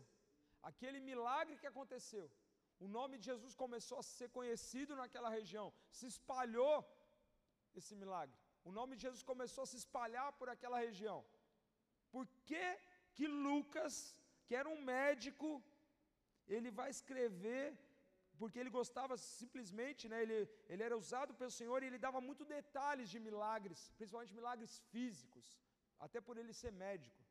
aquele 0.70 1.00
milagre 1.10 1.56
que 1.62 1.70
aconteceu, 1.72 2.26
o 2.78 2.88
nome 2.88 3.18
de 3.18 3.26
Jesus 3.32 3.54
começou 3.54 3.98
a 3.98 4.02
ser 4.02 4.28
conhecido 4.38 4.94
naquela 5.00 5.28
região, 5.28 5.72
se 5.98 6.06
espalhou 6.06 6.76
esse 7.74 7.94
milagre. 8.02 8.36
O 8.68 8.72
nome 8.72 8.96
de 8.96 9.02
Jesus 9.06 9.22
começou 9.22 9.62
a 9.64 9.70
se 9.72 9.76
espalhar 9.82 10.32
por 10.38 10.48
aquela 10.48 10.78
região. 10.86 11.18
Por 12.10 12.26
que, 12.48 12.64
que 13.14 13.26
Lucas, 13.26 13.94
que 14.46 14.54
era 14.60 14.68
um 14.68 14.80
médico, 14.94 15.48
ele 16.46 16.70
vai 16.70 16.88
escrever, 16.90 17.66
porque 18.38 18.58
ele 18.58 18.76
gostava 18.78 19.16
simplesmente, 19.16 20.08
né, 20.08 20.20
ele, 20.22 20.38
ele 20.68 20.82
era 20.82 20.96
usado 20.96 21.34
pelo 21.34 21.50
Senhor 21.50 21.82
e 21.82 21.86
ele 21.86 21.98
dava 22.06 22.20
muito 22.20 22.44
detalhes 22.44 23.08
de 23.08 23.20
milagres, 23.28 23.92
principalmente 23.96 24.34
milagres 24.40 24.78
físicos, 24.90 25.46
até 25.98 26.20
por 26.20 26.36
ele 26.36 26.52
ser 26.52 26.72
médico. 26.72 27.23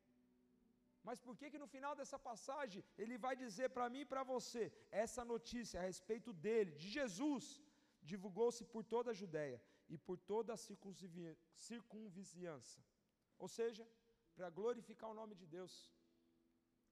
Mas 1.06 1.20
por 1.24 1.34
que 1.38 1.50
que 1.52 1.62
no 1.62 1.68
final 1.74 1.94
dessa 1.98 2.18
passagem 2.18 2.82
ele 3.02 3.16
vai 3.24 3.34
dizer 3.36 3.68
para 3.76 3.88
mim 3.94 4.02
e 4.04 4.10
para 4.12 4.22
você 4.32 4.62
essa 5.04 5.22
notícia 5.32 5.78
a 5.78 5.84
respeito 5.90 6.32
dele, 6.32 6.72
de 6.82 6.88
Jesus, 6.98 7.44
divulgou-se 8.10 8.64
por 8.64 8.82
toda 8.94 9.10
a 9.10 9.18
Judéia 9.22 9.58
e 9.88 9.96
por 9.98 10.16
toda 10.32 10.54
a 10.54 10.60
circunvizinhança. 11.68 12.78
Ou 13.38 13.48
seja, 13.48 13.84
para 14.34 14.50
glorificar 14.50 15.10
o 15.10 15.14
nome 15.14 15.34
de 15.34 15.46
Deus. 15.46 15.74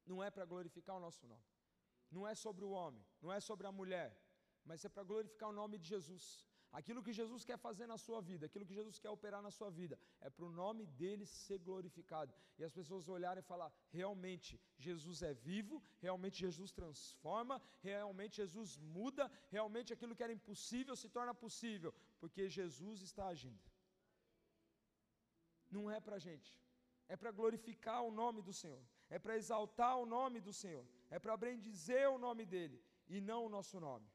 Não 0.07 0.23
é 0.23 0.31
para 0.31 0.45
glorificar 0.45 0.97
o 0.97 1.01
nosso 1.01 1.27
nome. 1.27 1.45
Não 2.11 2.27
é 2.27 2.35
sobre 2.35 2.65
o 2.65 2.71
homem, 2.71 3.05
não 3.21 3.33
é 3.33 3.41
sobre 3.41 3.67
a 3.67 3.73
mulher, 3.73 4.11
mas 4.65 4.85
é 4.85 4.89
para 4.89 5.03
glorificar 5.03 5.49
o 5.49 5.53
nome 5.53 5.79
de 5.79 5.89
Jesus. 5.89 6.47
Aquilo 6.79 7.03
que 7.07 7.13
Jesus 7.13 7.45
quer 7.49 7.59
fazer 7.59 7.87
na 7.87 7.99
sua 8.05 8.21
vida, 8.29 8.47
aquilo 8.47 8.67
que 8.69 8.79
Jesus 8.81 8.99
quer 8.99 9.11
operar 9.11 9.43
na 9.47 9.51
sua 9.51 9.71
vida, 9.71 9.99
é 10.27 10.31
para 10.31 10.47
o 10.47 10.51
nome 10.51 10.87
dele 11.01 11.27
ser 11.27 11.59
glorificado. 11.59 12.33
E 12.59 12.65
as 12.65 12.73
pessoas 12.79 13.11
olharem 13.17 13.43
e 13.43 13.51
falar: 13.53 13.71
realmente 13.91 14.59
Jesus 14.79 15.21
é 15.31 15.35
vivo, 15.35 15.83
realmente 16.07 16.39
Jesus 16.47 16.73
transforma, 16.73 17.61
realmente 17.83 18.37
Jesus 18.37 18.79
muda, 18.79 19.31
realmente 19.51 19.93
aquilo 19.93 20.17
que 20.17 20.23
era 20.23 20.33
impossível 20.33 20.97
se 20.97 21.11
torna 21.11 21.35
possível, 21.35 21.93
porque 22.19 22.49
Jesus 22.49 23.03
está 23.03 23.27
agindo. 23.27 23.71
Não 25.71 25.91
é 25.91 26.01
para 26.01 26.17
a 26.17 26.25
gente, 26.29 26.51
é 27.07 27.17
para 27.17 27.31
glorificar 27.31 28.03
o 28.03 28.11
nome 28.23 28.41
do 28.41 28.53
Senhor, 28.63 28.83
é 29.11 29.19
para 29.19 29.37
exaltar 29.37 29.95
o 29.99 30.07
nome 30.07 30.41
do 30.41 30.55
Senhor, 30.55 30.87
é 31.11 31.19
para 31.19 31.37
bendizer 31.37 32.09
o 32.09 32.19
nome 32.27 32.47
dele 32.47 32.83
e 33.09 33.21
não 33.21 33.45
o 33.45 33.51
nosso 33.51 33.79
nome. 33.79 34.09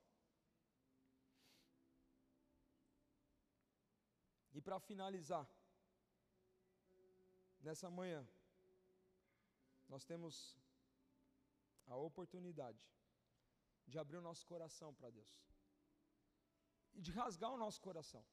E 4.57 4.61
para 4.67 4.77
finalizar, 4.89 5.45
nessa 7.65 7.87
manhã, 7.97 8.21
nós 9.91 10.03
temos 10.11 10.35
a 11.93 11.97
oportunidade 12.07 12.81
de 13.91 13.97
abrir 14.03 14.17
o 14.21 14.25
nosso 14.29 14.43
coração 14.51 14.89
para 14.97 15.11
Deus 15.19 15.35
e 16.97 17.01
de 17.05 17.11
rasgar 17.19 17.51
o 17.57 17.61
nosso 17.65 17.79
coração. 17.87 18.23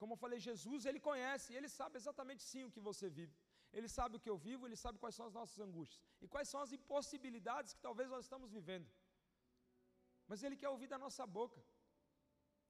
Como 0.00 0.12
eu 0.14 0.20
falei, 0.24 0.38
Jesus, 0.48 0.86
Ele 0.88 1.00
conhece, 1.10 1.50
Ele 1.58 1.70
sabe 1.80 1.96
exatamente 2.02 2.44
sim 2.52 2.64
o 2.64 2.72
que 2.76 2.86
você 2.88 3.08
vive. 3.18 3.36
Ele 3.78 3.88
sabe 3.98 4.14
o 4.16 4.22
que 4.24 4.32
eu 4.34 4.38
vivo, 4.48 4.64
Ele 4.66 4.80
sabe 4.84 4.96
quais 5.02 5.16
são 5.18 5.26
as 5.30 5.36
nossas 5.38 5.58
angústias 5.66 6.04
e 6.24 6.28
quais 6.34 6.48
são 6.52 6.60
as 6.64 6.72
impossibilidades 6.78 7.74
que 7.76 7.84
talvez 7.88 8.08
nós 8.14 8.24
estamos 8.26 8.50
vivendo. 8.58 8.88
Mas 10.28 10.44
Ele 10.44 10.56
quer 10.62 10.70
ouvir 10.74 10.90
da 10.94 10.98
nossa 11.06 11.26
boca. 11.38 11.60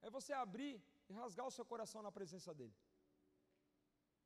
É 0.01 0.09
você 0.19 0.33
abrir 0.45 0.75
e 1.09 1.13
rasgar 1.13 1.45
o 1.47 1.55
seu 1.57 1.65
coração 1.65 2.01
na 2.01 2.11
presença 2.11 2.53
dEle. 2.53 2.75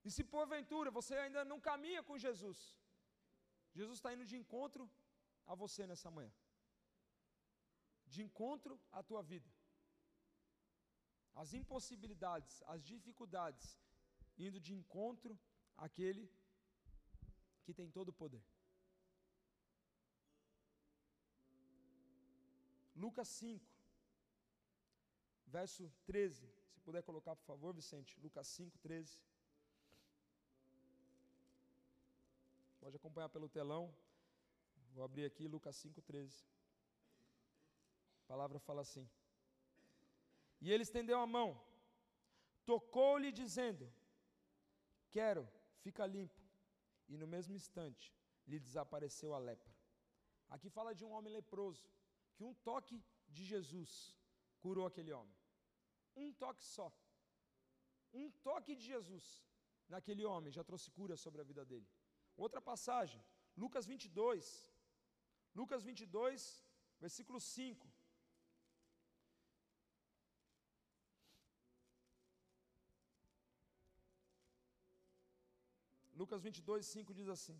E 0.03 0.09
se 0.15 0.23
porventura 0.23 0.89
você 0.99 1.15
ainda 1.15 1.43
não 1.45 1.59
caminha 1.59 2.01
com 2.03 2.17
Jesus, 2.17 2.59
Jesus 3.73 3.97
está 3.97 4.13
indo 4.13 4.25
de 4.25 4.35
encontro 4.35 4.89
a 5.45 5.55
você 5.55 5.85
nessa 5.85 6.09
manhã, 6.09 6.31
de 8.07 8.21
encontro 8.23 8.79
à 8.91 9.03
tua 9.03 9.21
vida. 9.21 9.49
As 11.33 11.53
impossibilidades, 11.53 12.61
as 12.73 12.83
dificuldades, 12.83 13.79
indo 14.37 14.59
de 14.59 14.73
encontro 14.73 15.39
àquele 15.77 16.29
que 17.63 17.73
tem 17.73 17.89
todo 17.89 18.09
o 18.09 18.13
poder. 18.21 18.43
Lucas 22.95 23.29
5, 23.29 23.65
verso 25.47 25.91
13 26.05 26.60
puder 26.81 27.03
colocar, 27.03 27.35
por 27.35 27.45
favor, 27.45 27.73
Vicente, 27.73 28.19
Lucas 28.19 28.47
5, 28.47 28.77
13. 28.79 29.19
Pode 32.79 32.95
acompanhar 32.95 33.29
pelo 33.29 33.47
telão. 33.47 33.93
Vou 34.93 35.03
abrir 35.03 35.25
aqui 35.25 35.47
Lucas 35.47 35.75
5, 35.75 36.01
13. 36.01 36.43
A 38.23 38.27
palavra 38.27 38.59
fala 38.59 38.81
assim: 38.81 39.07
E 40.59 40.71
ele 40.71 40.83
estendeu 40.83 41.19
a 41.19 41.27
mão, 41.27 41.49
tocou-lhe, 42.65 43.31
dizendo: 43.31 43.91
Quero, 45.09 45.47
fica 45.83 46.05
limpo. 46.05 46.39
E 47.07 47.17
no 47.17 47.27
mesmo 47.27 47.53
instante 47.53 48.13
lhe 48.47 48.59
desapareceu 48.59 49.33
a 49.33 49.39
lepra. 49.39 49.71
Aqui 50.49 50.69
fala 50.69 50.95
de 50.95 51.03
um 51.05 51.11
homem 51.11 51.31
leproso, 51.31 51.85
que 52.35 52.43
um 52.43 52.53
toque 52.53 53.03
de 53.29 53.43
Jesus 53.45 54.15
curou 54.59 54.85
aquele 54.85 55.11
homem. 55.11 55.40
Um 56.15 56.33
toque 56.33 56.63
só. 56.63 56.91
Um 58.13 58.29
toque 58.47 58.75
de 58.75 58.85
Jesus 58.85 59.45
naquele 59.87 60.25
homem 60.25 60.51
já 60.51 60.63
trouxe 60.63 60.89
cura 60.91 61.15
sobre 61.15 61.41
a 61.41 61.43
vida 61.43 61.63
dele. 61.65 61.87
Outra 62.35 62.61
passagem, 62.61 63.23
Lucas 63.55 63.85
22. 63.85 64.69
Lucas 65.53 65.83
22, 65.83 66.65
versículo 66.99 67.39
5. 67.39 67.91
Lucas 76.21 76.41
22, 76.43 76.85
5 76.85 77.13
diz 77.13 77.27
assim: 77.27 77.59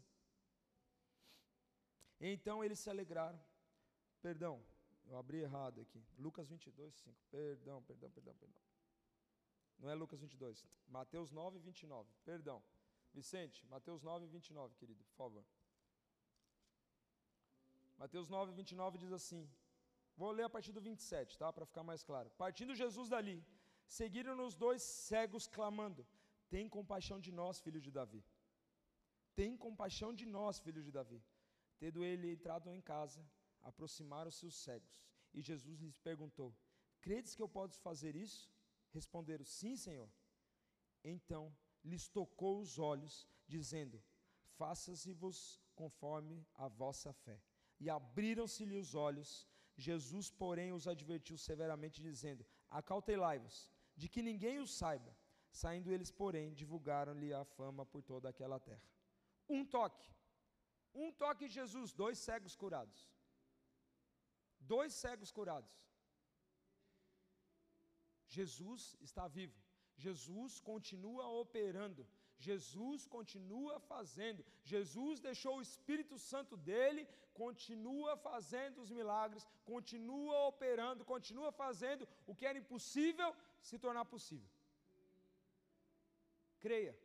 Então 2.20 2.64
eles 2.64 2.80
se 2.80 2.90
alegraram. 2.90 3.42
Perdão, 4.22 4.64
eu 5.12 5.18
abri 5.18 5.40
errado 5.40 5.82
aqui. 5.82 6.02
Lucas 6.18 6.48
22, 6.48 6.96
5. 6.96 7.26
Perdão, 7.30 7.82
perdão, 7.84 8.10
perdão, 8.10 8.36
perdão. 8.36 8.62
Não 9.78 9.90
é 9.90 9.94
Lucas 9.94 10.22
22. 10.22 10.66
Mateus 10.88 11.32
9, 11.32 11.60
29. 11.60 12.10
Perdão. 12.24 12.64
Vicente, 13.14 13.66
Mateus 13.68 14.02
9, 14.02 14.26
29, 14.28 14.76
querido, 14.76 15.04
por 15.04 15.16
favor. 15.16 15.46
Mateus 17.98 18.30
9, 18.30 18.54
29 18.54 18.98
diz 18.98 19.12
assim. 19.12 19.42
Vou 20.16 20.32
ler 20.32 20.44
a 20.44 20.50
partir 20.50 20.72
do 20.72 20.82
27, 20.82 21.38
tá? 21.38 21.52
Para 21.52 21.66
ficar 21.66 21.84
mais 21.84 22.04
claro. 22.04 22.30
Partindo 22.38 22.74
Jesus 22.74 23.10
dali, 23.10 23.38
seguiram-nos 23.86 24.56
dois 24.56 24.82
cegos 24.82 25.46
clamando: 25.46 26.08
Tem 26.50 26.70
compaixão 26.70 27.20
de 27.20 27.32
nós, 27.32 27.60
filho 27.60 27.82
de 27.82 27.92
Davi. 27.92 28.24
Tem 29.36 29.58
compaixão 29.58 30.14
de 30.14 30.26
nós, 30.26 30.60
filho 30.60 30.82
de 30.82 30.92
Davi. 30.92 31.22
Tendo 31.80 32.04
ele 32.04 32.32
entrado 32.32 32.70
em 32.70 32.82
casa, 32.82 33.22
aproximaram-se 33.64 34.46
os 34.46 34.56
cegos. 34.56 35.06
E 35.34 35.42
Jesus 35.42 35.80
lhes 35.80 35.98
perguntou: 35.98 36.56
Credes 37.00 37.36
que 37.36 37.42
eu 37.42 37.50
posso 37.50 37.80
fazer 37.80 38.16
isso? 38.16 38.50
Responderam: 38.92 39.46
Sim, 39.46 39.76
Senhor. 39.76 40.10
Então 41.04 41.56
lhes 41.84 42.08
tocou 42.08 42.60
os 42.60 42.78
olhos, 42.78 43.28
dizendo: 43.48 44.04
Faça-se-vos 44.58 45.62
conforme 45.76 46.46
a 46.54 46.68
vossa 46.68 47.12
fé. 47.14 47.42
E 47.80 47.90
abriram-se-lhe 47.90 48.76
os 48.76 48.94
olhos. 48.94 49.48
Jesus, 49.78 50.30
porém, 50.30 50.72
os 50.74 50.88
advertiu 50.88 51.38
severamente, 51.38 52.02
dizendo: 52.02 52.46
Acautelai-vos, 52.70 53.70
de 53.96 54.08
que 54.08 54.22
ninguém 54.22 54.60
o 54.60 54.68
saiba. 54.68 55.16
Saindo 55.52 55.92
eles, 55.92 56.12
porém, 56.12 56.54
divulgaram-lhe 56.54 57.34
a 57.34 57.44
fama 57.44 57.86
por 57.86 58.02
toda 58.02 58.30
aquela 58.30 58.60
terra. 58.60 58.84
Um 59.50 59.66
toque. 59.66 60.10
Um 60.94 61.12
toque 61.12 61.48
de 61.48 61.54
Jesus, 61.54 61.92
dois 61.94 62.18
cegos 62.20 62.56
curados. 62.56 63.10
Dois 64.62 64.94
cegos 64.94 65.32
curados. 65.32 65.74
Jesus 68.28 68.96
está 69.02 69.28
vivo. 69.28 69.58
Jesus 69.98 70.60
continua 70.60 71.28
operando. 71.28 72.08
Jesus 72.48 73.06
continua 73.16 73.80
fazendo. 73.80 74.44
Jesus 74.64 75.20
deixou 75.20 75.58
o 75.58 75.62
Espírito 75.62 76.18
Santo 76.18 76.56
dele, 76.58 77.08
continua 77.34 78.16
fazendo 78.18 78.82
os 78.82 78.90
milagres, 79.00 79.48
continua 79.64 80.48
operando, 80.52 81.06
continua 81.14 81.52
fazendo 81.52 82.08
o 82.26 82.36
que 82.36 82.48
era 82.52 82.58
impossível 82.58 83.30
se 83.62 83.78
tornar 83.78 84.06
possível. 84.06 84.50
Creia, 86.60 86.98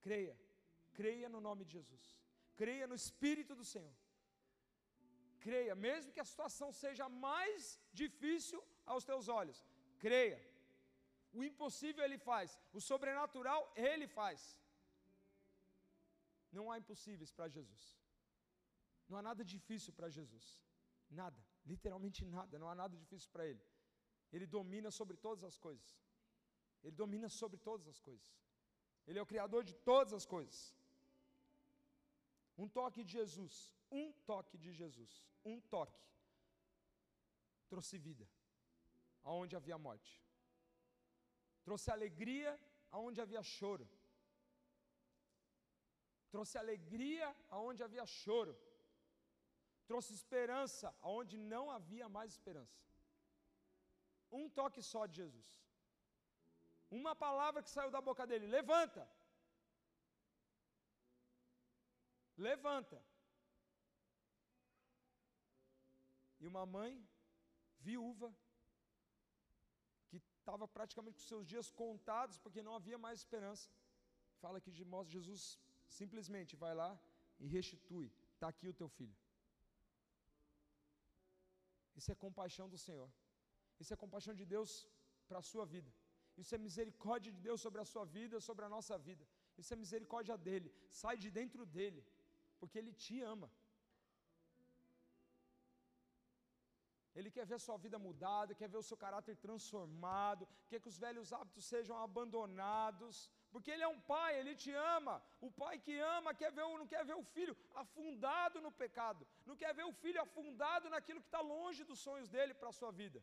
creia, 0.00 0.36
creia 0.92 1.28
no 1.28 1.40
nome 1.40 1.64
de 1.64 1.72
Jesus. 1.78 2.04
Creia 2.60 2.86
no 2.86 2.94
Espírito 2.94 3.54
do 3.54 3.64
Senhor. 3.64 3.96
Creia, 5.46 5.74
mesmo 5.86 6.12
que 6.14 6.22
a 6.24 6.30
situação 6.32 6.68
seja 6.84 7.06
mais 7.26 7.78
difícil 8.00 8.60
aos 8.92 9.04
teus 9.10 9.26
olhos. 9.40 9.58
Creia. 10.04 10.40
O 11.38 11.42
impossível 11.48 12.02
ele 12.04 12.18
faz, 12.30 12.58
o 12.78 12.80
sobrenatural 12.90 13.60
ele 13.90 14.06
faz. 14.18 14.40
Não 16.56 16.64
há 16.70 16.76
impossíveis 16.82 17.30
para 17.36 17.48
Jesus. 17.56 17.84
Não 19.08 19.16
há 19.18 19.22
nada 19.28 19.44
difícil 19.54 19.92
para 19.98 20.08
Jesus. 20.18 20.46
Nada, 21.20 21.40
literalmente 21.72 22.24
nada, 22.24 22.58
não 22.58 22.68
há 22.70 22.74
nada 22.74 22.96
difícil 22.96 23.30
para 23.34 23.46
ele. 23.50 23.62
Ele 24.32 24.46
domina 24.46 24.90
sobre 24.98 25.16
todas 25.16 25.44
as 25.50 25.56
coisas. 25.66 25.90
Ele 26.82 26.96
domina 27.02 27.28
sobre 27.40 27.58
todas 27.68 27.86
as 27.92 28.00
coisas. 28.08 28.30
Ele 29.06 29.18
é 29.18 29.22
o 29.22 29.30
criador 29.32 29.62
de 29.70 29.74
todas 29.90 30.12
as 30.12 30.26
coisas. 30.34 30.58
Um 32.56 32.68
toque 32.68 33.02
de 33.02 33.12
Jesus, 33.18 33.54
um 33.90 34.12
toque 34.30 34.56
de 34.58 34.72
Jesus, 34.72 35.12
um 35.44 35.60
toque 35.60 36.10
trouxe 37.70 37.96
vida 38.08 38.26
aonde 39.22 39.54
havia 39.58 39.78
morte. 39.88 40.12
Trouxe 41.66 41.88
alegria 41.96 42.52
aonde 42.96 43.20
havia 43.24 43.42
choro. 43.42 43.86
Trouxe 46.32 46.56
alegria 46.58 47.28
aonde 47.56 47.82
havia 47.86 48.06
choro. 48.06 48.54
Trouxe 49.88 50.12
esperança 50.20 50.86
aonde 51.00 51.36
não 51.52 51.64
havia 51.76 52.08
mais 52.16 52.32
esperança. 52.36 52.78
Um 54.38 54.44
toque 54.58 54.82
só 54.90 55.02
de 55.06 55.16
Jesus. 55.22 55.48
Uma 56.98 57.14
palavra 57.24 57.62
que 57.62 57.70
saiu 57.76 57.90
da 57.96 58.00
boca 58.08 58.26
dele: 58.30 58.46
levanta. 58.46 59.04
Levanta. 62.48 62.98
E 66.40 66.46
uma 66.52 66.64
mãe 66.76 66.92
viúva 67.88 68.28
estava 70.50 70.66
praticamente 70.76 71.18
com 71.18 71.26
seus 71.32 71.46
dias 71.52 71.66
contados, 71.82 72.36
porque 72.44 72.66
não 72.66 72.74
havia 72.78 72.98
mais 73.06 73.20
esperança. 73.22 73.66
Fala 74.42 74.60
que 74.64 74.72
Jesus 75.16 75.42
simplesmente 76.00 76.54
vai 76.62 76.74
lá 76.82 76.90
e 77.38 77.46
restitui: 77.56 78.08
está 78.34 78.48
aqui 78.52 78.68
o 78.72 78.78
teu 78.80 78.88
filho. 78.98 79.16
Isso 81.98 82.10
é 82.12 82.16
compaixão 82.26 82.66
do 82.74 82.78
Senhor. 82.86 83.10
Isso 83.80 83.92
é 83.94 83.96
compaixão 84.04 84.34
de 84.40 84.44
Deus 84.54 84.70
para 85.28 85.38
a 85.42 85.46
sua 85.50 85.64
vida. 85.74 85.90
Isso 86.40 86.54
é 86.56 86.58
misericórdia 86.68 87.30
de 87.36 87.40
Deus 87.46 87.60
sobre 87.66 87.80
a 87.84 87.86
sua 87.92 88.04
vida, 88.16 88.36
sobre 88.48 88.64
a 88.64 88.70
nossa 88.74 88.96
vida. 89.08 89.24
Isso 89.60 89.72
é 89.74 89.76
misericórdia 89.84 90.36
dele. 90.46 90.68
Sai 91.00 91.16
de 91.22 91.30
dentro 91.38 91.64
dele, 91.76 92.02
porque 92.58 92.78
ele 92.80 92.92
te 93.04 93.16
ama. 93.34 93.48
Ele 97.18 97.30
quer 97.36 97.44
ver 97.50 97.58
sua 97.58 97.76
vida 97.84 97.98
mudada, 97.98 98.54
quer 98.60 98.68
ver 98.72 98.80
o 98.80 98.88
seu 98.88 98.96
caráter 99.04 99.34
transformado, 99.44 100.46
quer 100.68 100.80
que 100.82 100.90
os 100.92 100.98
velhos 101.04 101.32
hábitos 101.36 101.64
sejam 101.72 101.96
abandonados, 102.06 103.28
porque 103.52 103.70
Ele 103.72 103.82
é 103.82 103.88
um 103.94 104.00
pai, 104.12 104.38
Ele 104.38 104.54
te 104.54 104.72
ama. 104.96 105.14
O 105.40 105.50
pai 105.50 105.76
que 105.86 105.94
ama 106.16 106.32
quer 106.40 106.52
ver, 106.52 106.66
não 106.82 106.86
quer 106.92 107.04
ver 107.04 107.16
o 107.22 107.24
filho 107.34 107.56
afundado 107.74 108.60
no 108.66 108.70
pecado, 108.82 109.26
não 109.44 109.56
quer 109.62 109.72
ver 109.74 109.86
o 109.92 109.92
filho 109.92 110.20
afundado 110.22 110.88
naquilo 110.88 111.22
que 111.24 111.26
está 111.32 111.40
longe 111.40 111.82
dos 111.90 111.98
sonhos 111.98 112.28
dele 112.28 112.54
para 112.54 112.68
a 112.68 112.78
sua 112.80 112.92
vida. 112.92 113.20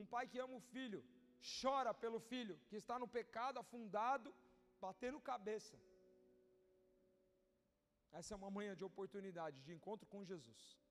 Um 0.00 0.06
pai 0.06 0.26
que 0.26 0.38
ama 0.38 0.56
o 0.56 0.66
filho, 0.74 1.04
chora 1.60 1.92
pelo 1.92 2.18
filho 2.18 2.58
que 2.70 2.76
está 2.76 2.98
no 2.98 3.06
pecado, 3.18 3.58
afundado, 3.58 4.34
batendo 4.80 5.20
cabeça. 5.20 5.76
Essa 8.10 8.32
é 8.32 8.36
uma 8.36 8.50
manhã 8.50 8.74
de 8.74 8.84
oportunidade, 8.84 9.60
de 9.66 9.72
encontro 9.76 10.06
com 10.06 10.24
Jesus 10.24 10.83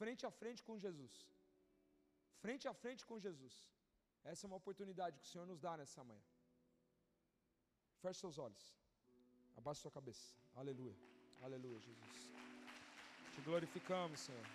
frente 0.00 0.22
a 0.30 0.30
frente 0.40 0.62
com 0.68 0.76
Jesus. 0.84 1.14
Frente 2.44 2.66
a 2.68 2.74
frente 2.82 3.04
com 3.10 3.18
Jesus. 3.26 3.54
Essa 4.30 4.46
é 4.46 4.48
uma 4.48 4.60
oportunidade 4.62 5.18
que 5.18 5.26
o 5.26 5.30
Senhor 5.32 5.46
nos 5.46 5.60
dá 5.66 5.76
nessa 5.76 6.02
manhã. 6.04 6.24
Feche 8.02 8.20
seus 8.20 8.38
olhos. 8.46 8.64
Abaixe 9.56 9.80
sua 9.80 9.90
cabeça. 9.90 10.34
Aleluia. 10.54 10.96
Aleluia, 11.42 11.78
Jesus. 11.80 12.16
Te 13.34 13.40
glorificamos, 13.42 14.20
Senhor. 14.20 14.46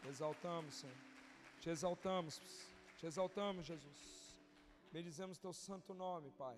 Te 0.00 0.08
exaltamos, 0.08 0.74
Senhor. 0.74 0.96
Te 1.60 1.70
exaltamos. 1.70 2.40
Te 2.98 3.06
exaltamos, 3.06 3.66
Jesus. 3.66 4.00
Bendizemos 4.92 5.38
teu 5.38 5.52
santo 5.52 5.92
nome, 5.94 6.30
Pai. 6.32 6.56